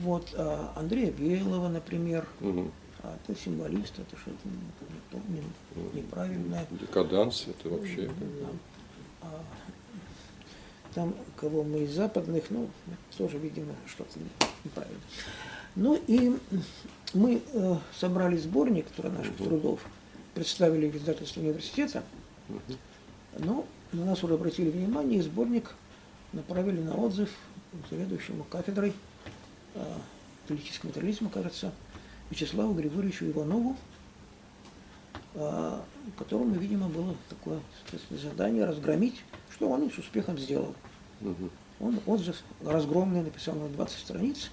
вот, 0.03 0.29
а 0.37 0.73
Андрея 0.77 1.11
Белого, 1.11 1.69
например. 1.69 2.29
Мгм. 2.41 2.71
А 3.03 3.17
это 3.27 3.39
символист, 3.39 3.99
это 3.99 4.17
что-то 4.17 4.49
не, 4.49 4.93
то, 5.11 5.21
не- 5.29 6.01
неправильное. 6.03 6.67
Декаданс 6.71 7.47
это 7.49 7.69
вообще. 7.69 8.09
Да. 8.09 8.47
А 9.23 9.45
Там, 10.95 11.15
кого 11.37 11.65
мы 11.65 11.81
из 11.81 11.95
западных, 11.95 12.45
ну, 12.51 12.69
тоже, 13.17 13.39
видимо, 13.39 13.75
что-то 13.87 14.19
не- 14.19 14.27
неправильно. 14.65 15.01
Ну 15.75 15.99
и 16.07 16.37
мы 17.15 17.43
э, 17.53 17.77
собрали 17.99 18.37
сборник 18.37 18.87
наших 18.99 19.39
Мгм. 19.41 19.45
трудов, 19.49 19.81
представили 20.35 20.89
в 20.91 20.97
издательство 20.97 21.41
университета, 21.41 22.05
Мгм. 22.49 22.61
но 23.39 23.67
на 23.93 24.05
нас 24.05 24.23
уже 24.23 24.35
обратили 24.35 24.71
внимание, 24.71 25.19
и 25.19 25.23
сборник 25.23 25.75
направили 26.33 26.81
на 26.83 26.95
отзыв 26.95 27.31
заведующему 27.91 28.45
кафедрой 28.45 28.93
э, 29.75 29.85
политического 30.47 30.91
материализма, 30.91 31.31
кажется, 31.31 31.73
Вячеславу 32.33 32.73
Григорьевичу 32.73 33.27
Иванову, 33.27 33.77
э, 35.35 35.79
которому, 36.17 36.55
видимо, 36.55 36.89
было 36.89 37.15
такое 37.29 37.61
задание 38.11 38.65
разгромить, 38.65 39.23
что 39.51 39.69
он 39.69 39.87
и 39.87 39.91
с 39.93 39.99
успехом 39.99 40.39
сделал. 40.39 40.75
Мгм. 41.21 41.51
Он 41.79 42.01
отзыв 42.07 42.43
разгромный 42.65 43.23
написал 43.23 43.55
на 43.57 43.69
20 43.69 43.99
страниц. 43.99 44.51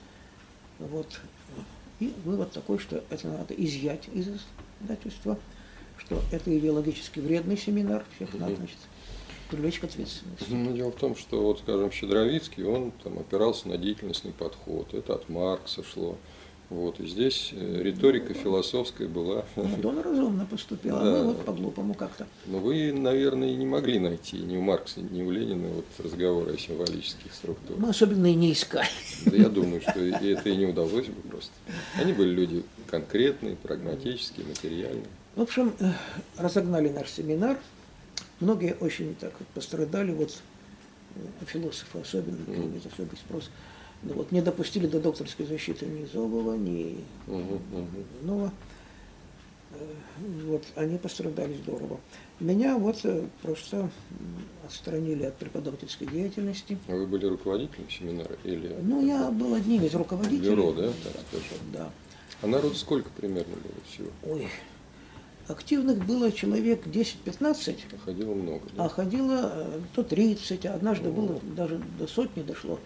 Вот. 0.79 1.21
И 2.01 2.13
вывод 2.25 2.51
такой, 2.51 2.79
что 2.79 3.01
это 3.09 3.27
надо 3.29 3.53
изъять 3.53 4.09
из 4.11 4.27
издательства, 4.81 5.39
что 5.97 6.21
это 6.33 6.57
идеологически 6.57 7.19
вредный 7.19 7.57
семинар, 7.57 8.03
всех 8.15 8.33
надо, 8.33 8.51
Мгм. 8.51 8.57
значит, 8.57 8.77
привлечь 9.49 9.79
к 9.79 9.85
ответственности. 9.85 10.45
Ну, 10.49 10.73
дело 10.73 10.91
в 10.91 10.95
том, 10.95 11.15
что, 11.15 11.41
вот, 11.41 11.59
скажем, 11.59 11.91
Щедровицкий, 11.91 12.65
он 12.65 12.91
там 13.03 13.19
опирался 13.19 13.69
на 13.69 13.77
деятельностный 13.77 14.33
подход. 14.33 14.93
Это 14.93 15.15
от 15.15 15.29
Маркса 15.29 15.81
шло. 15.81 16.17
Вот, 16.69 16.99
и 16.99 17.07
здесь 17.07 17.49
э, 17.51 17.81
риторика 17.81 18.35
философская 18.35 19.07
была. 19.07 19.43
Он 19.55 20.01
разумно 20.01 20.45
поступил, 20.45 20.97
а 20.97 21.03
Да. 21.03 21.11
мы 21.11 21.23
вот 21.25 21.45
по-глупому 21.45 21.95
как-то. 21.95 22.27
Но 22.45 22.59
вы, 22.59 22.93
наверное, 22.93 23.55
не 23.55 23.65
могли 23.65 23.97
найти 23.97 24.37
ни 24.37 24.55
у 24.55 24.61
Маркса, 24.61 25.01
ни 25.01 25.23
у 25.23 25.31
Ленина 25.31 25.67
вот 25.67 25.85
разговоры 25.97 26.53
о 26.53 26.57
символических 26.59 27.33
структурах. 27.33 27.81
Мы 27.81 27.89
особенно 27.89 28.27
и 28.27 28.35
не 28.35 28.51
искали. 28.51 28.87
Да 29.25 29.35
я 29.35 29.49
думаю, 29.49 29.81
что 29.81 29.99
это 29.99 30.49
и 30.49 30.55
не 30.55 30.67
удалось 30.67 31.07
бы 31.07 31.21
просто. 31.27 31.51
Они 31.95 32.13
были 32.13 32.29
люди 32.29 32.63
конкретные, 32.85 33.55
прагматические, 33.55 34.45
материальные. 34.45 35.07
В 35.35 35.41
общем, 35.41 35.73
э, 35.79 35.91
разогнали 36.37 36.89
наш 36.89 37.09
семинар. 37.09 37.57
Многие 38.39 38.75
очень 38.79 39.15
так 39.15 39.33
вот 39.39 39.47
пострадали, 39.49 40.11
вот 40.11 40.37
э, 41.15 41.45
философы 41.47 41.99
особенно, 41.99 42.43
mm. 42.45 42.93
особый 42.93 43.17
спрос. 43.17 43.49
Ну, 44.03 44.13
вот, 44.13 44.31
не 44.31 44.41
допустили 44.41 44.87
до 44.87 44.99
докторской 44.99 45.45
защиты 45.45 45.85
ни 45.85 46.05
Зобова, 46.05 46.55
ни. 46.55 46.97
Иванова. 47.27 48.51
Э, 49.71 49.85
Вот, 50.45 50.63
они 50.75 50.97
пострадали 50.97 51.53
здорово. 51.55 51.99
Меня 52.39 52.77
вот 52.77 52.99
э, 53.03 53.25
просто 53.41 53.89
отстранили 54.65 55.23
от 55.23 55.35
преподавательской 55.35 56.07
деятельности. 56.07 56.77
А 56.87 56.95
вы 56.95 57.05
были 57.07 57.25
руководителем 57.25 57.89
семинара 57.89 58.37
или 58.45 58.73
Ну, 58.81 59.05
я 59.05 59.29
был 59.31 59.53
одним 59.53 59.83
из 59.83 59.93
руководителей. 59.93 60.49
бюро, 60.49 60.71
да, 60.71 60.87
так 60.87 61.21
скажем? 61.29 61.57
Да. 61.73 61.89
А 62.41 62.47
народ 62.47 62.77
сколько 62.77 63.09
примерно 63.09 63.53
было 63.55 63.73
всего? 63.91 64.09
Ой, 64.25 64.47
активных 65.47 66.05
было 66.05 66.31
человек 66.31 66.87
10-15, 66.87 67.77
Ходило 68.05 68.33
много. 68.33 68.61
Да? 68.77 68.85
а 68.85 68.89
ходило 68.89 69.51
э, 69.53 69.79
то 69.93 70.03
30, 70.03 70.65
а 70.67 70.75
однажды 70.75 71.09
было 71.11 71.39
даже 71.57 71.81
до 71.99 72.07
сотни 72.07 72.43
дошло. 72.43 72.79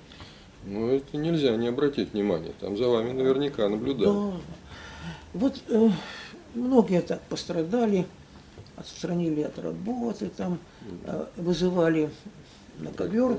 Ну, 0.65 0.89
это 0.89 1.17
нельзя 1.17 1.55
не 1.57 1.67
обратить 1.67 2.13
внимания. 2.13 2.53
Там 2.59 2.77
за 2.77 2.87
вами 2.87 3.11
наверняка 3.11 3.67
наблюдают. 3.67 4.15
Да. 4.15 4.39
Вот 5.33 5.61
э, 5.67 5.89
многие 6.55 7.01
так 7.01 7.21
пострадали, 7.23 8.05
отстранили 8.75 9.41
от 9.41 9.59
работы, 9.59 10.29
там 10.29 10.59
э, 11.05 11.25
вызывали 11.37 12.09
на 12.79 12.91
ковер 12.91 13.37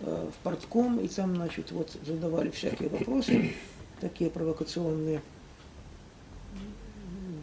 э, 0.00 0.28
в 0.30 0.44
портком, 0.44 0.98
и 1.00 1.08
там, 1.08 1.34
значит, 1.36 1.72
вот 1.72 1.90
задавали 2.06 2.50
всякие 2.50 2.88
вопросы, 2.88 3.52
такие 4.00 4.30
провокационные. 4.30 5.22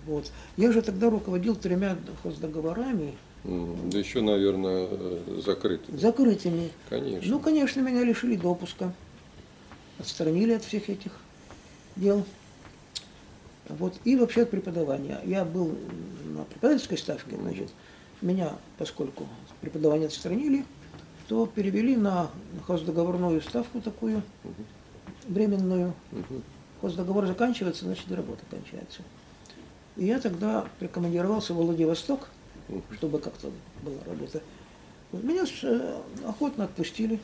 Вот. 0.06 0.32
Я 0.56 0.72
же 0.72 0.82
тогда 0.82 1.10
руководил 1.10 1.56
тремя 1.56 1.98
хоздоговорами. 2.24 3.16
Да 3.44 3.98
еще, 3.98 4.22
наверное, 4.22 4.90
закрытыми. 5.46 5.98
закрытыми. 5.98 6.72
Конечно. 6.90 7.32
Ну, 7.32 7.40
конечно, 7.40 7.82
меня 7.82 8.04
лишили 8.04 8.36
допуска, 8.36 8.94
отстранили 10.00 10.54
от 10.54 10.64
всех 10.64 10.90
этих 10.90 11.12
дел. 11.96 12.24
Вот, 13.70 13.96
и 14.06 14.16
вообще 14.16 14.44
от 14.44 14.52
преподавания. 14.52 15.20
Я 15.26 15.44
был 15.44 15.76
на 16.26 16.44
преподавательской 16.46 16.98
ставке, 16.98 17.36
значит, 17.36 17.70
меня, 18.22 18.54
поскольку 18.78 19.28
преподавание 19.62 20.08
отстранили, 20.08 20.66
то 21.28 21.46
перевели 21.46 21.96
на 21.96 22.30
хоздоговорную 22.66 23.42
ставку 23.42 23.82
такую, 23.82 24.22
временную. 25.28 25.94
Хоздоговор 26.80 27.26
заканчивается, 27.26 27.86
значит, 27.86 28.10
и 28.10 28.16
работа 28.16 28.44
кончается. 28.50 29.02
И 29.98 30.06
я 30.06 30.20
тогда 30.20 30.66
прикомандировался 30.80 31.54
в 31.54 31.58
Владивосток, 31.58 32.30
чтобы 32.94 33.20
как-то 33.20 33.52
была 33.82 33.98
работа. 34.06 34.42
Меня 35.12 35.44
э, 35.64 36.02
охотно 36.26 36.66
отпустили. 36.66 37.20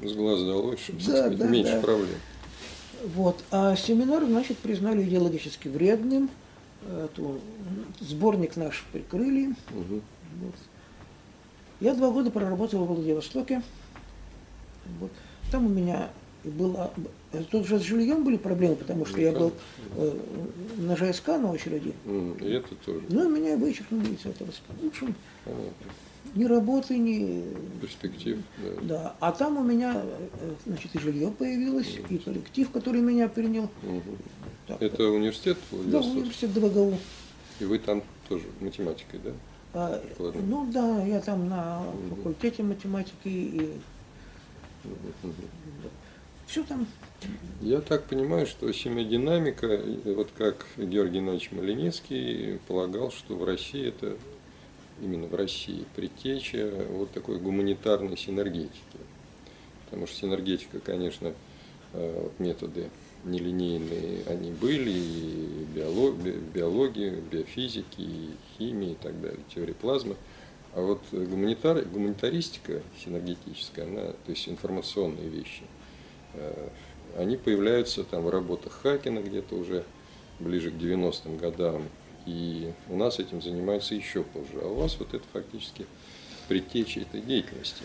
С 0.00 0.12
глаз 0.14 0.40
долой, 0.40 0.76
чтобы 0.76 0.98
Да, 0.98 1.04
сказать, 1.04 1.38
да, 1.38 1.46
меньше 1.48 1.72
да. 1.72 1.80
проблем. 1.80 2.08
Вот. 3.14 3.42
А 3.50 3.76
семинар, 3.76 4.24
значит, 4.24 4.58
признали 4.58 5.02
идеологически 5.02 5.68
вредным. 5.68 6.30
Эту, 7.04 7.38
сборник 8.00 8.56
наш 8.56 8.84
прикрыли. 8.92 9.54
Мгм. 9.70 10.02
Вот. 10.40 10.54
Я 11.80 11.94
два 11.94 12.10
года 12.10 12.30
проработал 12.30 12.84
в 12.84 12.94
Владивостоке. 12.94 13.62
Вот. 15.00 15.10
Там 15.50 15.66
у 15.66 15.68
меня 15.68 16.10
было... 16.44 16.92
Тут 17.50 17.66
же 17.66 17.78
с 17.78 17.82
жильем 17.82 18.24
были 18.24 18.36
проблемы, 18.36 18.76
потому 18.76 19.06
что 19.06 19.16
Ну, 19.16 19.22
я 19.22 19.32
был 19.32 19.52
э, 19.96 20.18
на 20.78 20.96
ЖСК 20.96 21.28
на 21.28 21.50
очереди. 21.50 21.94
И 22.40 22.50
это 22.50 22.74
тоже. 22.84 23.02
Ну, 23.08 23.30
меня 23.30 23.56
вычеркнули 23.56 24.14
из 24.14 24.26
этого. 24.26 24.50
В 24.50 24.86
общем, 24.86 25.14
Понятно. 25.44 25.72
Ни 26.34 26.44
работы, 26.44 26.98
ни... 26.98 27.44
Перспектив. 27.80 28.38
Да. 28.58 28.80
Да. 28.82 29.16
А 29.20 29.32
там 29.32 29.58
у 29.58 29.62
меня, 29.62 30.02
э, 30.02 30.54
значит, 30.66 30.94
и 30.94 30.98
жилье 30.98 31.30
появилось, 31.30 31.98
и 32.08 32.18
коллектив, 32.18 32.70
который 32.70 33.00
меня 33.00 33.28
принял. 33.28 33.68
Так, 34.66 34.80
Это 34.80 35.08
университет 35.08 35.58
Да, 35.86 35.98
университет 36.00 36.52
ДВГУ. 36.54 36.96
И 37.60 37.64
вы 37.64 37.78
там 37.78 38.02
тоже 38.28 38.44
математикой, 38.60 39.20
да? 39.24 39.30
А, 39.74 40.02
ну 40.18 40.70
да, 40.70 41.04
я 41.04 41.20
там 41.20 41.48
на 41.48 41.82
факультете 42.10 42.62
математики 42.62 43.28
и 43.28 43.70
все 46.46 46.62
там. 46.64 46.86
Я 47.62 47.80
так 47.80 48.04
понимаю, 48.04 48.46
что 48.46 48.70
семидинамика, 48.72 49.80
вот 50.04 50.28
как 50.36 50.66
Георгий 50.76 51.14
Геннадьевич 51.20 51.50
Малиницкий 51.52 52.58
полагал, 52.68 53.10
что 53.10 53.36
в 53.36 53.44
России 53.44 53.88
это 53.88 54.18
именно 55.02 55.26
в 55.26 55.34
России 55.34 55.84
предтеча 55.94 56.86
вот 56.90 57.10
такой 57.10 57.38
гуманитарной 57.38 58.16
синергетики. 58.16 58.72
Потому 59.84 60.06
что 60.06 60.16
синергетика, 60.16 60.78
конечно, 60.80 61.34
э, 61.92 62.28
методы 62.38 62.88
нелинейные, 63.24 64.24
они 64.26 64.50
были 64.52 64.90
и 64.90 65.66
биолог, 65.74 66.16
би- 66.16 66.32
биологии, 66.32 67.10
биофизики, 67.30 68.00
и 68.00 68.30
химии 68.56 68.92
и 68.92 68.94
так 68.94 69.20
далее, 69.20 69.40
теория 69.54 69.74
плазмы. 69.74 70.16
А 70.74 70.80
вот 70.80 71.00
гуманитар, 71.12 71.84
гуманитаристика 71.84 72.80
синергетическая, 73.04 73.86
она, 73.86 74.06
то 74.06 74.30
есть 74.30 74.48
информационные 74.48 75.28
вещи, 75.28 75.62
э, 76.34 76.68
они 77.18 77.36
появляются 77.36 78.04
там 78.04 78.22
в 78.22 78.30
работах 78.30 78.72
Хакина 78.82 79.20
где-то 79.20 79.54
уже 79.54 79.84
ближе 80.40 80.70
к 80.70 80.74
90-м 80.74 81.36
годам. 81.36 81.82
И 82.26 82.72
у 82.88 82.96
нас 82.96 83.18
этим 83.18 83.42
занимаются 83.42 83.94
еще 83.94 84.22
позже. 84.22 84.60
А 84.62 84.68
у 84.68 84.74
вас 84.74 84.96
вот 84.98 85.12
это 85.14 85.24
фактически 85.32 85.86
предтеча 86.48 87.00
этой 87.00 87.20
деятельности. 87.20 87.82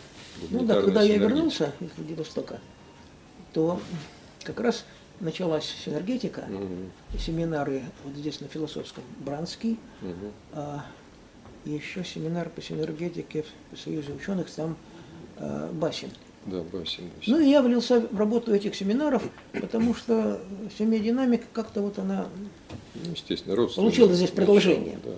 Ну 0.51 0.63
да, 0.65 0.81
когда 0.81 1.01
я 1.01 1.17
вернулся 1.17 1.73
из 1.79 1.89
Владивостока, 1.97 2.59
то 3.53 3.79
как 4.43 4.59
раз 4.59 4.85
началась 5.19 5.65
синергетика, 5.83 6.45
Мгм. 6.47 6.91
семинары 7.17 7.81
вот 8.03 8.15
здесь 8.15 8.39
на 8.41 8.47
философском 8.47 9.03
Бранский, 9.19 9.79
Мгм. 10.01 10.31
а 10.53 10.85
еще 11.65 12.03
семинар 12.03 12.49
по 12.49 12.61
синергетике 12.61 13.43
в 13.71 13.77
Союзе 13.77 14.13
ученых 14.13 14.49
там 14.51 14.77
а, 15.37 15.71
Басин. 15.71 16.11
Да, 16.47 16.61
Басин. 16.63 17.09
Басин. 17.17 17.33
Ну 17.33 17.39
и 17.39 17.49
я 17.49 17.61
влился 17.61 17.99
в 17.99 18.17
работу 18.17 18.53
этих 18.53 18.73
семинаров, 18.75 19.21
потому 19.51 19.93
что 19.93 20.41
семидинамика 20.77 21.45
как-то 21.53 21.81
вот 21.81 21.99
она... 21.99 22.27
Ну, 22.95 23.11
естественно. 23.11 23.55
Получилось 23.55 24.15
здесь 24.17 24.31
продолжение. 24.31 24.97
Да. 25.03 25.11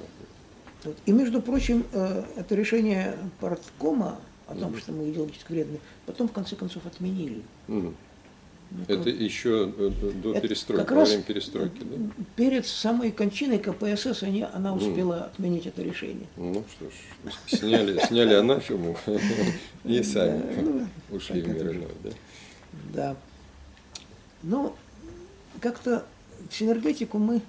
вот. 0.85 0.97
И 1.05 1.11
между 1.11 1.41
прочим, 1.41 1.85
э, 1.93 2.23
это 2.35 2.55
решение 2.55 3.15
парткома 3.39 4.19
о 4.47 4.55
том, 4.55 4.71
Мгм. 4.71 4.79
что 4.79 4.91
мы 4.91 5.09
идеологически 5.11 5.51
вредны, 5.51 5.79
потом 6.07 6.27
в 6.27 6.31
конце 6.31 6.55
концов 6.55 6.85
отменили. 6.87 7.43
Мгм. 7.67 7.95
Это 8.87 9.09
еще 9.09 9.73
э, 9.75 9.89
до 10.21 10.31
Это 10.31 10.41
перестройки, 10.41 10.85
как 10.85 10.91
во 10.91 10.97
раз 10.97 11.13
перестройки, 11.15 11.81
да? 11.83 12.23
Перед 12.35 12.67
самой 12.67 13.11
кончиной 13.11 13.57
КПСС 13.57 14.21
они, 14.21 14.45
она 14.53 14.75
успела 14.75 15.25
отменить 15.25 15.65
это 15.65 15.81
решение. 15.81 16.27
Ну 16.37 16.63
что 16.77 16.85
ж, 16.85 17.57
сняли, 17.59 17.99
сняли 18.05 18.35
анафему 18.35 18.95
и 19.83 20.03
сами 20.03 20.43
ну, 20.61 20.87
ушли 21.09 21.41
в 21.41 21.47
мир 21.47 21.71
иной, 21.71 21.87
да? 22.03 22.09
Да. 22.93 23.15
Ну, 24.43 24.75
как-то 25.59 26.05
в 26.49 26.55
синергетику 26.55 27.17
мы, 27.17 27.41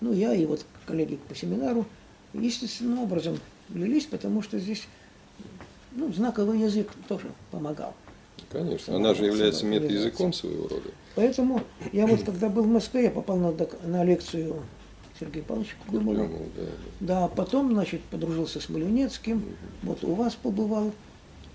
ну, 0.00 0.12
я 0.12 0.34
и 0.34 0.46
вот 0.46 0.64
коллеги 0.86 1.18
по 1.28 1.34
семинару, 1.34 1.86
естественным 2.32 3.00
образом 3.00 3.38
влились, 3.68 4.06
потому 4.06 4.42
что 4.42 4.58
здесь, 4.58 4.86
ну, 5.92 6.12
знаковый 6.12 6.60
язык 6.60 6.90
тоже 7.08 7.30
помогал. 7.50 7.94
Конечно, 8.52 8.96
она 8.96 9.14
же 9.14 9.24
является 9.26 9.64
метаязыком 9.66 10.32
своего 10.32 10.68
рода. 10.68 10.90
Поэтому 11.14 11.62
я 11.92 12.06
вот, 12.06 12.22
когда 12.22 12.48
был 12.48 12.64
в 12.64 12.68
Москве, 12.68 13.04
я 13.04 13.10
попал 13.10 13.36
на, 13.38 13.54
на 13.84 14.04
лекцию 14.04 14.56
Сергея 15.18 15.42
Павловича 15.44 15.74
Кудымова. 15.86 16.16
Думал, 16.16 16.38
да, 16.56 16.62
Да, 17.00 17.28
потом, 17.28 17.72
значит, 17.72 18.00
подружился 18.02 18.60
с 18.60 18.68
Малюнецким, 18.68 19.42
вот 19.82 20.04
у 20.04 20.14
вас 20.14 20.34
побывал, 20.34 20.92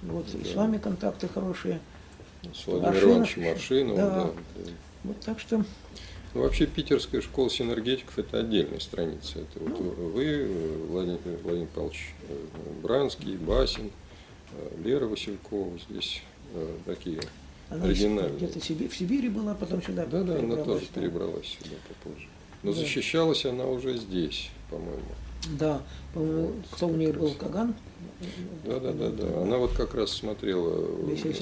вот 0.04 0.26
и 0.34 0.44
с 0.44 0.54
Да. 0.54 0.62
вами 0.62 0.78
контакты 0.78 1.28
хорошие. 1.28 1.80
да. 2.44 2.50
С 2.54 2.68
Владимиром. 2.68 3.10
Ивановичем 3.12 3.44
Маршиновым, 3.44 3.96
Да. 3.98 4.10
да. 4.10 4.24
да. 4.24 4.72
Вот 5.04 5.20
так 5.22 5.40
что, 5.40 5.64
Ну, 6.34 6.42
вообще 6.44 6.66
питерская 6.68 7.22
школа 7.22 7.50
синергетиков– 7.50 8.18
это 8.20 8.40
отдельная 8.40 8.80
страница. 8.80 9.40
Это 9.40 9.60
вот 9.60 9.80
Ну. 9.80 9.90
вы, 10.12 10.24
э, 10.26 10.78
Владимир, 10.90 11.20
Владимир 11.44 11.68
Павлович 11.74 12.14
э, 12.30 12.36
Бранский, 12.84 13.38
Басин, 13.38 13.92
э, 14.52 14.82
Лера 14.84 15.08
Василькова 15.08 15.72
здесь 15.90 16.22
э, 16.22 16.37
такие 16.86 17.20
она 17.70 17.86
оригинальные. 17.86 18.38
где-то 18.38 18.60
в 18.60 18.64
Сибири 18.96 19.30
была, 19.30 19.54
потом 19.54 19.82
сюда 19.84 20.06
Да, 20.06 20.24
да, 20.24 20.40
она 20.40 20.56
тоже 20.58 20.86
да. 20.94 21.02
перебралась 21.02 21.48
сюда 21.62 21.76
попозже. 21.88 22.28
Но 22.64 22.72
Да. 22.72 22.78
защищалась 22.80 23.46
она 23.46 23.66
уже 23.66 23.98
здесь, 23.98 24.50
по-моему. 24.70 25.02
Да, 25.60 25.82
по-моему, 26.14 26.48
Вот, 26.48 26.56
кто 26.72 26.88
у 26.88 26.96
нее 26.96 27.12
как 27.12 27.20
был, 27.22 27.28
раз. 27.28 27.38
Каган? 27.38 27.76
Да, 28.66 28.80
да, 28.80 28.92
да, 28.94 29.10
да. 29.12 29.42
Она 29.44 29.58
вот 29.58 29.74
как 29.74 29.94
раз 29.94 30.12
смотрела 30.12 30.88
э, 31.08 31.34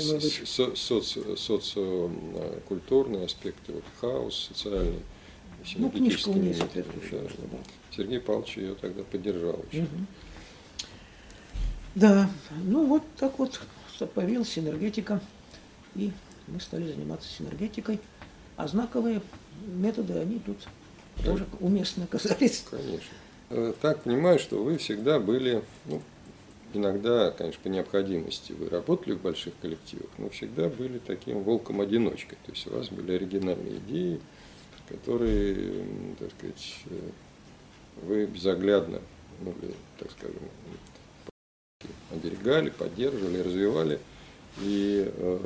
со- 0.46 0.74
соци- 0.76 1.38
социокультурные 1.38 3.26
аспекты, 3.26 3.72
вот 3.74 3.84
хаос 4.02 4.50
социальный, 4.54 5.00
Ну, 5.78 5.90
книжка 5.90 6.30
у 6.30 6.34
нее 6.34 6.54
соответствующая. 6.54 7.20
да. 7.22 7.28
да. 7.52 7.58
Сергей 7.96 8.20
Павлович 8.20 8.58
ее 8.58 8.76
тогда 8.76 9.04
поддержал 9.04 9.60
очень. 9.70 9.84
Мгм. 9.84 10.08
Да, 11.96 12.30
ну 12.66 12.86
вот 12.88 13.04
так 13.18 13.40
вот 13.40 13.62
появилась 14.00 14.50
синергетика, 14.50 15.22
и 15.96 16.12
мы 16.48 16.60
стали 16.60 16.92
заниматься 16.92 17.30
синергетикой, 17.30 18.00
а 18.58 18.68
знаковые 18.68 19.22
методы, 19.66 20.14
они 20.14 20.40
тут 20.40 20.58
тоже 21.24 21.46
уместно 21.60 22.04
оказались. 22.04 22.66
Конечно. 22.70 23.16
Э, 23.50 23.74
Так 23.82 24.04
понимаю, 24.04 24.40
что 24.40 24.64
вы 24.64 24.78
всегда 24.78 25.20
были, 25.20 25.64
ну, 25.86 26.02
иногда, 26.74 27.32
конечно, 27.32 27.62
по 27.64 27.68
необходимости 27.70 28.52
вы 28.52 28.70
работали 28.70 29.14
в 29.14 29.22
больших 29.22 29.54
коллективах, 29.62 30.10
но 30.18 30.30
всегда 30.30 30.68
были 30.68 31.00
таким 31.00 31.44
волком-одиночкой. 31.44 32.38
То 32.46 32.52
есть 32.52 32.68
у 32.68 32.72
вас 32.72 32.90
были 32.90 33.14
оригинальные 33.14 33.78
идеи, 33.78 34.20
которые, 34.90 35.86
так 36.20 36.32
сказать, 36.38 36.76
э, 36.90 37.10
вы 38.04 38.26
безоглядно, 38.26 39.00
ну, 39.42 39.54
так 40.00 40.12
скажем, 40.12 40.40
оберегали, 42.16 42.70
поддерживали, 42.70 43.42
развивали. 43.42 44.00
И 44.62 45.12
э, 45.14 45.40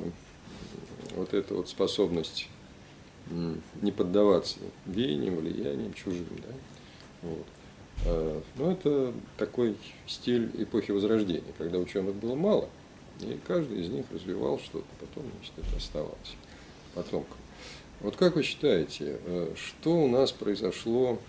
вот 1.16 1.34
эта 1.34 1.54
вот 1.54 1.70
способность 1.70 2.48
не 3.82 3.92
поддаваться 3.92 4.58
веяниям, 4.86 5.36
влияниям 5.38 5.94
чужим. 5.94 6.26
Да? 6.38 6.54
Вот. 7.22 7.46
А, 8.06 8.42
Ну, 8.56 8.72
это 8.72 9.14
такой 9.38 9.76
стиль 10.08 10.50
эпохи 10.58 10.92
Возрождения, 10.92 11.54
когда 11.58 11.78
ученых 11.78 12.16
было 12.16 12.36
мало, 12.36 12.70
и 13.22 13.40
каждый 13.46 13.82
из 13.82 13.90
них 13.90 14.06
развивал 14.12 14.60
что-то, 14.60 14.88
потом 15.00 15.30
значит, 15.36 15.54
это 15.58 15.78
оставалось 15.78 16.36
потомкам. 16.94 17.38
Вот 18.02 18.16
как 18.16 18.36
вы 18.36 18.44
считаете, 18.44 19.20
э, 19.26 19.54
что 19.56 20.04
у 20.04 20.08
нас 20.08 20.32
произошло 20.32 21.20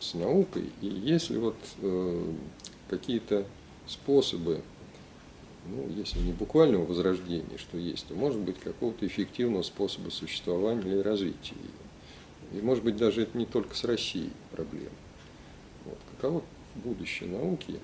с 0.00 0.14
наукой, 0.14 0.70
и 0.80 0.86
есть 0.86 1.30
ли 1.30 1.36
вот 1.36 1.56
э, 1.82 2.24
какие-то 2.88 3.44
способы, 3.86 4.62
ну, 5.66 5.88
если 5.96 6.18
не 6.18 6.32
буквального 6.32 6.84
возрождения, 6.84 7.58
что 7.58 7.76
есть, 7.76 8.06
то 8.08 8.14
может 8.14 8.40
быть 8.40 8.58
какого-то 8.58 9.06
эффективного 9.06 9.62
способа 9.62 10.10
существования 10.10 10.90
или 10.90 10.98
развития 10.98 11.54
ее. 11.54 12.58
И 12.58 12.62
может 12.62 12.84
быть 12.84 12.96
даже 12.96 13.22
это 13.22 13.38
не 13.38 13.46
только 13.46 13.74
с 13.74 13.84
Россией 13.84 14.32
проблема. 14.50 14.90
Вот. 15.84 15.98
Каково 16.16 16.42
будущее 16.74 17.30
науки, 17.30 17.78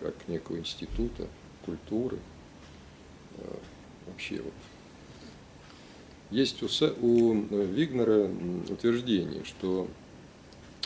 вот, 0.00 0.12
как 0.12 0.28
некого 0.28 0.58
института, 0.58 1.26
культуры, 1.64 2.18
э, 3.38 3.56
вообще 4.06 4.40
вот. 4.40 4.52
Есть 6.30 6.62
у, 6.62 6.66
у 7.00 7.34
Вигнера 7.34 8.28
утверждение, 8.68 9.44
что 9.44 9.88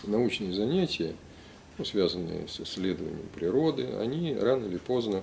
научные 0.04 0.52
занятия, 0.52 1.14
ну, 1.80 1.86
связанные 1.86 2.46
с 2.46 2.60
исследованием 2.60 3.26
природы, 3.34 3.86
они 4.00 4.34
рано 4.34 4.66
или 4.66 4.76
поздно 4.76 5.22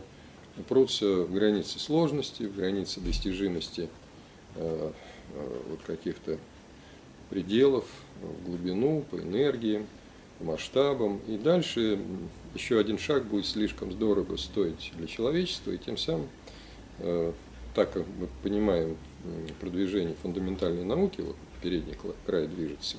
упрутся 0.58 1.06
в 1.06 1.32
границы 1.32 1.78
сложности, 1.78 2.44
в 2.44 2.56
границы 2.56 3.00
достижимости 3.00 3.90
э, 4.56 4.92
э, 5.36 5.62
вот 5.70 5.82
каких-то 5.86 6.40
пределов, 7.30 7.86
в 8.24 8.46
глубину, 8.46 9.06
по 9.12 9.18
энергии, 9.18 9.86
масштабам. 10.40 11.20
И 11.28 11.38
дальше 11.38 12.00
еще 12.56 12.80
один 12.80 12.98
шаг 12.98 13.26
будет 13.26 13.46
слишком 13.46 13.92
здорово 13.92 14.36
стоить 14.38 14.92
для 14.98 15.06
человечества, 15.06 15.70
и 15.70 15.78
тем 15.78 15.96
самым, 15.96 16.28
э, 17.02 17.34
так 17.76 17.94
как 17.94 18.04
мы 18.20 18.28
понимаем 18.42 18.98
продвижение 19.60 20.16
фундаментальной 20.24 20.86
науки, 20.86 21.22
вот 21.22 21.36
передний 21.62 21.96
край 22.26 22.48
движется, 22.48 22.98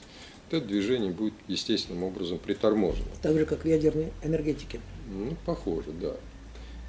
это 0.51 0.67
движение 0.67 1.11
будет 1.11 1.35
естественным 1.47 2.05
образом 2.05 2.39
приторможено. 2.39 3.07
Так 3.23 3.37
же, 3.37 3.45
как 3.45 3.65
в 3.65 3.69
ядерной 3.69 4.13
энергетике. 4.23 4.81
Ну, 5.11 5.37
похоже, 5.45 5.93
да. 5.93 6.17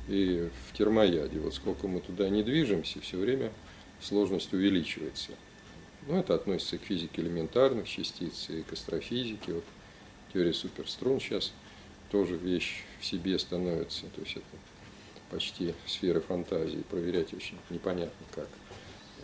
И 0.07 0.49
в 0.67 0.77
термояде, 0.77 1.39
вот 1.39 1.53
сколько 1.53 1.87
мы 1.87 1.99
туда 1.99 2.29
не 2.29 2.41
движемся, 2.41 2.99
все 3.01 3.17
время 3.17 3.51
сложность 4.01 4.51
увеличивается. 4.53 5.31
Ну, 6.07 6.17
это 6.17 6.33
относится 6.35 6.77
и 6.77 6.79
к 6.79 6.83
физике 6.83 7.21
элементарных 7.21 7.87
частиц, 7.87 8.49
и 8.49 8.63
к 8.63 8.73
астрофизике. 8.73 9.53
Вот 9.53 9.65
теория 10.33 10.53
суперструн 10.53 11.19
сейчас 11.19 11.53
тоже 12.11 12.37
вещь 12.37 12.83
в 12.99 13.05
себе 13.05 13.37
становится. 13.37 14.05
То 14.15 14.21
есть 14.21 14.37
это 14.37 14.45
почти 15.29 15.75
сфера 15.85 16.21
фантазии, 16.21 16.83
проверять 16.89 17.33
очень 17.33 17.57
непонятно 17.69 18.25
как. 18.33 18.47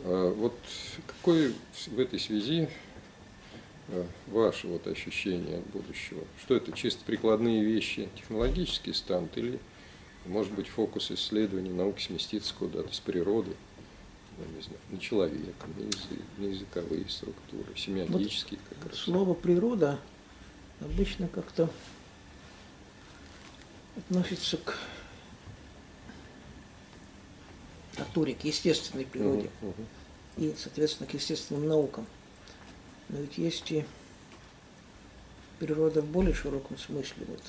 А 0.04 0.32
Вот 0.34 0.54
какое 1.08 1.54
в 1.88 2.00
этой 2.00 2.20
связи 2.20 2.70
ваше 4.28 4.68
вот 4.68 4.88
ощущение 4.88 5.58
от 5.58 5.68
будущего? 5.68 6.24
Что 6.42 6.56
это, 6.56 6.72
чисто 6.72 7.04
прикладные 7.06 7.64
вещи, 7.64 8.10
технологические 8.16 8.94
станут 8.94 9.38
или, 9.38 9.60
может 10.26 10.54
быть, 10.54 10.68
фокус 10.68 11.12
исследований 11.12 11.72
науки 11.72 12.02
сместится 12.02 12.54
куда-то 12.56 12.94
с 12.94 13.00
природы, 13.00 13.52
я 14.38 14.56
не 14.56 14.62
знаю, 14.62 14.80
на 14.90 14.98
человека, 15.00 15.68
на, 15.78 15.82
язык, 15.82 16.26
на 16.38 16.46
языковые 16.46 17.08
структуры, 17.08 17.76
семиотические 17.76 18.60
как 18.70 18.92
раз. 18.92 19.00
Слово 19.00 19.34
природа 19.34 20.00
обычно 20.82 21.28
как-то 21.28 21.70
относится 23.96 24.58
к 24.58 24.78
натуре, 27.98 28.36
к 28.36 28.44
естественной 28.44 29.06
природе 29.06 29.50
Мгм, 29.62 29.70
мгм. 29.70 29.88
и, 30.38 30.56
соответственно, 30.58 31.08
к 31.10 31.14
естественным 31.14 31.68
наукам. 31.68 32.06
Но 33.16 33.22
ведь 33.22 33.38
есть 33.38 33.72
и 33.72 33.86
природа 35.58 36.02
в 36.02 36.06
более 36.06 36.34
широком 36.34 36.78
смысле. 36.78 37.26
Вот. 37.30 37.42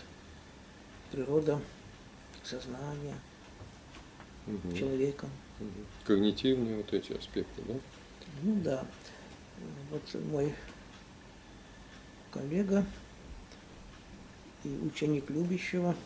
Природа 1.11 1.61
сознания 2.45 3.17
Мгм. 4.47 4.77
человека. 4.77 5.29
Когнитивные 6.05 6.77
вот 6.77 6.93
эти 6.93 7.15
аспекты, 7.15 7.63
да? 7.67 7.75
Ну 8.45 8.61
да. 8.61 8.87
Вот 9.91 10.03
мой 10.27 10.55
коллега 12.31 12.85
и 14.63 14.69
ученик 14.87 15.29
Любящего 15.31 15.97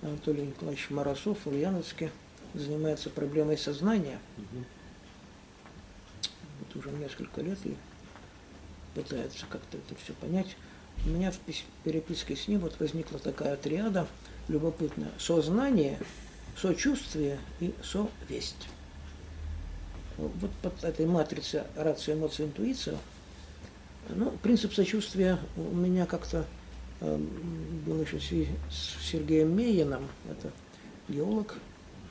Анатолий 0.00 0.46
Николаевич 0.46 0.88
Моросов 0.88 1.44
в 1.44 1.48
Ульяновске 1.48 2.10
занимается 2.54 3.10
проблемой 3.10 3.58
сознания. 3.58 4.18
Вот 6.60 6.76
уже 6.76 6.90
несколько 6.92 7.42
лет 7.42 7.58
и 7.66 7.76
пытается 8.94 9.46
как-то 9.48 9.78
это 9.78 9.94
все 10.02 10.12
понять. 10.14 10.56
У 11.04 11.08
меня 11.08 11.30
в 11.30 11.38
переписке 11.84 12.36
с 12.36 12.48
ним 12.48 12.60
вот 12.60 12.78
возникла 12.78 13.18
такая 13.18 13.56
триада 13.56 14.06
любопытная. 14.48 15.10
Сознание, 15.18 15.98
сочувствие 16.56 17.38
и 17.60 17.72
совесть. 17.82 18.68
Вот 20.18 20.50
под 20.62 20.84
этой 20.84 21.06
матрицей 21.06 21.62
рация, 21.76 22.14
эмоция, 22.14 22.46
интуиция, 22.46 22.98
ну, 24.10 24.30
принцип 24.42 24.74
сочувствия 24.74 25.38
у 25.56 25.74
меня 25.74 26.04
как-то 26.04 26.44
э, 27.00 27.16
был 27.86 28.02
еще 28.02 28.18
с 28.20 29.10
Сергеем 29.10 29.56
Мейином, 29.56 30.08
это 30.28 30.50
геолог, 31.08 31.54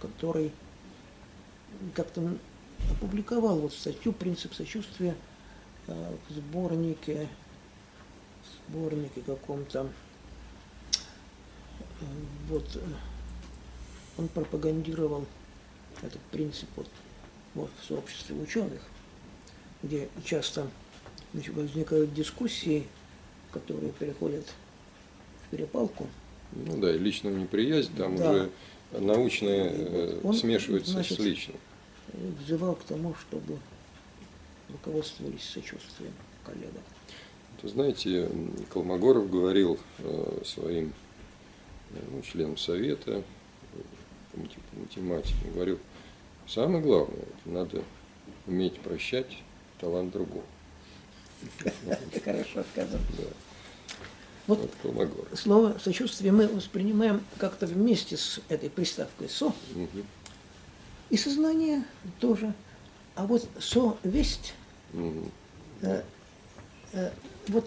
который 0.01 0.51
как-то 1.93 2.38
опубликовал 2.91 3.59
вот 3.59 3.73
статью 3.73 4.13
«Принцип 4.13 4.53
сочувствия» 4.53 5.15
в 5.88 6.34
сборнике, 6.34 7.27
в 8.43 8.71
сборнике 8.71 9.21
каком-то. 9.21 9.89
Э, 12.01 12.05
вот 12.49 12.65
он 14.17 14.27
пропагандировал 14.27 15.25
этот 16.01 16.21
принцип 16.32 16.69
вот, 16.75 16.88
вот 17.55 17.69
в 17.82 17.86
сообществе 17.86 18.36
ученых, 18.36 18.82
где 19.84 20.09
часто 20.23 20.67
значит, 21.34 21.55
возникают 21.55 22.13
дискуссии, 22.13 22.88
которые 23.51 23.91
переходят 23.93 24.45
в 25.45 25.49
перепалку. 25.49 26.07
Ну 26.51 26.80
да, 26.80 26.93
и 26.93 26.97
личную 26.97 27.38
неприязнь 27.38 27.95
там 27.95 28.15
да. 28.15 28.32
уже 28.32 28.49
научное 28.91 29.71
э, 29.71 30.21
Он, 30.23 30.34
смешивается 30.34 30.91
значит, 30.91 31.17
с 31.17 31.21
личным. 31.21 31.57
Взывал 32.43 32.75
к 32.75 32.84
тому, 32.84 33.15
чтобы 33.15 33.59
руководствовались 34.72 35.43
сочувствием 35.43 36.13
коллегам. 36.45 36.84
Вы 37.61 37.70
знаете, 37.70 38.30
Колмогоров 38.72 39.30
говорил 39.30 39.78
э, 39.99 40.41
своим 40.45 40.93
ну, 41.91 42.22
членам 42.22 42.57
совета 42.57 43.24
по 44.32 44.80
математике, 44.80 45.36
говорил, 45.53 45.80
самое 46.47 46.82
главное, 46.82 47.26
надо 47.45 47.84
уметь 48.47 48.80
прощать 48.80 49.38
талант 49.80 50.11
другого. 50.13 50.45
Это 51.86 52.20
хорошо 52.24 52.63
сказано. 52.72 53.01
Вот 54.47 54.72
слово 55.36 55.78
сочувствие 55.80 56.32
мы 56.32 56.47
воспринимаем 56.47 57.24
как-то 57.38 57.67
вместе 57.67 58.17
с 58.17 58.39
этой 58.49 58.70
приставкой 58.70 59.30
со. 59.30 59.53
И 61.09 61.17
сознание 61.17 61.84
тоже. 62.20 62.53
А 63.15 63.26
вот 63.26 63.47
совесть, 63.59 64.53
э, 64.94 66.02
э, 66.94 67.12
вот 67.48 67.66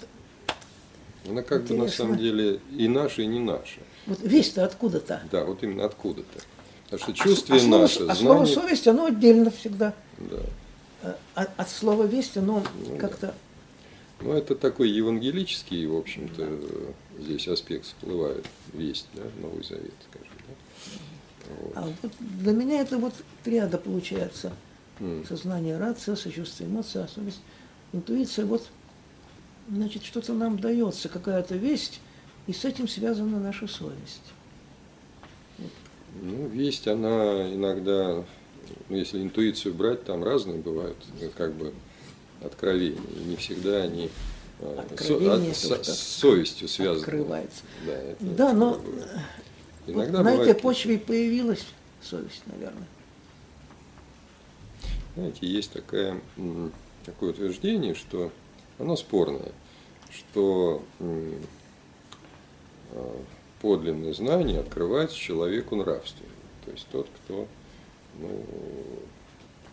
она 1.28 1.42
как 1.42 1.64
бы 1.64 1.74
на 1.76 1.88
самом 1.88 2.18
деле 2.18 2.60
и 2.76 2.88
наша, 2.88 3.22
и 3.22 3.26
не 3.26 3.38
наша. 3.38 3.80
Вот 4.06 4.18
весть-то 4.20 4.64
откуда-то. 4.64 5.22
Да, 5.30 5.44
вот 5.44 5.62
именно 5.62 5.84
откуда-то. 5.84 6.40
Потому 6.84 7.02
что 7.02 7.12
чувствие 7.12 7.58
а, 7.58 7.62
а 7.62 7.64
слово, 7.64 7.82
наше, 7.82 8.06
а 8.06 8.14
слово 8.14 8.44
совесть, 8.44 8.88
оно 8.88 9.06
отдельно 9.06 9.50
всегда. 9.50 9.94
Да. 10.18 10.40
Э, 11.02 11.14
от, 11.34 11.50
от 11.56 11.70
слова 11.70 12.04
весть 12.04 12.36
оно 12.36 12.64
ну, 12.86 12.96
как-то 12.96 13.28
да. 13.28 13.34
Ну, 14.20 14.34
это 14.34 14.54
такой 14.54 14.88
евангелический, 14.90 15.84
в 15.86 15.96
общем-то, 15.96 16.60
здесь 17.18 17.48
аспект 17.48 17.86
всплывает, 17.86 18.44
весть, 18.72 19.08
да, 19.14 19.22
Новый 19.40 19.64
Завет, 19.64 19.94
скажем. 20.10 20.36
Да? 20.46 21.54
Вот. 21.60 21.72
А 21.74 21.82
вот 22.02 22.12
для 22.20 22.52
меня 22.52 22.80
это 22.80 22.98
вот 22.98 23.14
триада 23.42 23.78
получается. 23.78 24.52
Mm. 25.02 25.26
Сознание, 25.26 25.78
рация, 25.78 26.14
сочувствие, 26.14 26.70
эмоция, 26.70 27.08
совесть, 27.08 27.40
интуиция. 27.92 28.46
Вот, 28.46 28.68
значит, 29.68 30.04
что-то 30.04 30.32
нам 30.32 30.60
дается, 30.60 31.08
какая-то 31.08 31.56
весть, 31.56 32.00
и 32.46 32.52
с 32.52 32.64
этим 32.64 32.86
связана 32.86 33.40
наша 33.40 33.66
совесть. 33.66 34.22
Ну, 36.20 36.46
весть, 36.46 36.86
она 36.86 37.52
иногда, 37.52 38.24
ну, 38.88 38.96
если 38.96 39.20
интуицию 39.20 39.74
брать, 39.74 40.04
там 40.04 40.22
разные 40.22 40.58
бывают, 40.58 40.96
как 41.36 41.52
бы 41.54 41.72
откровения. 42.40 43.00
И 43.16 43.24
не 43.24 43.36
всегда 43.36 43.82
они 43.82 44.08
Откровение, 44.78 45.52
со, 45.52 45.74
а, 45.74 45.82
с, 45.82 45.88
с 45.88 45.98
совестью 45.98 46.68
связаны. 46.68 47.00
Открывается. 47.00 47.62
Да, 47.84 47.92
это, 47.92 48.24
да 48.24 48.52
но 48.52 48.80
Иногда 49.88 50.18
вот 50.18 50.24
на 50.24 50.34
этой 50.34 50.54
почве 50.54 50.96
появилась 50.98 51.66
совесть, 52.00 52.42
наверное. 52.46 52.86
Знаете, 55.14 55.46
есть 55.46 55.72
такая, 55.72 56.20
такое 57.04 57.30
утверждение, 57.30 57.94
что 57.94 58.32
оно 58.78 58.96
спорное, 58.96 59.52
что 60.10 60.82
а, 62.92 63.22
подлинное 63.60 64.14
знание 64.14 64.60
открывается 64.60 65.16
человеку 65.16 65.76
нравственным. 65.76 66.32
То 66.64 66.70
есть 66.70 66.86
тот, 66.90 67.08
кто, 67.16 67.46
ну, 68.18 68.44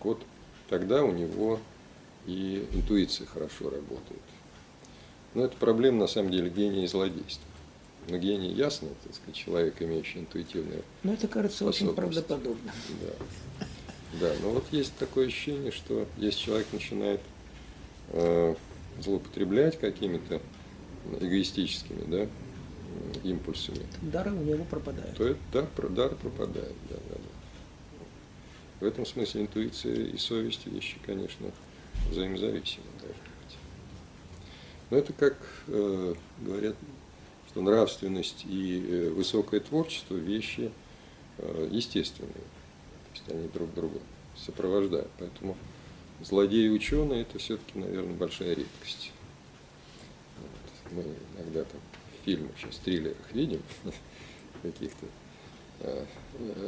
вот 0.03 0.21
тогда 0.69 1.03
у 1.03 1.11
него 1.11 1.59
и 2.25 2.67
интуиция 2.73 3.27
хорошо 3.27 3.69
работает. 3.69 4.21
Но 5.33 5.45
это 5.45 5.55
проблема 5.57 5.99
на 5.99 6.07
самом 6.07 6.31
деле 6.31 6.49
гения 6.49 6.83
и 6.83 6.87
злодейства. 6.87 7.45
Но 8.07 8.17
гений 8.17 8.51
ясно, 8.51 8.89
так 9.03 9.13
сказать, 9.13 9.35
человек, 9.35 9.81
имеющий 9.81 10.19
интуитивную 10.19 10.83
Но 11.03 11.13
это 11.13 11.27
кажется 11.27 11.65
очень 11.65 11.93
правдоподобно. 11.93 12.71
Да. 13.01 13.65
Да, 14.13 14.33
но 14.41 14.51
вот 14.51 14.65
есть 14.71 14.95
такое 14.97 15.27
ощущение, 15.27 15.71
что 15.71 16.07
если 16.17 16.39
человек 16.39 16.67
начинает 16.73 17.21
э, 18.09 18.55
злоупотреблять 18.99 19.79
какими-то 19.79 20.41
эгоистическими 21.19 22.03
да, 22.07 22.27
импульсами, 23.23 23.85
дары 24.01 24.31
у 24.31 24.43
него 24.43 24.63
пропадают. 24.65 25.15
То 25.15 25.27
это 25.27 25.39
дар, 25.53 25.89
дар 25.89 26.15
пропадает. 26.15 26.73
Да, 26.89 26.95
да, 27.09 27.15
да. 27.15 27.39
В 28.79 28.85
этом 28.85 29.05
смысле 29.05 29.41
интуиция 29.41 29.93
и 29.93 30.17
совесть 30.17 30.65
вещи, 30.65 30.97
конечно, 31.05 31.51
взаимозависимы 32.09 32.85
должны 32.99 33.13
быть. 33.13 33.57
Но 34.89 34.97
это 34.97 35.13
как 35.13 35.37
э, 35.67 36.15
говорят, 36.41 36.75
что 37.49 37.61
нравственность 37.61 38.45
и 38.45 38.85
э, 38.87 39.09
высокое 39.09 39.59
творчество 39.59 40.15
вещи 40.15 40.71
э, 41.37 41.67
естественные. 41.71 42.33
Есть 43.19 43.31
они 43.31 43.47
друг 43.49 43.73
друга 43.73 43.99
сопровождают. 44.35 45.09
Поэтому 45.17 45.57
злодеи 46.21 46.65
и 46.65 46.69
ученые 46.69 47.21
это 47.21 47.39
все-таки, 47.39 47.77
наверное, 47.79 48.15
большая 48.15 48.49
редкость. 48.49 49.11
Вот. 50.37 50.93
Мы 50.93 51.15
иногда 51.37 51.63
там 51.63 51.81
в 52.21 52.25
фильмах, 52.25 52.51
сейчас 52.57 52.77
триллерах 52.77 53.31
видим 53.33 53.61
каких-то 54.61 55.05
э, 55.81 56.05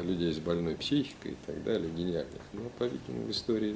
людей 0.04 0.34
с 0.34 0.40
больной 0.40 0.76
психикой 0.76 1.34
и 1.34 1.38
так 1.46 1.64
далее, 1.64 1.90
гениальных. 1.92 2.42
Но, 2.54 2.70
по-видимому, 2.78 3.28
в 3.28 3.32
истории 3.32 3.76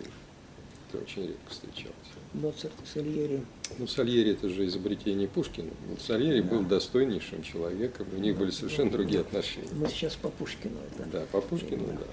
это 0.89 1.03
очень 1.03 1.27
редко 1.27 1.49
встречалось. 1.49 1.95
Моцарт 2.33 2.73
и 2.83 2.87
Сальери. 2.87 3.43
Ну, 3.77 3.87
Сальери 3.87 4.31
это 4.31 4.49
же 4.49 4.65
изобретение 4.65 5.27
Пушкина. 5.27 5.71
Сальери 5.99 6.41
да. 6.41 6.49
был 6.49 6.61
достойнейшим 6.63 7.43
человеком, 7.43 8.07
у 8.13 8.19
них 8.19 8.35
да, 8.35 8.41
были 8.41 8.51
совершенно 8.51 8.91
да, 8.91 8.97
другие 8.97 9.21
отношения. 9.21 9.69
Мы 9.73 9.87
сейчас 9.87 10.15
по 10.15 10.29
Пушкину 10.29 10.77
это. 10.91 11.09
Да, 11.09 11.25
по 11.31 11.41
Пушкину, 11.41 11.87
да. 11.87 11.93
да, 11.93 11.99
да. 11.99 12.05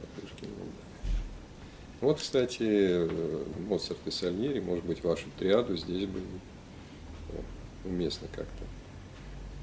По 0.00 0.20
Пушкину, 0.20 0.54
да. 0.56 0.80
Вот, 2.00 2.18
кстати, 2.18 3.08
Моцарт 3.68 3.98
и 4.06 4.10
Сальери, 4.10 4.60
может 4.60 4.84
быть, 4.84 5.04
вашу 5.04 5.26
триаду 5.38 5.76
здесь 5.76 6.06
бы 6.06 6.20
уместно 7.84 8.26
как-то 8.34 8.64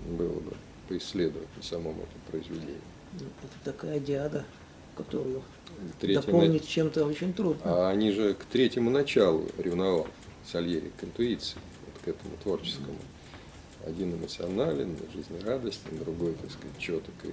было 0.07 0.39
бы 0.39 0.53
поисследовать 0.87 1.47
на 1.55 1.63
самом 1.63 1.95
этом 1.95 2.19
произведении. 2.29 2.81
Ну, 3.13 3.25
это 3.43 3.71
такая 3.71 3.99
диада, 3.99 4.45
которую 4.95 5.43
третьему... 5.99 6.25
дополнить 6.25 6.67
чем-то 6.67 7.05
очень 7.05 7.33
трудно. 7.33 7.61
А 7.63 7.89
они 7.89 8.11
же 8.11 8.33
к 8.35 8.45
третьему 8.45 8.89
началу 8.89 9.47
ревновал 9.57 10.07
Сальери, 10.51 10.91
к 10.99 11.03
интуиции, 11.03 11.57
вот 11.85 12.03
к 12.03 12.07
этому 12.07 12.37
творческому. 12.43 12.97
Один 13.85 14.15
эмоционален, 14.15 14.95
жизнерадостен, 15.13 15.97
другой, 15.99 16.33
так 16.33 16.51
сказать, 16.51 16.77
четок. 16.77 17.13
И, 17.23 17.29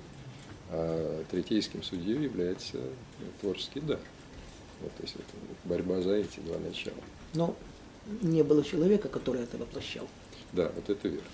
а 0.71 1.25
третейским 1.31 1.83
судьей 1.83 2.23
является 2.23 2.79
творческий 3.41 3.81
дар. 3.81 4.01
Вот, 4.81 4.93
то 4.95 5.03
есть 5.03 5.15
это 5.15 5.25
борьба 5.65 6.01
за 6.01 6.15
эти 6.15 6.41
два 6.41 6.59
начала. 6.59 6.97
Но 7.35 7.55
не 8.23 8.43
было 8.43 8.63
человека, 8.63 9.09
который 9.09 9.43
это 9.43 9.57
воплощал. 9.57 10.07
Да, 10.53 10.71
вот 10.75 10.89
это 10.89 11.09
верно. 11.09 11.29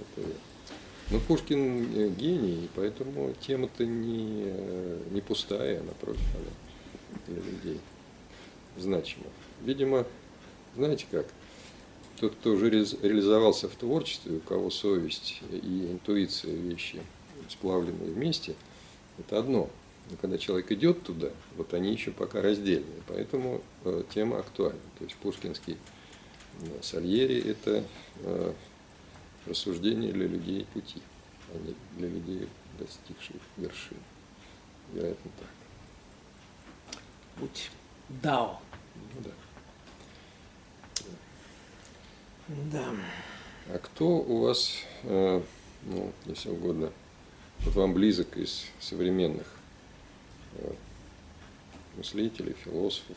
Это 0.00 0.20
верно. 0.20 0.40
Ну, 1.10 1.20
Пушкин 1.20 1.96
э, 1.96 2.08
гений, 2.08 2.68
поэтому 2.74 3.32
тема-то 3.40 3.86
не, 3.86 4.42
э, 4.46 5.02
не 5.12 5.20
пустая, 5.20 5.80
напротив, 5.82 6.24
она 6.34 7.36
для 7.36 7.42
людей 7.42 7.80
значимо? 8.76 9.26
Видимо, 9.62 10.04
знаете 10.74 11.06
как, 11.10 11.26
тот, 12.18 12.34
кто 12.34 12.52
уже 12.52 12.70
реализовался 12.70 13.68
в 13.68 13.76
творчестве, 13.76 14.36
у 14.36 14.40
кого 14.40 14.70
совесть 14.70 15.42
и 15.52 15.88
интуиция 15.92 16.54
вещи 16.54 17.00
сплавленные 17.48 18.10
вместе, 18.10 18.54
это 19.18 19.38
одно. 19.38 19.70
Но 20.10 20.16
когда 20.16 20.38
человек 20.38 20.70
идет 20.72 21.02
туда, 21.02 21.30
вот 21.56 21.74
они 21.74 21.92
еще 21.92 22.12
пока 22.12 22.40
раздельные. 22.40 23.02
Поэтому 23.08 23.60
э, 23.84 24.04
тема 24.14 24.38
актуальна. 24.38 24.78
То 24.98 25.04
есть 25.04 25.16
пушкинский 25.16 25.76
э, 26.60 26.82
Сальери– 26.82 27.40
это 27.50 27.84
э, 28.22 28.52
рассуждение 29.46 30.12
для 30.12 30.26
людей 30.26 30.66
пути, 30.72 31.02
а 31.52 31.58
не 31.58 31.74
для 31.98 32.08
людей, 32.08 32.48
достигших 32.78 33.40
вершин. 33.56 33.96
Вероятно, 34.92 35.30
так. 35.38 35.48
Путь 37.40 37.70
Дао. 38.08 38.60
Ну, 39.14 39.22
да. 39.24 39.30
Да. 42.48 42.94
А 43.68 43.78
кто 43.78 44.06
у 44.06 44.42
вас, 44.42 44.76
э, 45.02 45.42
ну, 45.82 46.12
если 46.26 46.50
угодно, 46.50 46.92
вот 47.60 47.74
вам 47.74 47.94
близок 47.94 48.36
из 48.36 48.66
современных 48.78 49.55
мыслителей, 51.96 52.54
философов, 52.64 53.16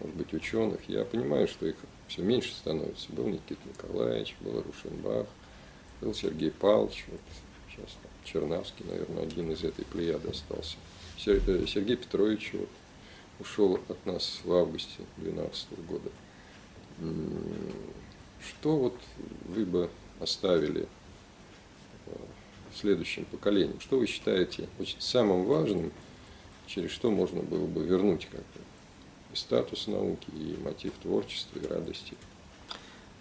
может 0.00 0.16
быть, 0.16 0.32
ученых? 0.32 0.80
Я 0.88 1.04
понимаю, 1.04 1.48
что 1.48 1.66
их 1.66 1.76
все 2.06 2.22
меньше 2.22 2.52
становится. 2.54 3.12
Был 3.12 3.26
Никита 3.26 3.60
Николаевич, 3.66 4.36
был 4.40 4.62
Рушенбах, 4.62 5.26
был 6.00 6.14
Сергей 6.14 6.50
Павлович, 6.50 7.04
вот 7.08 7.20
сейчас 7.70 7.96
Чернавский, 8.24 8.84
наверное, 8.86 9.24
один 9.24 9.50
из 9.52 9.64
этой 9.64 9.84
плеяды 9.84 10.28
остался. 10.28 10.76
Э, 11.26 11.66
Сергей 11.66 11.96
Петрович 11.96 12.52
вот, 12.52 12.68
ушел 13.40 13.80
от 13.88 14.06
нас 14.06 14.40
в 14.44 14.52
августе 14.52 15.02
2012 15.16 15.66
года. 15.86 16.10
Что 18.40 18.76
вот 18.76 18.94
вы 19.46 19.64
бы 19.64 19.90
оставили 20.20 20.86
э, 22.06 22.10
следующим 22.74 23.24
поколениям? 23.24 23.80
Что 23.80 23.98
вы 23.98 24.06
считаете 24.06 24.68
самым 24.98 25.44
важным, 25.44 25.92
через 26.68 26.90
что 26.90 27.10
можно 27.10 27.42
было 27.42 27.66
бы 27.66 27.82
вернуть 27.82 28.26
как 28.26 28.40
бы 28.40 28.60
и 29.32 29.36
статус 29.36 29.86
науки, 29.86 30.30
и 30.30 30.56
мотив 30.62 30.92
творчества, 31.02 31.58
и 31.58 31.66
радости? 31.66 32.14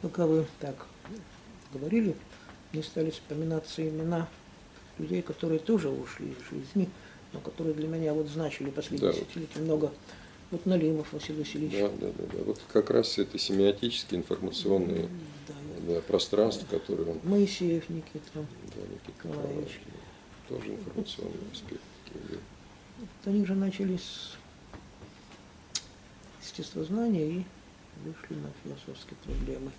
Пока 0.02 0.28
вы 0.28 0.46
так 0.60 0.86
говорили, 1.74 2.16
мне 2.72 2.84
стали 2.84 3.10
вспоминаться 3.10 3.88
имена 3.88 4.28
людей, 5.00 5.22
которые 5.22 5.60
тоже 5.60 5.90
ушли 5.90 6.28
из 6.32 6.50
жизни, 6.50 6.90
но 7.34 7.40
которые 7.40 7.74
для 7.74 7.88
меня 7.88 8.14
вот 8.14 8.28
значили 8.28 8.70
последние 8.70 9.12
да, 9.12 9.18
десятилетия 9.18 9.60
много. 9.60 9.92
Вот 10.50 10.66
Налимов 10.66 11.12
Василий 11.12 11.40
Васильевич. 11.40 11.78
Да, 11.78 11.90
да, 11.90 12.08
да, 12.18 12.24
да. 12.38 12.44
Вот 12.46 12.62
как 12.72 12.90
раз 12.90 13.18
это 13.18 13.38
семиотические 13.38 14.22
информационные 14.22 15.10
да, 15.48 15.94
да, 15.94 16.02
пространства, 16.02 16.66
да. 16.72 16.80
которые 16.80 17.12
он... 17.12 17.20
Моисеев 17.24 17.90
Никита. 17.90 18.22
Да, 18.34 18.82
Никита 18.82 19.28
Николаевич. 19.28 19.82
Тоже 20.48 20.70
информационный 20.70 21.52
аспект. 21.52 21.82
Они 23.28 23.46
же 23.46 23.56
начали 23.56 23.98
с 23.98 24.38
естествознания 26.42 27.26
и 27.26 27.44
вышли 28.06 28.36
на 28.36 28.50
философские 28.64 29.18
проблемы. 29.26 29.70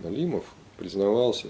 Налимов 0.00 0.44
признавался, 0.76 1.46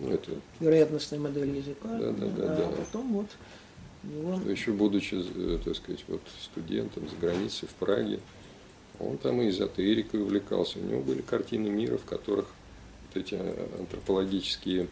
ну, 0.00 0.10
это... 0.10 0.32
Вероятностная 0.58 1.20
модель 1.20 1.56
языка. 1.56 1.88
Да, 1.98 2.10
да, 2.10 2.26
да. 2.26 2.52
А 2.52 2.56
да. 2.56 2.68
потом 2.78 3.12
вот 3.12 3.28
него... 4.02 4.40
Еще 4.50 4.72
будучи, 4.72 5.14
э, 5.14 5.58
так 5.64 5.76
сказать, 5.76 6.04
вот 6.08 6.22
студентом 6.40 7.08
за 7.08 7.14
границей 7.14 7.68
в 7.68 7.74
Праге, 7.74 8.18
он 8.98 9.18
там 9.18 9.40
и 9.40 9.50
эзотерикой 9.50 10.22
увлекался. 10.22 10.80
У 10.80 10.82
него 10.82 11.00
были 11.00 11.22
картины 11.22 11.68
мира, 11.68 11.96
в 11.96 12.04
которых 12.06 12.46
вот 13.06 13.22
эти 13.22 13.36
антропологические 13.36 14.88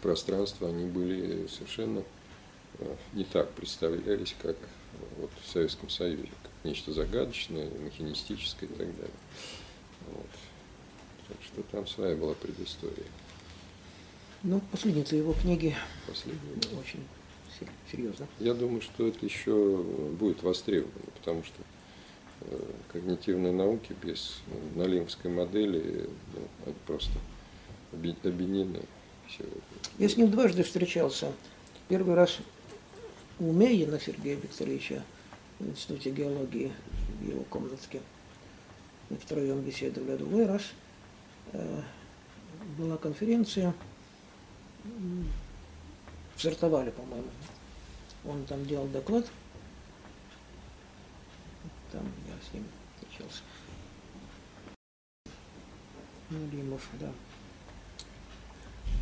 пространства, 0.00 0.68
они 0.68 0.86
были 0.86 1.48
совершенно 1.48 2.04
не 3.12 3.24
так 3.24 3.50
представлялись, 3.52 4.34
как 4.40 4.56
вот 5.18 5.30
в 5.42 5.50
Советском 5.50 5.88
Союзе, 5.88 6.28
как 6.42 6.52
нечто 6.64 6.92
загадочное, 6.92 7.68
механистическое 7.70 8.68
и 8.68 8.72
так 8.72 8.96
далее. 8.96 9.14
Вот. 10.12 10.26
Так 11.28 11.36
что 11.44 11.62
там 11.72 11.86
своя 11.86 12.14
была 12.14 12.34
предыстория. 12.34 13.06
Ну, 14.42 14.60
последняя 14.70 15.18
его 15.18 15.32
книги 15.32 15.74
Последняя. 16.06 16.78
очень 16.78 17.04
серьезно. 17.90 18.28
Я 18.38 18.54
думаю, 18.54 18.80
что 18.80 19.08
это 19.08 19.24
еще 19.24 19.82
будет 20.18 20.42
востребовано, 20.42 21.10
потому 21.16 21.42
что 21.42 21.62
э, 22.42 22.72
когнитивные 22.92 23.52
науки 23.52 23.94
без 24.02 24.40
ну, 24.46 24.82
налимовской 24.82 25.30
модели 25.30 26.08
ну, 26.34 26.74
просто 26.86 27.12
объединены 27.92 28.82
сегодня. 29.28 29.60
Я 29.98 30.08
с 30.08 30.16
ним 30.16 30.30
дважды 30.30 30.62
встречался. 30.62 31.32
Первый 31.88 32.14
раз 32.14 32.38
у 33.38 33.52
Мейина 33.52 33.98
Сергея 34.00 34.36
Викторовича 34.36 35.02
в 35.58 35.68
Институте 35.68 36.10
геологии 36.10 36.72
в 37.20 37.28
его 37.28 37.42
комнатке. 37.44 38.00
Мы 39.10 39.16
втроем 39.16 39.60
беседовали. 39.60 40.12
А 40.12 40.18
другой 40.18 40.46
раз 40.46 40.62
э, 41.52 41.82
была 42.76 42.96
конференция 42.96 43.74
Сортовали, 46.36 46.90
по-моему. 46.90 47.28
Он 48.24 48.44
там 48.44 48.64
делал 48.66 48.86
доклад. 48.88 49.26
Там 51.92 52.02
я 52.26 52.34
с 52.48 52.52
ним 52.52 52.64
встречался. 52.94 53.42
Налимов, 56.28 56.86
да. 57.00 57.10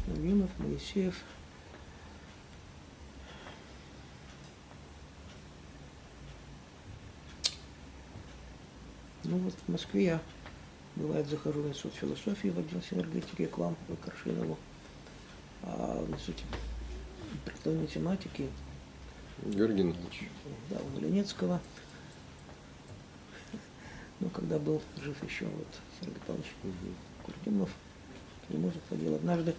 Налимов, 0.07 0.51
Моисеев. 0.59 1.25
Ну 9.35 9.41
вот 9.41 9.55
в 9.67 9.73
Москве 9.73 10.05
я, 10.05 10.21
бывает, 10.95 11.27
захожу 11.27 11.61
в 11.61 11.69
институт 11.69 11.95
философии 11.95 12.49
в 12.51 12.59
отдел 12.61 12.81
синергетики 12.89 13.47
к 13.47 13.59
вам, 13.59 13.75
к 13.89 14.05
Коршинову. 14.05 14.57
А 15.65 16.05
в 16.05 16.13
институте 16.13 16.45
прикладной 17.45 17.89
тематики. 17.89 18.49
Георгий 19.43 19.79
Геннадьевич. 19.79 20.29
Да, 20.71 20.77
у 20.95 21.01
Ленецкого. 21.01 21.61
Ну, 24.21 24.31
когда 24.31 24.61
был 24.61 24.81
жив 25.03 25.21
еще 25.25 25.47
вот 25.47 25.67
Сергей 25.99 26.21
Павлович 26.29 26.53
угу. 26.63 26.73
Куртюмов, 27.25 27.71
к 28.47 28.51
нему 28.53 28.71
заходил 28.71 29.17
однажды. 29.17 29.57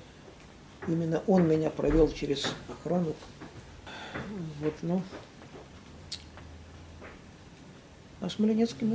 Именно 0.87 1.21
он 1.27 1.49
меня 1.49 1.69
провел 1.69 2.09
через 2.13 2.49
охрану. 2.69 3.13
Вот, 4.61 4.75
ну. 4.83 5.03
А 8.25 8.29
с 8.29 8.39
мы 8.39 8.47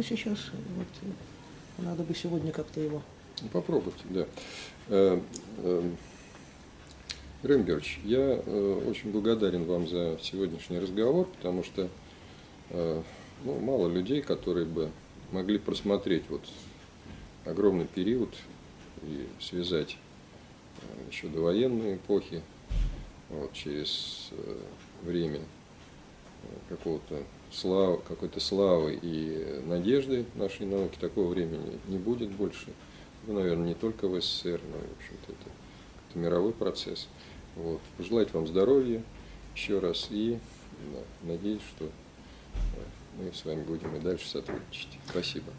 сейчас, 0.03 0.51
вот, 0.76 1.87
надо 1.87 2.03
бы 2.03 2.16
сегодня 2.16 2.51
как-то 2.51 2.81
его... 2.81 3.01
Попробуйте, 3.53 4.03
да. 4.09 4.26
Э, 4.89 5.20
э, 5.59 5.91
Георгиевич, 7.45 8.01
я 8.03 8.18
э, 8.18 8.83
очень 8.89 9.12
благодарен 9.12 9.66
вам 9.66 9.87
за 9.87 10.18
сегодняшний 10.20 10.81
разговор, 10.81 11.28
потому 11.37 11.62
что 11.62 11.89
э, 12.70 13.03
ну, 13.45 13.61
мало 13.61 13.87
людей, 13.87 14.20
которые 14.20 14.66
бы 14.66 14.91
могли 15.31 15.59
просмотреть 15.59 16.24
вот 16.28 16.43
огромный 17.45 17.87
период 17.87 18.35
и 19.05 19.28
связать 19.39 19.97
э, 20.81 21.09
еще 21.09 21.28
довоенные 21.28 21.99
эпохи 21.99 22.43
вот, 23.28 23.53
через 23.53 24.31
э, 24.33 24.57
время 25.05 25.39
э, 25.39 26.47
какого-то 26.68 27.22
славы, 27.53 28.01
какой-то 28.07 28.40
славы 28.40 28.98
и 29.01 29.62
надежды 29.66 30.24
нашей 30.34 30.66
науки. 30.66 30.98
Такого 31.01 31.28
времени 31.28 31.78
не 31.88 31.98
будет 31.98 32.30
больше. 32.30 32.72
Ну, 33.26 33.34
наверное, 33.34 33.68
не 33.68 33.74
только 33.74 34.09
в 34.09 34.20
СССР, 34.20 34.61
но, 34.70 34.78
в 34.78 34.98
общем-то, 34.98 35.32
это, 35.32 35.51
это 36.09 36.18
мировой 36.18 36.53
процесс. 36.53 37.09
Вот. 37.57 37.80
Пожелать 37.96 38.32
вам 38.32 38.46
здоровья 38.46 39.03
еще 39.55 39.78
раз 39.78 40.09
и 40.11 40.38
да, 40.92 41.01
надеюсь, 41.28 41.62
что 41.76 41.90
мы 43.18 43.32
с 43.32 43.44
вами 43.44 43.62
будем 43.62 43.94
и 43.96 44.01
дальше 44.01 44.28
сотрудничать. 44.28 44.98
Спасибо. 45.09 45.53